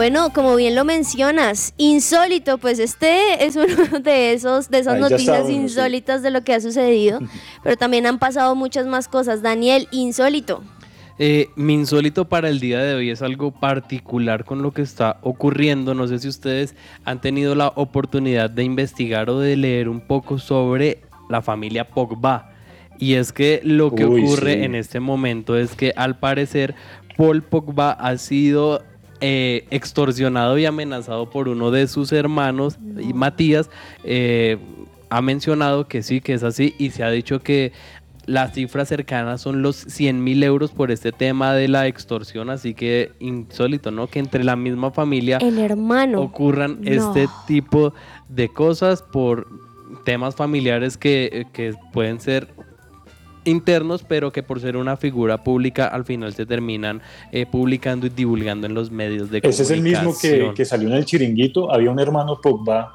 Bueno, 0.00 0.32
como 0.32 0.56
bien 0.56 0.74
lo 0.74 0.86
mencionas, 0.86 1.74
insólito, 1.76 2.56
pues 2.56 2.78
este 2.78 3.44
es 3.44 3.56
uno 3.56 3.98
de 4.02 4.32
esos 4.32 4.70
de 4.70 4.78
esas 4.78 4.98
noticias 4.98 5.48
sí. 5.48 5.52
insólitas 5.52 6.22
de 6.22 6.30
lo 6.30 6.42
que 6.42 6.54
ha 6.54 6.60
sucedido, 6.60 7.18
pero 7.62 7.76
también 7.76 8.06
han 8.06 8.18
pasado 8.18 8.54
muchas 8.54 8.86
más 8.86 9.08
cosas. 9.08 9.42
Daniel, 9.42 9.88
insólito. 9.90 10.62
Eh, 11.22 11.50
mi 11.54 11.74
insólito 11.74 12.30
para 12.30 12.48
el 12.48 12.60
día 12.60 12.78
de 12.78 12.94
hoy 12.94 13.10
es 13.10 13.20
algo 13.20 13.50
particular 13.50 14.46
con 14.46 14.62
lo 14.62 14.72
que 14.72 14.80
está 14.80 15.18
ocurriendo. 15.20 15.94
No 15.94 16.08
sé 16.08 16.18
si 16.18 16.28
ustedes 16.28 16.74
han 17.04 17.20
tenido 17.20 17.54
la 17.54 17.68
oportunidad 17.76 18.48
de 18.48 18.64
investigar 18.64 19.28
o 19.28 19.38
de 19.38 19.54
leer 19.54 19.90
un 19.90 20.00
poco 20.00 20.38
sobre 20.38 21.02
la 21.28 21.42
familia 21.42 21.86
Pogba. 21.86 22.54
Y 22.98 23.16
es 23.16 23.34
que 23.34 23.60
lo 23.64 23.94
que 23.94 24.06
Uy, 24.06 24.22
ocurre 24.22 24.54
sí. 24.54 24.62
en 24.62 24.74
este 24.74 24.98
momento 24.98 25.58
es 25.58 25.74
que 25.74 25.92
al 25.94 26.18
parecer 26.18 26.74
Paul 27.18 27.42
Pogba 27.42 27.90
ha 27.90 28.16
sido 28.16 28.82
eh, 29.20 29.66
extorsionado 29.70 30.56
y 30.56 30.64
amenazado 30.64 31.28
por 31.28 31.48
uno 31.48 31.70
de 31.70 31.86
sus 31.86 32.12
hermanos 32.12 32.78
y 32.98 33.12
Matías 33.12 33.68
eh, 34.04 34.56
ha 35.10 35.20
mencionado 35.20 35.86
que 35.86 36.02
sí, 36.02 36.22
que 36.22 36.32
es 36.32 36.44
así 36.44 36.74
y 36.78 36.90
se 36.90 37.02
ha 37.02 37.10
dicho 37.10 37.40
que 37.40 37.72
las 38.30 38.52
cifras 38.54 38.88
cercanas 38.88 39.40
son 39.40 39.60
los 39.60 39.74
100 39.76 40.22
mil 40.22 40.42
euros 40.44 40.70
por 40.70 40.90
este 40.92 41.10
tema 41.10 41.52
de 41.52 41.66
la 41.66 41.88
extorsión, 41.88 42.48
así 42.48 42.74
que 42.74 43.10
insólito, 43.18 43.90
¿no? 43.90 44.06
Que 44.06 44.20
entre 44.20 44.44
la 44.44 44.54
misma 44.54 44.92
familia 44.92 45.38
El 45.38 45.58
hermano. 45.58 46.20
ocurran 46.20 46.80
No. 46.80 46.88
este 46.90 47.26
tipo 47.48 47.92
de 48.28 48.48
cosas 48.48 49.02
por 49.02 49.48
temas 50.04 50.36
familiares 50.36 50.96
que, 50.96 51.46
que 51.52 51.74
pueden 51.92 52.20
ser 52.20 52.46
internos, 53.44 54.04
pero 54.06 54.30
que 54.32 54.42
por 54.42 54.60
ser 54.60 54.76
una 54.76 54.96
figura 54.96 55.42
pública 55.42 55.86
al 55.86 56.04
final 56.04 56.32
se 56.34 56.46
terminan 56.46 57.00
eh, 57.32 57.46
publicando 57.50 58.06
y 58.06 58.10
divulgando 58.10 58.66
en 58.66 58.74
los 58.74 58.90
medios 58.90 59.30
de 59.30 59.40
Ese 59.42 59.62
es 59.62 59.70
el 59.70 59.80
mismo 59.82 60.12
que, 60.12 60.28
comunicación. 60.28 60.54
que 60.54 60.64
salió 60.64 60.88
en 60.88 60.94
el 60.94 61.04
chiringuito. 61.04 61.72
Había 61.72 61.90
un 61.90 61.98
hermano 61.98 62.38
Pogba 62.40 62.94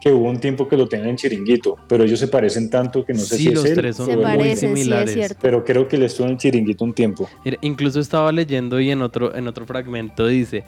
que 0.00 0.12
hubo 0.12 0.28
un 0.28 0.38
tiempo 0.38 0.68
que 0.68 0.76
lo 0.76 0.86
tenían 0.88 1.08
en 1.10 1.16
chiringuito, 1.16 1.76
pero 1.88 2.04
ellos 2.04 2.20
se 2.20 2.28
parecen 2.28 2.68
tanto 2.70 3.04
que 3.04 3.14
no 3.14 3.20
sé 3.20 3.36
Sí, 3.38 3.42
si 3.44 3.48
es 3.48 3.54
los 3.54 3.64
él 3.64 3.74
tres 3.74 3.96
son 3.96 4.04
o 4.04 4.06
Se 4.08 4.12
él. 4.14 4.22
parecen, 4.22 4.56
sí, 4.56 4.66
es 4.66 4.70
similares. 4.84 5.36
Pero 5.40 5.64
creo 5.64 5.88
que 5.88 5.96
él 5.96 6.02
estuvo 6.02 6.28
en 6.28 6.36
chiringuito 6.36 6.84
un 6.84 6.92
tiempo. 6.92 7.28
Mira, 7.44 7.56
incluso 7.62 7.98
estaba 7.98 8.30
leyendo 8.30 8.78
y 8.78 8.90
en 8.90 9.00
otro, 9.02 9.34
en 9.34 9.48
otro 9.48 9.64
fragmento 9.66 10.26
dice, 10.26 10.64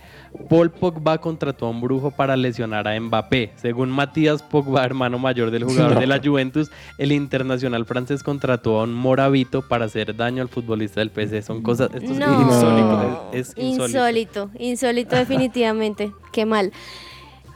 Paul 0.49 0.71
Pogba 0.71 1.19
contrató 1.19 1.67
a 1.67 1.71
un 1.71 1.81
brujo 1.81 2.11
para 2.11 2.37
lesionar 2.37 2.89
a 2.89 2.99
Mbappé. 2.99 3.53
Según 3.57 3.91
Matías 3.91 4.43
Pogba, 4.43 4.85
hermano 4.85 5.19
mayor 5.19 5.51
del 5.51 5.65
jugador 5.65 5.99
de 6.01 6.07
la 6.07 6.21
Juventus, 6.25 6.71
el 6.97 7.13
internacional 7.13 7.85
francés 7.85 8.23
contrató 8.23 8.81
a 8.81 8.85
un 8.85 8.95
moravito 8.95 9.63
para 9.69 9.85
hacer 9.85 10.17
daño 10.17 10.43
al 10.43 10.49
futbolista 10.49 11.01
del 11.01 11.11
PC. 11.11 11.43
Son 11.43 11.63
cosas, 11.63 11.91
esto 11.95 12.13
es 12.13 12.19
No. 12.19 12.43
insólito, 12.43 13.31
es, 13.33 13.49
es 13.51 13.55
insólito. 13.59 13.89
Insólito, 13.99 14.51
insólito 14.59 15.17
definitivamente. 15.17 16.13
Qué 16.33 16.47
mal. 16.47 16.73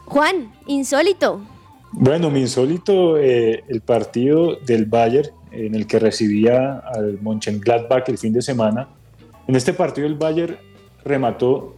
Juan, 0.04 0.52
insólito. 0.66 1.40
Bueno, 1.92 2.30
mi 2.30 2.40
insólito, 2.40 3.18
eh, 3.18 3.64
el 3.68 3.82
partido 3.82 4.56
del 4.56 4.86
Bayern 4.86 5.30
en 5.50 5.74
el 5.74 5.86
que 5.86 5.98
recibía 5.98 6.78
al 6.78 7.20
Mönchengladbach 7.20 8.08
el 8.08 8.18
fin 8.18 8.32
de 8.32 8.42
semana. 8.42 8.88
En 9.46 9.54
este 9.56 9.72
partido 9.74 10.06
el 10.06 10.14
Bayern 10.14 10.56
remató 11.04 11.76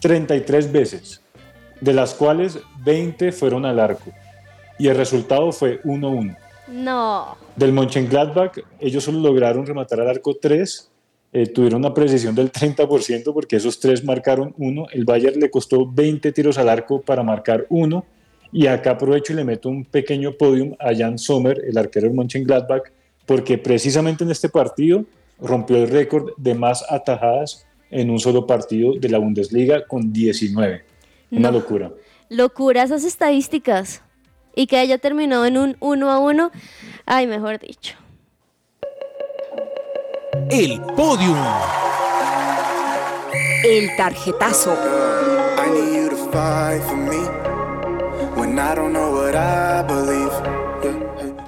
33 0.00 0.72
veces, 0.72 1.22
de 1.80 1.92
las 1.92 2.14
cuales 2.14 2.58
20 2.84 3.30
fueron 3.32 3.64
al 3.64 3.78
arco. 3.78 4.10
Y 4.78 4.88
el 4.88 4.96
resultado 4.96 5.52
fue 5.52 5.80
1-1. 5.82 6.36
No. 6.68 7.36
Del 7.54 7.72
Mönchengladbach, 7.72 8.58
ellos 8.80 9.04
solo 9.04 9.20
lograron 9.20 9.64
rematar 9.64 10.00
al 10.00 10.08
arco 10.08 10.34
3, 10.34 10.90
eh, 11.32 11.46
tuvieron 11.46 11.80
una 11.80 11.92
precisión 11.92 12.34
del 12.34 12.50
30% 12.50 13.32
porque 13.32 13.56
esos 13.56 13.80
tres 13.80 14.04
marcaron 14.04 14.54
uno. 14.56 14.86
El 14.92 15.04
Bayern 15.04 15.40
le 15.40 15.50
costó 15.50 15.84
20 15.84 16.30
tiros 16.32 16.58
al 16.58 16.68
arco 16.68 17.00
para 17.00 17.22
marcar 17.22 17.66
uno. 17.70 18.04
Y 18.56 18.68
acá 18.68 18.92
aprovecho 18.92 19.32
y 19.32 19.36
le 19.36 19.42
meto 19.44 19.68
un 19.68 19.84
pequeño 19.84 20.30
podium 20.34 20.74
a 20.78 20.94
Jan 20.96 21.18
Sommer, 21.18 21.60
el 21.66 21.76
arquero 21.76 22.06
del 22.06 22.14
Mönchengladbach, 22.14 22.84
porque 23.26 23.58
precisamente 23.58 24.22
en 24.22 24.30
este 24.30 24.48
partido 24.48 25.04
rompió 25.40 25.76
el 25.76 25.90
récord 25.90 26.30
de 26.36 26.54
más 26.54 26.84
atajadas 26.88 27.66
en 27.90 28.10
un 28.10 28.20
solo 28.20 28.46
partido 28.46 28.92
de 28.94 29.08
la 29.08 29.18
Bundesliga 29.18 29.84
con 29.88 30.12
19. 30.12 30.84
Una 31.32 31.50
No. 31.50 31.58
locura. 31.58 31.90
Locura 32.28 32.84
esas 32.84 33.02
estadísticas. 33.02 34.02
Y 34.54 34.68
que 34.68 34.76
haya 34.76 34.98
terminado 34.98 35.46
en 35.46 35.58
un 35.58 35.76
uno 35.80 36.12
a 36.12 36.20
uno. 36.20 36.52
Ay, 37.06 37.26
mejor 37.26 37.58
dicho. 37.58 37.96
El 40.48 40.80
podium. 40.96 41.36
El 43.64 43.96
tarjetazo. 43.96 44.74
I 45.58 45.70
need 45.70 46.02
you 46.04 46.10
to 46.10 46.16
fight 46.30 46.80
for 46.82 46.96
me 46.96 47.43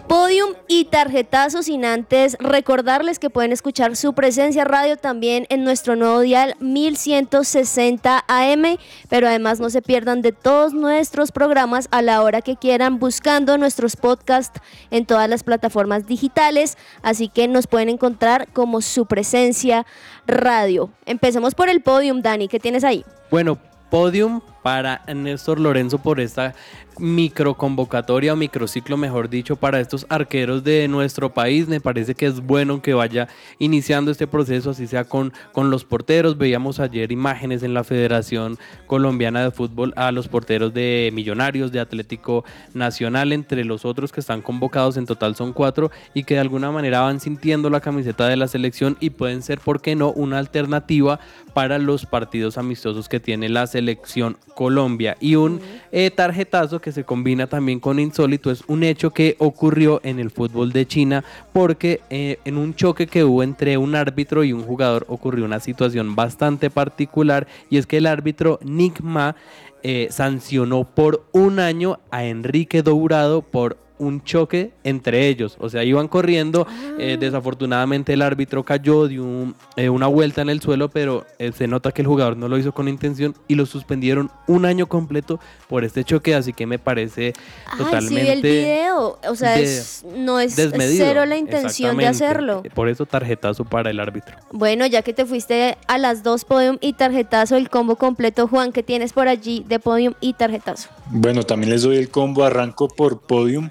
Podium 0.08 0.54
y 0.66 0.86
tarjetazo 0.86 1.62
sin 1.62 1.84
antes 1.84 2.36
recordarles 2.40 3.20
que 3.20 3.30
pueden 3.30 3.52
escuchar 3.52 3.94
su 3.94 4.12
presencia 4.12 4.64
radio 4.64 4.96
también 4.96 5.46
en 5.48 5.62
nuestro 5.62 5.94
nuevo 5.94 6.18
dial 6.18 6.56
1160 6.58 8.24
AM, 8.26 8.76
pero 9.08 9.28
además 9.28 9.60
no 9.60 9.70
se 9.70 9.82
pierdan 9.82 10.20
de 10.20 10.32
todos 10.32 10.74
nuestros 10.74 11.30
programas 11.30 11.86
a 11.92 12.02
la 12.02 12.22
hora 12.22 12.40
que 12.40 12.56
quieran 12.56 12.98
buscando 12.98 13.56
nuestros 13.56 13.94
podcasts 13.94 14.60
en 14.90 15.06
todas 15.06 15.30
las 15.30 15.44
plataformas 15.44 16.08
digitales, 16.08 16.76
así 17.02 17.28
que 17.28 17.46
nos 17.46 17.68
pueden 17.68 17.88
encontrar 17.88 18.48
como 18.52 18.80
su 18.80 19.06
presencia 19.06 19.86
radio. 20.26 20.90
Empecemos 21.04 21.54
por 21.54 21.68
el 21.68 21.82
podium, 21.82 22.20
Dani, 22.20 22.48
¿qué 22.48 22.58
tienes 22.58 22.82
ahí? 22.82 23.04
Bueno, 23.30 23.58
podium 23.90 24.40
para 24.66 25.04
Néstor 25.06 25.60
Lorenzo 25.60 25.98
por 25.98 26.18
esta 26.18 26.52
microconvocatoria 26.98 28.32
o 28.32 28.36
microciclo, 28.36 28.96
mejor 28.96 29.28
dicho, 29.28 29.54
para 29.54 29.78
estos 29.78 30.06
arqueros 30.08 30.64
de 30.64 30.88
nuestro 30.88 31.32
país. 31.32 31.68
Me 31.68 31.80
parece 31.80 32.16
que 32.16 32.26
es 32.26 32.40
bueno 32.40 32.82
que 32.82 32.92
vaya 32.92 33.28
iniciando 33.60 34.10
este 34.10 34.26
proceso, 34.26 34.70
así 34.70 34.88
sea 34.88 35.04
con, 35.04 35.32
con 35.52 35.70
los 35.70 35.84
porteros. 35.84 36.36
Veíamos 36.36 36.80
ayer 36.80 37.12
imágenes 37.12 37.62
en 37.62 37.74
la 37.74 37.84
Federación 37.84 38.58
Colombiana 38.88 39.44
de 39.44 39.52
Fútbol 39.52 39.92
a 39.94 40.10
los 40.10 40.26
porteros 40.26 40.74
de 40.74 41.10
Millonarios, 41.12 41.70
de 41.70 41.78
Atlético 41.78 42.44
Nacional, 42.74 43.32
entre 43.32 43.64
los 43.64 43.84
otros 43.84 44.10
que 44.10 44.18
están 44.18 44.42
convocados, 44.42 44.96
en 44.96 45.06
total 45.06 45.36
son 45.36 45.52
cuatro, 45.52 45.92
y 46.12 46.24
que 46.24 46.34
de 46.34 46.40
alguna 46.40 46.72
manera 46.72 47.02
van 47.02 47.20
sintiendo 47.20 47.70
la 47.70 47.80
camiseta 47.80 48.26
de 48.26 48.36
la 48.36 48.48
selección 48.48 48.96
y 48.98 49.10
pueden 49.10 49.42
ser, 49.42 49.60
¿por 49.60 49.80
qué 49.80 49.94
no?, 49.94 50.10
una 50.10 50.38
alternativa 50.38 51.20
para 51.54 51.78
los 51.78 52.04
partidos 52.04 52.58
amistosos 52.58 53.08
que 53.08 53.20
tiene 53.20 53.48
la 53.48 53.66
selección 53.66 54.38
Colombia. 54.56 55.18
Y 55.20 55.36
un 55.36 55.60
eh, 55.92 56.10
tarjetazo 56.10 56.80
que 56.80 56.90
se 56.90 57.04
combina 57.04 57.46
también 57.46 57.78
con 57.78 58.00
insólito 58.00 58.50
es 58.50 58.64
un 58.66 58.82
hecho 58.82 59.10
que 59.10 59.36
ocurrió 59.38 60.00
en 60.02 60.18
el 60.18 60.30
fútbol 60.30 60.72
de 60.72 60.86
China 60.86 61.22
porque 61.52 62.00
eh, 62.08 62.38
en 62.46 62.56
un 62.56 62.74
choque 62.74 63.06
que 63.06 63.22
hubo 63.22 63.42
entre 63.42 63.76
un 63.76 63.94
árbitro 63.94 64.44
y 64.44 64.54
un 64.54 64.62
jugador 64.62 65.04
ocurrió 65.08 65.44
una 65.44 65.60
situación 65.60 66.16
bastante 66.16 66.70
particular 66.70 67.46
y 67.68 67.76
es 67.76 67.86
que 67.86 67.98
el 67.98 68.06
árbitro 68.06 68.58
Nick 68.62 69.02
Ma 69.02 69.36
eh, 69.82 70.08
sancionó 70.10 70.84
por 70.84 71.26
un 71.32 71.60
año 71.60 72.00
a 72.10 72.24
Enrique 72.24 72.82
Dourado 72.82 73.42
por 73.42 73.76
un 73.98 74.22
choque 74.24 74.72
entre 74.84 75.28
ellos. 75.28 75.56
O 75.60 75.68
sea, 75.68 75.84
iban 75.84 76.08
corriendo. 76.08 76.66
Ah. 76.68 76.82
eh, 76.98 77.16
desafortunadamente 77.20 78.12
el 78.12 78.22
árbitro 78.22 78.62
cayó, 78.64 79.06
dio 79.08 79.22
un- 79.24 79.54
eh, 79.76 79.88
una 79.88 80.06
vuelta 80.06 80.42
en 80.42 80.48
el 80.50 80.60
suelo, 80.60 80.88
pero 80.88 81.24
eh, 81.38 81.52
se 81.56 81.66
nota 81.66 81.92
que 81.92 82.02
el 82.02 82.08
jugador 82.08 82.36
no 82.36 82.48
lo 82.48 82.58
hizo 82.58 82.72
con 82.72 82.88
intención 82.88 83.34
y 83.48 83.54
lo 83.54 83.66
suspendieron 83.66 84.30
un 84.46 84.64
año 84.64 84.86
completo 84.86 85.38
por 85.68 85.84
este 85.84 86.04
choque. 86.04 86.34
Así 86.34 86.52
que 86.52 86.66
me 86.66 86.78
parece 86.78 87.32
Ay, 87.66 87.78
totalmente. 87.78 88.20
sí 88.22 88.28
el 88.28 88.42
video. 88.42 89.18
O 89.28 89.34
sea, 89.36 89.52
de- 89.56 89.62
es, 89.64 90.04
no 90.16 90.40
es 90.40 90.56
desmedido. 90.56 91.04
cero 91.06 91.26
la 91.26 91.36
intención 91.36 91.96
de 91.96 92.06
hacerlo. 92.06 92.62
Por 92.74 92.88
eso 92.88 93.06
tarjetazo 93.06 93.64
para 93.64 93.90
el 93.90 94.00
árbitro. 94.00 94.36
Bueno, 94.52 94.86
ya 94.86 95.02
que 95.02 95.12
te 95.12 95.24
fuiste 95.26 95.76
a 95.86 95.98
las 95.98 96.22
dos 96.22 96.44
podium 96.44 96.78
y 96.80 96.92
tarjetazo, 96.94 97.56
el 97.56 97.68
combo 97.70 97.96
completo, 97.96 98.48
Juan, 98.48 98.72
¿qué 98.72 98.82
tienes 98.82 99.12
por 99.12 99.28
allí 99.28 99.64
de 99.68 99.78
podium 99.78 100.14
y 100.20 100.32
tarjetazo? 100.34 100.88
Bueno, 101.10 101.42
también 101.44 101.70
les 101.70 101.82
doy 101.82 101.96
el 101.96 102.08
combo, 102.10 102.44
arranco 102.44 102.88
por 102.88 103.20
podium 103.20 103.68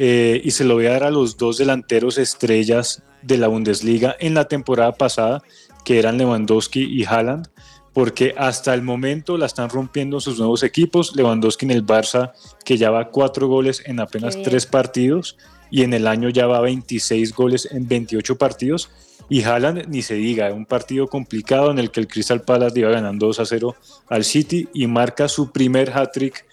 eh, 0.00 0.40
y 0.44 0.52
se 0.52 0.62
lo 0.62 0.74
voy 0.74 0.86
a 0.86 0.92
dar 0.92 1.02
a 1.02 1.10
los 1.10 1.36
dos 1.36 1.58
delanteros 1.58 2.18
estrellas 2.18 3.02
de 3.22 3.36
la 3.36 3.48
Bundesliga 3.48 4.14
en 4.20 4.34
la 4.34 4.46
temporada 4.46 4.92
pasada, 4.92 5.42
que 5.84 5.98
eran 5.98 6.18
Lewandowski 6.18 6.84
y 6.84 7.04
Haaland, 7.04 7.48
porque 7.92 8.32
hasta 8.38 8.74
el 8.74 8.82
momento 8.82 9.36
la 9.36 9.46
están 9.46 9.70
rompiendo 9.70 10.20
sus 10.20 10.38
nuevos 10.38 10.62
equipos. 10.62 11.16
Lewandowski 11.16 11.64
en 11.64 11.72
el 11.72 11.84
Barça, 11.84 12.30
que 12.64 12.76
ya 12.76 12.92
va 12.92 13.08
cuatro 13.08 13.48
goles 13.48 13.82
en 13.86 13.98
apenas 13.98 14.40
tres 14.40 14.66
partidos, 14.66 15.36
y 15.68 15.82
en 15.82 15.92
el 15.92 16.06
año 16.06 16.28
ya 16.28 16.46
va 16.46 16.60
26 16.60 17.34
goles 17.34 17.68
en 17.72 17.88
28 17.88 18.38
partidos. 18.38 18.90
Y 19.28 19.42
Haaland, 19.42 19.88
ni 19.88 20.02
se 20.02 20.14
diga, 20.14 20.52
un 20.52 20.64
partido 20.64 21.08
complicado 21.08 21.72
en 21.72 21.80
el 21.80 21.90
que 21.90 21.98
el 21.98 22.06
Crystal 22.06 22.42
Palace 22.42 22.78
iba 22.78 22.90
ganando 22.90 23.26
2 23.26 23.40
a 23.40 23.46
0 23.46 23.74
al 24.08 24.22
City 24.22 24.68
y 24.72 24.86
marca 24.86 25.26
su 25.26 25.50
primer 25.50 25.90
hat-trick 25.90 26.46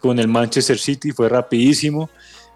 con 0.00 0.18
el 0.18 0.28
Manchester 0.28 0.78
City, 0.78 1.12
fue 1.12 1.30
rapidísimo. 1.30 2.10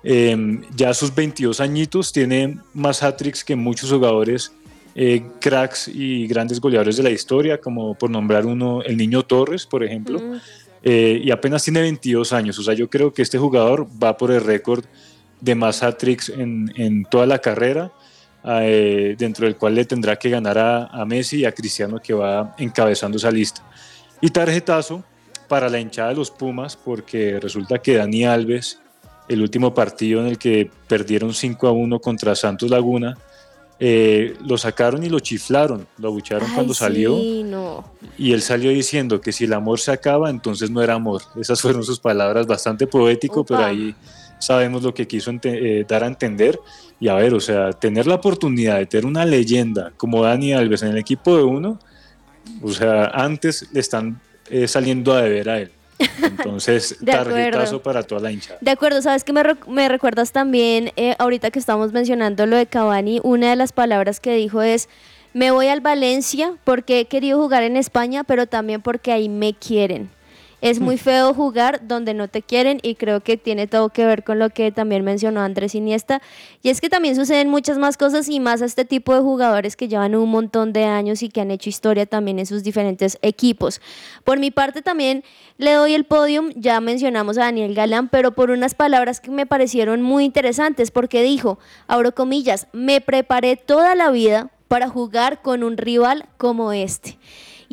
Eh, 0.05 0.61
ya 0.77 0.91
a 0.91 0.95
sus 0.95 1.15
22 1.15 1.61
añitos 1.61 2.13
tiene 2.13 2.59
más 2.75 3.03
hat-tricks 3.03 3.43
que 3.43 3.57
muchos 3.57 3.91
jugadores 3.91 4.53
eh, 4.97 5.25
cracks 5.41 5.89
y 5.89 6.27
grandes 6.29 6.61
goleadores 6.61 6.97
de 6.97 7.03
la 7.03 7.11
historia, 7.11 7.61
como 7.61 7.95
por 7.95 8.11
nombrar 8.11 8.47
uno, 8.47 8.81
el 8.83 8.97
Niño 8.97 9.25
Torres, 9.25 9.67
por 9.67 9.83
ejemplo. 9.83 10.21
Eh, 10.83 11.21
y 11.25 11.31
apenas 11.31 11.65
tiene 11.65 11.81
22 11.81 12.33
años, 12.33 12.59
o 12.59 12.63
sea, 12.63 12.75
yo 12.75 12.89
creo 12.89 13.13
que 13.13 13.23
este 13.23 13.39
jugador 13.39 13.89
va 14.03 14.17
por 14.17 14.31
el 14.31 14.45
récord 14.45 14.85
de 15.41 15.55
más 15.55 15.83
hat-tricks 15.83 16.29
en, 16.29 16.73
en 16.77 17.05
toda 17.07 17.27
la 17.27 17.39
carrera, 17.39 17.91
eh, 18.45 19.17
dentro 19.19 19.47
del 19.47 19.57
cual 19.57 19.75
le 19.75 19.85
tendrá 19.85 20.17
que 20.17 20.31
ganar 20.31 20.59
a, 20.59 20.87
a 20.87 21.05
Messi 21.05 21.39
y 21.39 21.45
a 21.45 21.53
Cristiano 21.53 22.01
que 22.01 22.13
va 22.15 22.55
encabezando 22.59 23.17
esa 23.17 23.31
lista. 23.31 23.63
Y 24.21 24.29
tarjetazo 24.29 25.03
para 25.49 25.69
la 25.69 25.81
hinchada 25.81 26.11
de 26.11 26.17
los 26.17 26.31
Pumas, 26.31 26.77
porque 26.77 27.41
resulta 27.41 27.79
que 27.79 27.97
Dani 27.97 28.25
Alves, 28.25 28.79
el 29.29 29.43
último 29.43 29.75
partido 29.75 30.21
en 30.21 30.27
el 30.27 30.39
que 30.39 30.71
perdieron 30.89 31.33
5 31.33 31.67
a 31.67 31.73
1 31.73 31.99
contra 32.01 32.35
Santos 32.35 32.71
Laguna, 32.71 33.17
eh, 33.81 34.37
lo 34.47 34.57
sacaron 34.57 35.03
y 35.03 35.09
lo 35.09 35.19
chiflaron, 35.19 35.87
lo 35.99 36.09
abucharon 36.09 36.49
Ay, 36.49 36.55
cuando 36.55 36.75
salió. 36.75 37.17
Sí, 37.17 37.43
no. 37.45 37.85
Y 38.17 38.33
él 38.33 38.43
salió 38.43 38.71
diciendo 38.71 39.21
que 39.21 39.33
si 39.33 39.45
el 39.45 39.53
amor 39.53 39.81
se 39.81 39.91
acaba, 39.91 40.31
entonces 40.31 40.71
no 40.71 40.83
era 40.83 40.95
amor. 40.95 41.23
Esas 41.37 41.61
fueron 41.61 41.83
sus 41.83 41.99
palabras, 41.99 42.47
bastante 42.47 42.87
poético, 42.87 43.45
pero 43.45 43.65
ahí 43.65 43.95
sabemos 44.39 44.83
lo 44.83 44.95
que 44.95 45.09
quiso 45.09 45.33
eh, 45.43 45.85
dar 45.89 46.05
a 46.05 46.07
entender. 46.07 46.59
Y 47.01 47.09
a 47.09 47.15
ver, 47.15 47.35
o 47.35 47.41
sea, 47.41 47.73
tener 47.73 48.07
la 48.07 48.15
oportunidad 48.15 48.79
de 48.79 48.87
tener 48.87 49.07
una 49.07 49.25
leyenda 49.25 49.93
como 49.97 50.23
Dani 50.23 50.53
Alves 50.53 50.83
en 50.83 50.91
el 50.91 50.99
equipo 50.99 51.37
de 51.37 51.43
uno, 51.43 51.79
o 52.63 52.71
sea, 52.71 53.07
antes 53.07 53.69
le 53.73 53.81
están 53.81 54.21
eh, 54.49 54.69
saliendo 54.69 55.13
a 55.13 55.23
deber 55.23 55.51
a 55.51 55.61
él. 55.61 55.73
Entonces, 56.23 56.99
tarjetazo 57.05 57.83
para 57.83 58.03
toda 58.03 58.21
la 58.21 58.33
hinchada. 58.33 58.59
De 58.61 58.71
acuerdo, 58.71 59.03
sabes 59.03 59.25
que 59.25 59.33
me 59.33 59.89
recuerdas 59.89 60.33
también, 60.33 60.93
eh, 60.97 61.15
ahorita 61.19 61.51
que 61.51 61.59
estamos 61.59 61.93
mencionando 61.93 62.47
lo 62.47 62.57
de 62.57 62.67
Cavani, 62.67 63.21
una 63.23 63.51
de 63.51 63.57
las 63.57 63.73
palabras 63.73 64.21
que 64.21 64.35
dijo 64.35 64.63
es, 64.63 64.89
me 65.33 65.51
voy 65.51 65.67
al 65.67 65.81
Valencia 65.81 66.55
porque 66.65 67.01
he 67.01 67.05
querido 67.07 67.39
jugar 67.41 67.63
en 67.63 67.77
España, 67.77 68.25
pero 68.25 68.47
también 68.47 68.83
porque 68.83 69.13
ahí 69.13 69.29
me 69.29 69.53
quieren. 69.53 70.11
Es 70.65 70.81
muy 70.81 70.97
feo 70.97 71.35
jugar 71.35 71.87
donde 71.87 72.15
no 72.15 72.29
te 72.29 72.41
quieren 72.41 72.79
y 72.81 72.95
creo 72.95 73.21
que 73.21 73.37
tiene 73.37 73.67
todo 73.67 73.91
que 73.91 74.07
ver 74.07 74.25
con 74.25 74.39
lo 74.39 74.49
que 74.49 74.73
también 74.73 75.05
mencionó 75.05 75.43
Andrés 75.43 75.75
Iniesta. 75.75 76.23
Y 76.63 76.71
es 76.71 76.81
que 76.81 76.89
también 76.89 77.17
suceden 77.17 77.51
muchas 77.51 77.77
más 77.77 77.99
cosas 77.99 78.31
y 78.31 78.41
más 78.41 78.63
a 78.63 78.65
este 78.65 78.87
tipo 78.87 79.15
de 79.15 79.21
jugadores 79.21 79.77
que 79.77 79.89
llevan 79.89 80.15
un 80.15 80.31
montón 80.31 80.73
de 80.73 80.85
años 80.85 81.23
y 81.23 81.29
que 81.29 81.43
han 81.43 81.51
hecho 81.51 81.69
historia 81.69 82.07
también 82.07 82.39
en 82.39 82.47
sus 82.47 82.63
diferentes 82.63 83.19
equipos. 83.21 83.83
Por 84.25 84.39
mi 84.39 84.51
parte 84.51 84.81
también 84.81 85.23
le 85.59 85.75
doy 85.75 85.93
el 85.93 86.05
podium, 86.05 86.49
ya 86.57 86.81
mencionamos 86.81 87.37
a 87.37 87.43
Daniel 87.43 87.75
Galán, 87.75 88.09
pero 88.09 88.33
por 88.33 88.51
unas 88.51 88.75
palabras 88.75 89.21
que 89.21 89.31
me 89.31 89.45
parecieron 89.45 90.01
muy 90.01 90.25
interesantes 90.25 90.91
porque 90.91 91.23
dijo, 91.23 91.59
abro 91.89 92.15
comillas, 92.15 92.69
me 92.73 93.03
preparé 93.03 93.57
toda 93.57 93.95
la 93.95 94.11
vida 94.11 94.51
para 94.69 94.89
jugar 94.89 95.43
con 95.43 95.63
un 95.63 95.77
rival 95.77 96.25
como 96.39 96.73
este. 96.73 97.19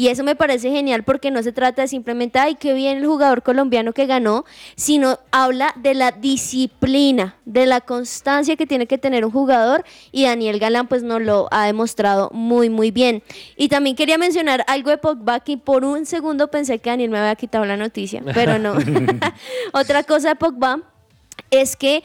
Y 0.01 0.07
eso 0.07 0.23
me 0.23 0.35
parece 0.35 0.71
genial 0.71 1.03
porque 1.03 1.29
no 1.29 1.43
se 1.43 1.51
trata 1.51 1.83
de 1.83 1.87
simplemente, 1.87 2.39
ay, 2.39 2.55
qué 2.55 2.73
bien 2.73 2.97
el 2.97 3.05
jugador 3.05 3.43
colombiano 3.43 3.93
que 3.93 4.07
ganó, 4.07 4.45
sino 4.75 5.19
habla 5.29 5.75
de 5.75 5.93
la 5.93 6.11
disciplina, 6.11 7.35
de 7.45 7.67
la 7.67 7.81
constancia 7.81 8.55
que 8.55 8.65
tiene 8.65 8.87
que 8.87 8.97
tener 8.97 9.23
un 9.23 9.31
jugador 9.31 9.85
y 10.11 10.23
Daniel 10.23 10.57
Galán 10.57 10.87
pues 10.87 11.03
nos 11.03 11.21
lo 11.21 11.47
ha 11.51 11.67
demostrado 11.67 12.31
muy, 12.33 12.67
muy 12.67 12.89
bien. 12.89 13.21
Y 13.55 13.69
también 13.69 13.95
quería 13.95 14.17
mencionar 14.17 14.65
algo 14.65 14.89
de 14.89 14.97
Pogba 14.97 15.39
que 15.41 15.59
por 15.59 15.85
un 15.85 16.07
segundo 16.07 16.47
pensé 16.47 16.79
que 16.79 16.89
Daniel 16.89 17.11
me 17.11 17.19
había 17.19 17.35
quitado 17.35 17.65
la 17.65 17.77
noticia, 17.77 18.23
pero 18.33 18.57
no. 18.57 18.73
Otra 19.71 20.01
cosa 20.01 20.29
de 20.29 20.35
Pogba 20.35 20.79
es 21.51 21.75
que 21.75 22.01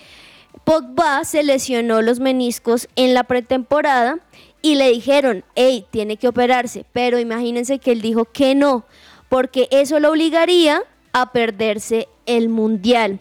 Pogba 0.64 1.24
se 1.24 1.42
lesionó 1.42 2.03
los 2.03 2.20
meniscos 2.20 2.88
en 2.94 3.14
la 3.14 3.24
pretemporada 3.24 4.18
y 4.66 4.74
le 4.74 4.90
dijeron, 4.90 5.44
hey, 5.54 5.86
tiene 5.90 6.16
que 6.16 6.26
operarse, 6.26 6.84
pero 6.92 7.20
imagínense 7.20 7.78
que 7.78 7.92
él 7.92 8.00
dijo 8.00 8.24
que 8.24 8.56
no, 8.56 8.84
porque 9.28 9.68
eso 9.70 10.00
lo 10.00 10.10
obligaría 10.10 10.82
a 11.12 11.30
perderse 11.30 12.08
el 12.26 12.48
mundial. 12.48 13.20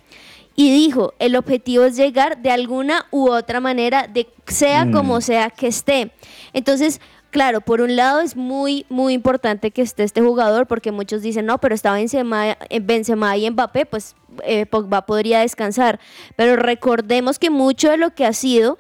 Y 0.56 0.72
dijo, 0.72 1.14
el 1.20 1.36
objetivo 1.36 1.84
es 1.84 1.98
llegar 1.98 2.42
de 2.42 2.50
alguna 2.50 3.06
u 3.12 3.30
otra 3.30 3.60
manera, 3.60 4.08
de 4.08 4.28
sea 4.48 4.86
Mm. 4.86 4.92
como 4.92 5.22
sea 5.22 5.52
que 5.52 5.68
esté. 5.68 6.12
Entonces, 6.54 7.00
claro, 7.30 7.62
por 7.62 7.82
un 7.82 7.96
lado 7.96 8.22
es 8.22 8.36
muy, 8.36 8.86
muy 8.90 9.14
importante 9.14 9.70
que 9.70 9.84
esté 9.84 10.04
este 10.04 10.22
jugador, 10.22 10.66
porque 10.66 10.92
muchos 10.92 11.22
dicen, 11.22 11.46
no, 11.46 11.60
pero 11.60 11.76
está 11.76 11.94
Benzema, 11.94 12.52
eh, 12.52 12.80
Benzema 12.82 13.38
y 13.38 13.48
Mbappé, 13.52 13.86
pues 13.86 14.16
eh, 14.44 14.66
Pogba 14.66 15.06
podría 15.06 15.42
descansar. 15.42 16.00
Pero 16.36 16.56
recordemos 16.56 17.38
que 17.38 17.50
mucho 17.52 17.92
de 17.92 17.98
lo 17.98 18.16
que 18.16 18.26
ha 18.26 18.34
sido, 18.34 18.80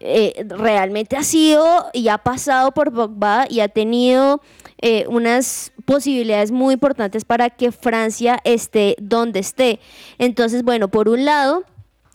eh, 0.00 0.44
realmente 0.48 1.16
ha 1.16 1.22
sido 1.22 1.86
y 1.92 2.08
ha 2.08 2.18
pasado 2.18 2.72
por 2.72 2.92
Pogba 2.92 3.46
y 3.48 3.60
ha 3.60 3.68
tenido 3.68 4.40
eh, 4.78 5.06
unas 5.08 5.72
posibilidades 5.84 6.50
muy 6.50 6.74
importantes 6.74 7.24
para 7.24 7.50
que 7.50 7.72
Francia 7.72 8.40
esté 8.44 8.96
donde 8.98 9.40
esté. 9.40 9.80
Entonces, 10.18 10.62
bueno, 10.62 10.88
por 10.88 11.08
un 11.08 11.24
lado, 11.24 11.64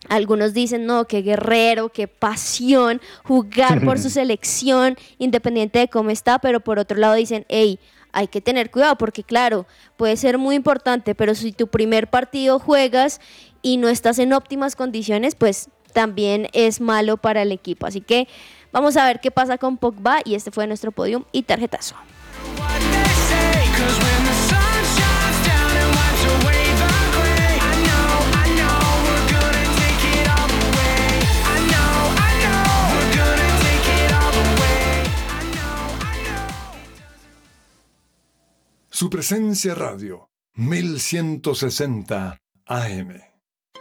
algunos 0.08 0.52
dicen, 0.52 0.86
no, 0.86 1.06
qué 1.06 1.22
guerrero, 1.22 1.88
qué 1.88 2.08
pasión, 2.08 3.00
jugar 3.24 3.84
por 3.84 3.98
su 3.98 4.10
selección, 4.10 4.96
independiente 5.18 5.78
de 5.78 5.88
cómo 5.88 6.10
está, 6.10 6.38
pero 6.38 6.60
por 6.60 6.78
otro 6.78 6.98
lado 6.98 7.14
dicen, 7.14 7.46
hey, 7.48 7.78
hay 8.12 8.28
que 8.28 8.40
tener 8.40 8.70
cuidado 8.70 8.96
porque 8.96 9.24
claro, 9.24 9.66
puede 9.96 10.16
ser 10.16 10.38
muy 10.38 10.54
importante, 10.54 11.14
pero 11.14 11.34
si 11.34 11.52
tu 11.52 11.68
primer 11.68 12.10
partido 12.10 12.58
juegas 12.58 13.20
y 13.62 13.78
no 13.78 13.88
estás 13.88 14.18
en 14.18 14.32
óptimas 14.32 14.76
condiciones, 14.76 15.34
pues 15.34 15.70
también 15.92 16.48
es 16.52 16.80
malo 16.80 17.16
para 17.16 17.42
el 17.42 17.52
equipo. 17.52 17.86
Así 17.86 18.00
que 18.00 18.28
vamos 18.72 18.96
a 18.96 19.06
ver 19.06 19.20
qué 19.20 19.30
pasa 19.30 19.58
con 19.58 19.76
Pogba 19.76 20.20
y 20.24 20.34
este 20.34 20.50
fue 20.50 20.66
nuestro 20.66 20.92
podium 20.92 21.24
y 21.32 21.42
tarjetazo. 21.42 21.96
Su 39.02 39.10
presencia 39.10 39.74
radio, 39.74 40.30
1160 40.54 42.38
AM. 42.66 43.31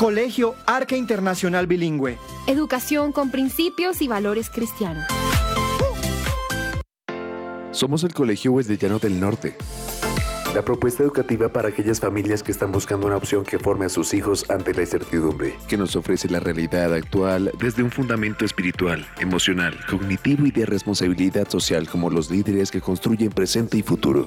Colegio 0.00 0.54
Arca 0.64 0.96
Internacional 0.96 1.66
Bilingüe. 1.66 2.16
Educación 2.46 3.12
con 3.12 3.30
principios 3.30 4.00
y 4.00 4.08
valores 4.08 4.48
cristianos. 4.48 5.04
Somos 7.70 8.02
el 8.04 8.14
Colegio 8.14 8.52
Wesleyano 8.52 8.98
del 8.98 9.20
Norte. 9.20 9.58
La 10.54 10.62
propuesta 10.62 11.02
educativa 11.02 11.50
para 11.50 11.68
aquellas 11.68 12.00
familias 12.00 12.42
que 12.42 12.50
están 12.50 12.72
buscando 12.72 13.08
una 13.08 13.18
opción 13.18 13.44
que 13.44 13.58
forme 13.58 13.84
a 13.84 13.88
sus 13.90 14.14
hijos 14.14 14.48
ante 14.48 14.72
la 14.72 14.80
incertidumbre, 14.80 15.54
que 15.68 15.76
nos 15.76 15.94
ofrece 15.94 16.30
la 16.30 16.40
realidad 16.40 16.94
actual 16.94 17.52
desde 17.58 17.82
un 17.82 17.90
fundamento 17.90 18.46
espiritual, 18.46 19.06
emocional, 19.18 19.78
cognitivo 19.90 20.46
y 20.46 20.50
de 20.50 20.64
responsabilidad 20.64 21.46
social 21.50 21.86
como 21.90 22.08
los 22.08 22.30
líderes 22.30 22.70
que 22.70 22.80
construyen 22.80 23.32
presente 23.32 23.76
y 23.76 23.82
futuro. 23.82 24.26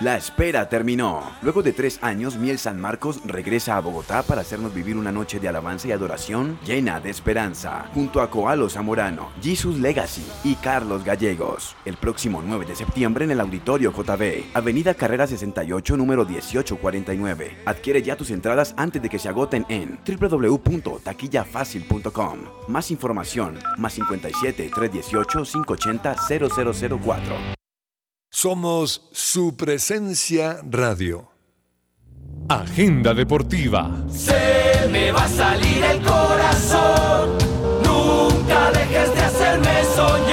La 0.00 0.16
espera 0.16 0.68
terminó. 0.70 1.22
Luego 1.42 1.62
de 1.62 1.74
tres 1.74 1.98
años, 2.00 2.36
Miel 2.36 2.58
San 2.58 2.80
Marcos 2.80 3.20
regresa 3.26 3.76
a 3.76 3.80
Bogotá 3.80 4.22
para 4.22 4.40
hacernos 4.40 4.72
vivir 4.72 4.96
una 4.96 5.12
noche 5.12 5.38
de 5.38 5.46
alabanza 5.46 5.88
y 5.88 5.92
adoración 5.92 6.58
llena 6.64 7.00
de 7.00 7.10
esperanza, 7.10 7.90
junto 7.92 8.22
a 8.22 8.30
Coalo 8.30 8.70
Zamorano, 8.70 9.28
Jesus 9.42 9.78
Legacy 9.78 10.24
y 10.42 10.54
Carlos 10.54 11.04
Gallegos. 11.04 11.76
El 11.84 11.98
próximo 11.98 12.42
9 12.42 12.64
de 12.64 12.76
septiembre 12.76 13.26
en 13.26 13.32
el 13.32 13.40
Auditorio 13.40 13.92
JB, 13.92 14.54
Avenida 14.54 14.94
Carrera 14.94 15.26
68, 15.26 15.98
número 15.98 16.24
1849. 16.24 17.58
Adquiere 17.66 18.00
ya 18.00 18.16
tus 18.16 18.30
entradas 18.30 18.72
antes 18.78 19.02
de 19.02 19.10
que 19.10 19.18
se 19.18 19.28
agoten 19.28 19.66
en 19.68 19.98
www.taquillafacil.com. 20.06 22.38
Más 22.68 22.90
información, 22.90 23.58
más 23.76 23.92
57 23.92 24.70
318 24.74 25.44
580 25.44 26.16
0004. 26.96 27.59
Somos 28.32 29.08
su 29.10 29.56
presencia 29.56 30.60
radio. 30.62 31.28
Agenda 32.48 33.12
deportiva. 33.12 33.90
Se 34.08 34.88
me 34.88 35.10
va 35.10 35.24
a 35.24 35.28
salir 35.28 35.82
el 35.82 36.00
corazón. 36.00 37.36
Nunca 37.84 38.70
dejes 38.70 39.14
de 39.14 39.20
hacerme 39.20 39.84
soñar. 39.96 40.29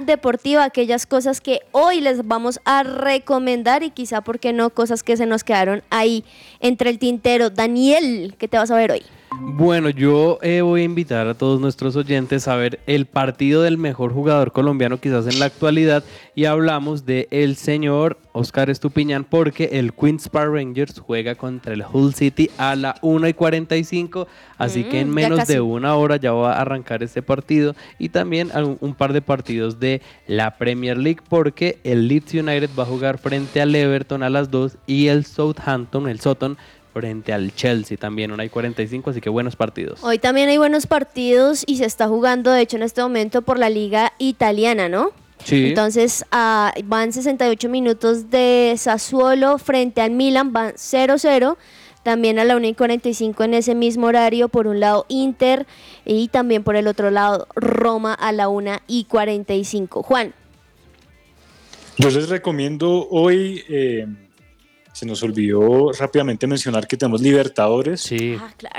Deportiva, 0.00 0.64
aquellas 0.64 1.06
cosas 1.06 1.40
que 1.40 1.60
hoy 1.72 2.00
les 2.00 2.26
vamos 2.26 2.60
a 2.64 2.82
recomendar 2.82 3.82
y 3.82 3.90
quizá, 3.90 4.20
¿por 4.20 4.38
qué 4.38 4.52
no? 4.52 4.70
Cosas 4.70 5.02
que 5.02 5.16
se 5.16 5.26
nos 5.26 5.44
quedaron 5.44 5.82
ahí 5.90 6.24
entre 6.60 6.90
el 6.90 6.98
tintero. 6.98 7.50
Daniel, 7.50 8.34
¿qué 8.38 8.48
te 8.48 8.58
vas 8.58 8.70
a 8.70 8.76
ver 8.76 8.92
hoy? 8.92 9.02
Bueno, 9.30 9.90
yo 9.90 10.38
eh, 10.40 10.62
voy 10.62 10.82
a 10.82 10.84
invitar 10.84 11.26
a 11.26 11.34
todos 11.34 11.60
nuestros 11.60 11.96
oyentes 11.96 12.48
a 12.48 12.56
ver 12.56 12.80
el 12.86 13.06
partido 13.06 13.62
del 13.62 13.76
mejor 13.76 14.12
jugador 14.12 14.52
colombiano 14.52 14.98
quizás 14.98 15.26
en 15.26 15.38
la 15.38 15.46
actualidad 15.46 16.02
y 16.34 16.46
hablamos 16.46 17.04
de 17.04 17.28
el 17.30 17.56
señor 17.56 18.18
Oscar 18.32 18.70
Estupiñán 18.70 19.24
porque 19.24 19.70
el 19.72 19.92
Queens 19.92 20.28
Park 20.28 20.52
Rangers 20.54 21.00
juega 21.00 21.34
contra 21.34 21.74
el 21.74 21.84
Hull 21.92 22.14
City 22.14 22.50
a 22.56 22.74
la 22.76 22.94
1 23.02 23.28
y 23.28 23.34
45, 23.34 24.28
así 24.56 24.84
que 24.84 25.00
en 25.00 25.08
Mm, 25.08 25.14
menos 25.14 25.46
de 25.46 25.60
una 25.60 25.94
hora 25.96 26.16
ya 26.16 26.32
va 26.32 26.54
a 26.54 26.60
arrancar 26.60 27.02
este 27.02 27.22
partido 27.22 27.74
y 27.98 28.10
también 28.10 28.50
un, 28.80 28.94
par 28.94 29.12
de 29.12 29.22
partidos 29.22 29.80
de 29.80 30.02
la 30.26 30.56
Premier 30.56 30.96
League 30.96 31.20
porque 31.28 31.78
el 31.84 32.08
Leeds 32.08 32.34
United 32.34 32.70
va 32.78 32.84
a 32.84 32.86
jugar 32.86 33.18
frente 33.18 33.60
al 33.60 33.74
Everton 33.74 34.22
a 34.22 34.30
las 34.30 34.50
2 34.50 34.76
y 34.86 35.08
el 35.08 35.24
Southampton, 35.24 36.08
el 36.08 36.20
Soton, 36.20 36.56
frente 36.92 37.32
al 37.32 37.54
Chelsea 37.54 37.96
también, 37.96 38.32
1 38.32 38.42
y 38.44 38.48
45, 38.48 39.10
así 39.10 39.20
que 39.20 39.30
buenos 39.30 39.56
partidos. 39.56 40.02
Hoy 40.02 40.18
también 40.18 40.48
hay 40.48 40.58
buenos 40.58 40.86
partidos 40.86 41.64
y 41.66 41.76
se 41.76 41.84
está 41.84 42.08
jugando, 42.08 42.50
de 42.50 42.62
hecho, 42.62 42.76
en 42.76 42.82
este 42.82 43.02
momento 43.02 43.42
por 43.42 43.58
la 43.58 43.70
liga 43.70 44.12
italiana, 44.18 44.88
¿no? 44.88 45.12
Sí. 45.44 45.68
Entonces 45.68 46.24
ah, 46.32 46.72
van 46.84 47.12
68 47.12 47.68
minutos 47.68 48.30
de 48.30 48.74
Sassuolo 48.76 49.58
frente 49.58 50.00
al 50.00 50.10
Milan, 50.10 50.52
van 50.52 50.72
0-0. 50.72 51.56
También 52.02 52.38
a 52.38 52.44
la 52.44 52.56
1 52.56 52.68
y 52.68 52.74
45 52.74 53.44
en 53.44 53.54
ese 53.54 53.74
mismo 53.74 54.06
horario, 54.06 54.48
por 54.48 54.66
un 54.66 54.80
lado 54.80 55.04
Inter 55.08 55.66
y 56.04 56.28
también 56.28 56.62
por 56.62 56.76
el 56.76 56.86
otro 56.86 57.10
lado 57.10 57.46
Roma 57.54 58.14
a 58.14 58.32
la 58.32 58.48
1 58.48 58.78
y 58.86 59.04
45. 59.04 60.02
Juan. 60.02 60.32
Yo 61.98 62.10
les 62.10 62.28
recomiendo 62.28 63.08
hoy, 63.10 63.64
eh, 63.68 64.06
se 64.98 65.06
nos 65.06 65.22
olvidó 65.22 65.92
rápidamente 65.92 66.48
mencionar 66.48 66.88
que 66.88 66.96
tenemos 66.96 67.20
Libertadores. 67.20 68.10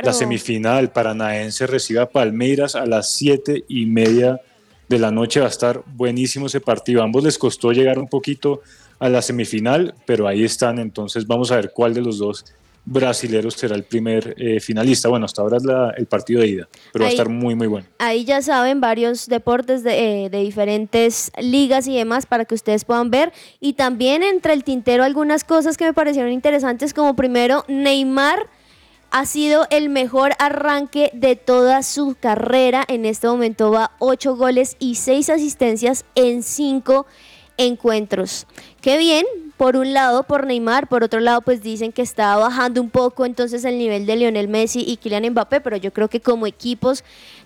La 0.04 0.12
semifinal 0.12 0.92
paranaense 0.92 1.66
recibe 1.66 2.02
a 2.02 2.10
Palmeiras 2.10 2.76
a 2.76 2.86
las 2.86 3.14
siete 3.14 3.64
y 3.70 3.86
media 3.86 4.42
de 4.90 5.00
la 5.00 5.12
noche. 5.12 5.40
Va 5.40 5.46
a 5.46 5.50
estar 5.50 5.82
buenísimo 5.96 6.48
ese 6.48 6.60
partido. 6.60 7.00
A 7.00 7.06
ambos 7.06 7.24
les 7.24 7.38
costó 7.38 7.72
llegar 7.72 7.98
un 8.00 8.10
poquito 8.10 8.62
a 9.00 9.08
la 9.08 9.22
semifinal, 9.22 9.96
pero 10.06 10.28
ahí 10.28 10.44
están. 10.44 10.78
Entonces 10.78 11.26
vamos 11.26 11.52
a 11.52 11.56
ver 11.56 11.72
cuál 11.74 11.94
de 11.94 12.02
los 12.02 12.18
dos 12.18 12.44
brasileros 12.86 13.54
será 13.54 13.76
el 13.76 13.84
primer 13.84 14.36
eh, 14.38 14.60
finalista. 14.60 15.10
Bueno, 15.10 15.26
hasta 15.26 15.42
ahora 15.42 15.58
es 15.58 15.64
la- 15.64 15.92
el 15.98 16.06
partido 16.08 16.42
de 16.42 16.48
ida, 16.48 16.70
pero 16.92 17.04
va 17.04 17.10
a 17.10 17.12
estar 17.12 17.30
muy, 17.30 17.54
muy 17.56 17.68
bueno. 17.68 17.88
Ahí 18.00 18.26
ya 18.26 18.42
saben 18.42 18.82
varios 18.82 19.28
deportes 19.28 19.84
de, 19.84 20.26
eh, 20.26 20.30
de 20.30 20.40
diferentes 20.40 21.32
ligas 21.40 21.88
y 21.88 21.96
demás 21.96 22.26
para 22.26 22.46
que 22.46 22.56
ustedes 22.56 22.86
puedan 22.86 23.12
ver. 23.12 23.32
Y 23.60 23.74
también 23.74 24.24
entre 24.24 24.54
el 24.54 24.64
tintero 24.64 25.04
algunas 25.04 25.44
cosas 25.44 25.78
que 25.78 25.86
me 25.86 25.94
parecieron 25.94 26.32
interesantes, 26.32 26.94
como 26.94 27.16
primero 27.16 27.64
Neymar 27.68 28.48
ha 29.12 29.26
sido 29.26 29.66
el 29.72 29.90
mejor 29.90 30.34
arranque 30.40 31.10
de 31.14 31.36
toda 31.36 31.82
su 31.84 32.16
carrera. 32.20 32.86
En 32.88 33.06
este 33.06 33.28
momento 33.28 33.72
va 33.72 33.92
8 34.00 34.36
goles 34.36 34.76
y 34.80 34.96
6 34.96 35.30
asistencias 35.32 36.06
en 36.16 36.44
5 36.44 37.08
encuentros. 37.58 38.46
Qué 38.82 38.98
bien, 38.98 39.26
por 39.60 39.76
un 39.76 39.94
lado 39.94 40.24
por 40.24 40.48
Neymar, 40.48 40.88
por 40.88 41.04
otro 41.04 41.20
lado 41.20 41.42
pues 41.42 41.62
dicen 41.62 41.92
que 41.92 42.02
está 42.02 42.38
bajando 42.38 42.80
un 42.80 42.90
poco 42.90 43.26
entonces 43.26 43.66
el 43.66 43.78
nivel 43.78 44.06
de 44.06 44.16
Lionel 44.16 44.48
Messi 44.48 44.86
y 44.88 44.96
Kylian 44.96 45.32
Mbappé, 45.32 45.60
pero 45.60 45.76
yo 45.76 45.92
creo 45.92 46.08
que 46.08 46.22
como 46.22 46.48
equipos 46.48 47.04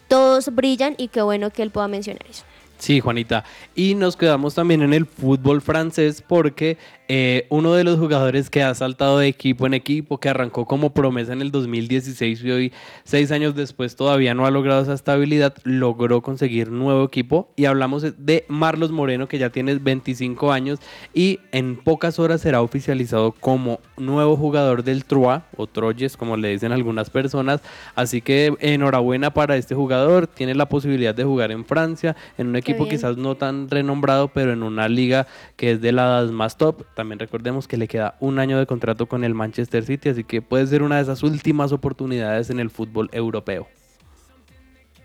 todos 0.07 0.53
brillan 0.53 0.93
y 0.99 1.07
qué 1.07 1.23
bueno 1.23 1.49
que 1.49 1.63
él 1.63 1.71
pueda 1.71 1.87
mencionar 1.87 2.23
eso. 2.29 2.43
Sí, 2.77 2.99
Juanita. 2.99 3.45
Y 3.73 3.95
nos 3.95 4.15
quedamos 4.15 4.53
también 4.53 4.83
en 4.83 4.93
el 4.93 5.07
fútbol 5.07 5.63
francés 5.63 6.21
porque 6.21 6.77
eh, 7.07 7.47
uno 7.49 7.73
de 7.73 7.83
los 7.83 7.99
jugadores 7.99 8.49
que 8.49 8.63
ha 8.63 8.73
saltado 8.75 9.19
de 9.19 9.27
equipo 9.27 9.65
en 9.65 9.73
equipo, 9.73 10.19
que 10.19 10.29
arrancó 10.29 10.65
como 10.65 10.93
promesa 10.93 11.33
en 11.33 11.41
el 11.41 11.51
2016 11.51 12.43
y 12.43 12.51
hoy, 12.51 12.73
seis 13.03 13.31
años 13.31 13.55
después, 13.55 13.95
todavía 13.95 14.33
no 14.33 14.45
ha 14.45 14.51
logrado 14.51 14.81
esa 14.81 14.93
estabilidad, 14.93 15.55
logró 15.63 16.21
conseguir 16.21 16.71
nuevo 16.71 17.03
equipo. 17.03 17.49
Y 17.55 17.65
hablamos 17.65 18.03
de 18.17 18.45
Marlos 18.47 18.91
Moreno, 18.91 19.27
que 19.27 19.37
ya 19.37 19.49
tiene 19.49 19.75
25 19.75 20.51
años 20.51 20.79
y 21.13 21.39
en 21.51 21.75
pocas 21.75 22.19
horas 22.19 22.41
será 22.41 22.61
oficializado 22.61 23.31
como 23.31 23.79
nuevo 23.97 24.35
jugador 24.37 24.83
del 24.83 25.05
Troyes 25.05 25.41
o 25.57 25.67
Troyes, 25.67 26.17
como 26.17 26.37
le 26.37 26.49
dicen 26.49 26.71
algunas 26.71 27.09
personas. 27.09 27.61
Así 27.95 28.21
que 28.21 28.53
enhorabuena 28.59 29.33
para 29.33 29.57
este 29.57 29.75
jugador. 29.75 30.27
Tiene 30.27 30.55
la 30.55 30.67
posibilidad 30.67 31.13
de 31.13 31.23
jugar 31.23 31.51
en 31.51 31.65
Francia, 31.65 32.15
en 32.37 32.47
un 32.47 32.55
equipo 32.55 32.87
quizás 32.87 33.17
no 33.17 33.35
tan 33.35 33.69
renombrado, 33.69 34.29
pero 34.29 34.53
en 34.53 34.63
una 34.63 34.87
liga 34.87 35.27
que 35.55 35.71
es 35.71 35.81
de 35.81 35.91
las 35.91 36.31
más 36.31 36.57
top. 36.57 36.83
También 36.95 37.19
recordemos 37.19 37.67
que 37.67 37.77
le 37.77 37.87
queda 37.87 38.15
un 38.19 38.37
año 38.39 38.59
de 38.59 38.65
contrato 38.67 39.07
con 39.07 39.23
el 39.23 39.33
Manchester 39.33 39.83
City, 39.83 40.09
así 40.09 40.23
que 40.23 40.41
puede 40.41 40.67
ser 40.67 40.83
una 40.83 40.97
de 40.97 41.03
esas 41.03 41.23
últimas 41.23 41.71
oportunidades 41.71 42.49
en 42.49 42.59
el 42.59 42.69
fútbol 42.69 43.09
europeo. 43.11 43.67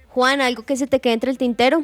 Juan, 0.08 0.40
algo 0.40 0.64
que 0.64 0.76
se 0.76 0.86
te 0.86 1.00
quede 1.00 1.14
entre 1.14 1.30
el 1.30 1.38
tintero. 1.38 1.82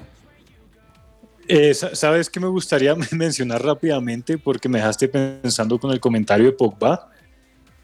Eh, 1.48 1.72
sa- 1.74 1.94
¿Sabes 1.94 2.28
qué 2.28 2.40
me 2.40 2.48
gustaría 2.48 2.94
mencionar 3.12 3.62
rápidamente? 3.64 4.36
Porque 4.38 4.68
me 4.68 4.78
dejaste 4.78 5.08
pensando 5.08 5.78
con 5.78 5.90
el 5.92 6.00
comentario 6.00 6.46
de 6.46 6.52
Pogba. 6.52 7.10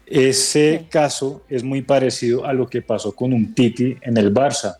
Ese 0.05 0.87
caso 0.89 1.43
es 1.47 1.63
muy 1.63 1.81
parecido 1.81 2.45
a 2.45 2.53
lo 2.53 2.67
que 2.67 2.81
pasó 2.81 3.13
con 3.15 3.31
un 3.33 3.53
Titi 3.55 3.95
en 4.01 4.17
el 4.17 4.33
Barça. 4.33 4.75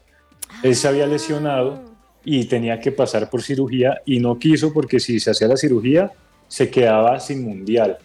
Él 0.62 0.76
se 0.76 0.88
había 0.88 1.08
lesionado 1.08 1.82
y 2.26 2.46
tenía 2.46 2.80
que 2.80 2.92
pasar 2.92 3.30
por 3.30 3.42
cirugía 3.42 4.02
y 4.06 4.20
no 4.20 4.38
quiso 4.38 4.74
porque 4.74 5.00
si 5.00 5.20
se 5.20 5.32
hacía 5.32 5.48
la 5.48 5.58
cirugía 5.58 6.12
se 6.52 6.70
quedaba 6.70 7.18
sin 7.22 7.44
mundial. 7.46 7.98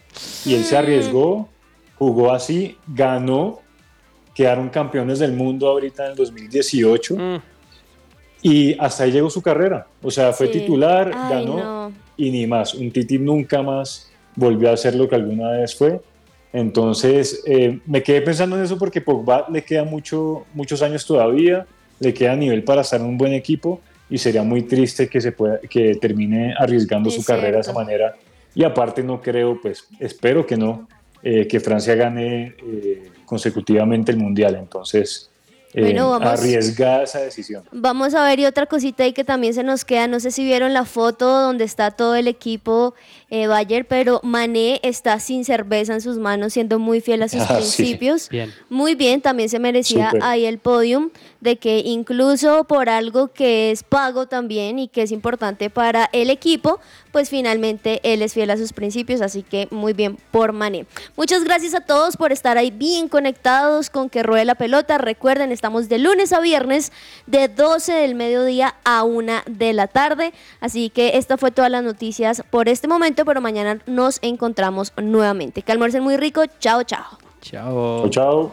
Y 0.44 0.54
él 0.54 0.62
se 0.62 0.76
arriesgó, 0.76 1.48
jugó 1.98 2.32
así, 2.32 2.76
ganó, 2.86 3.58
quedaron 4.36 4.68
campeones 4.68 5.18
del 5.18 5.32
mundo 5.32 5.66
ahorita 5.66 6.04
en 6.04 6.10
el 6.12 6.16
2018 6.16 7.16
y 8.42 8.78
hasta 8.78 9.02
ahí 9.02 9.10
llegó 9.10 9.30
su 9.30 9.42
carrera. 9.42 9.88
O 10.00 10.12
sea, 10.12 10.32
fue 10.32 10.46
Sí. 10.46 10.60
titular, 10.60 11.10
Ay, 11.12 11.34
ganó 11.34 11.56
no. 11.88 11.92
y 12.16 12.30
ni 12.30 12.46
más. 12.46 12.72
Un 12.74 12.92
Titi 12.92 13.18
nunca 13.18 13.62
más 13.62 14.12
volvió 14.36 14.70
a 14.70 14.76
ser 14.76 14.94
lo 14.94 15.08
que 15.08 15.16
alguna 15.16 15.50
vez 15.50 15.74
fue. 15.74 16.00
Entonces, 16.52 17.42
eh, 17.46 17.80
me 17.84 18.00
quedé 18.04 18.22
pensando 18.22 18.56
en 18.56 18.62
eso 18.62 18.78
porque 18.78 19.00
Pogba 19.00 19.46
le 19.50 19.64
queda 19.64 19.82
mucho, 19.82 20.46
muchos 20.54 20.82
años 20.82 21.04
todavía, 21.04 21.66
le 21.98 22.14
queda 22.14 22.36
nivel 22.36 22.62
para 22.62 22.82
estar 22.82 23.00
en 23.00 23.06
un 23.06 23.18
buen 23.18 23.32
equipo 23.32 23.80
y 24.08 24.18
sería 24.18 24.44
muy 24.44 24.62
triste 24.62 25.08
que, 25.08 25.20
se 25.20 25.32
pueda, 25.32 25.58
que 25.68 25.96
termine 25.96 26.54
arriesgando 26.56 27.10
su 27.10 27.24
carrera 27.24 27.56
de 27.56 27.62
esa 27.62 27.72
manera. 27.72 28.14
Y 28.56 28.64
aparte 28.64 29.02
no 29.02 29.20
creo, 29.20 29.60
pues 29.60 29.86
espero 30.00 30.46
que 30.46 30.56
no, 30.56 30.88
eh, 31.22 31.46
que 31.46 31.60
Francia 31.60 31.94
gane 31.94 32.56
eh, 32.66 33.12
consecutivamente 33.26 34.10
el 34.12 34.16
Mundial. 34.16 34.54
Entonces, 34.54 35.28
bueno, 35.74 36.08
vamos, 36.08 36.40
arriesgada 36.40 37.02
esa 37.02 37.20
decisión. 37.20 37.64
Vamos 37.70 38.14
a 38.14 38.24
ver 38.24 38.40
y 38.40 38.46
otra 38.46 38.64
cosita 38.64 39.02
ahí 39.04 39.12
que 39.12 39.24
también 39.24 39.52
se 39.52 39.62
nos 39.62 39.84
queda, 39.84 40.08
no 40.08 40.20
sé 40.20 40.30
si 40.30 40.42
vieron 40.42 40.72
la 40.72 40.86
foto 40.86 41.42
donde 41.42 41.64
está 41.64 41.90
todo 41.90 42.14
el 42.14 42.28
equipo 42.28 42.94
eh, 43.28 43.46
Bayer, 43.48 43.86
pero 43.86 44.20
Mané 44.22 44.80
está 44.82 45.18
sin 45.18 45.44
cerveza 45.44 45.94
en 45.94 46.00
sus 46.00 46.16
manos, 46.18 46.52
siendo 46.52 46.78
muy 46.78 47.00
fiel 47.00 47.22
a 47.22 47.28
sus 47.28 47.40
Ah, 47.48 47.56
principios. 47.56 48.28
Bien. 48.28 48.52
Muy 48.68 48.94
bien, 48.94 49.20
también 49.20 49.48
se 49.48 49.58
merecía 49.58 50.12
ahí 50.20 50.44
el 50.46 50.58
podium 50.58 51.10
de 51.40 51.56
que 51.56 51.78
incluso 51.78 52.64
por 52.64 52.88
algo 52.88 53.28
que 53.28 53.70
es 53.70 53.84
pago 53.84 54.26
también 54.26 54.78
y 54.78 54.88
que 54.88 55.02
es 55.02 55.12
importante 55.12 55.70
para 55.70 56.08
el 56.12 56.30
equipo, 56.30 56.80
pues 57.12 57.30
finalmente 57.30 58.00
él 58.02 58.22
es 58.22 58.34
fiel 58.34 58.50
a 58.50 58.56
sus 58.56 58.72
principios, 58.72 59.20
así 59.20 59.42
que 59.42 59.68
muy 59.70 59.92
bien 59.92 60.18
por 60.30 60.52
Mané. 60.52 60.86
Muchas 61.16 61.44
gracias 61.44 61.74
a 61.74 61.80
todos 61.80 62.16
por 62.16 62.32
estar 62.32 62.58
ahí 62.58 62.70
bien 62.70 63.08
conectados 63.08 63.90
con 63.90 64.10
que 64.10 64.22
ruede 64.22 64.44
la 64.44 64.56
pelota. 64.56 64.98
Recuerden, 64.98 65.52
estamos 65.52 65.88
de 65.88 65.98
lunes 65.98 66.32
a 66.32 66.40
viernes 66.40 66.90
de 67.26 67.48
12 67.48 67.92
del 67.92 68.14
mediodía 68.16 68.74
a 68.84 69.04
1 69.04 69.42
de 69.46 69.72
la 69.72 69.86
tarde, 69.86 70.32
así 70.60 70.90
que 70.90 71.16
esta 71.16 71.36
fue 71.36 71.50
todas 71.52 71.70
las 71.70 71.84
noticias 71.84 72.42
por 72.50 72.68
este 72.68 72.88
momento, 73.16 73.24
pero 73.24 73.40
mañana 73.40 73.80
nos 73.86 74.18
encontramos 74.22 74.92
nuevamente. 74.96 75.62
Que 75.62 75.72
almuercen 75.72 76.02
muy 76.02 76.16
rico, 76.16 76.44
chao, 76.60 76.82
chao. 76.84 77.18
Chao. 77.40 78.08
Chao. 78.10 78.52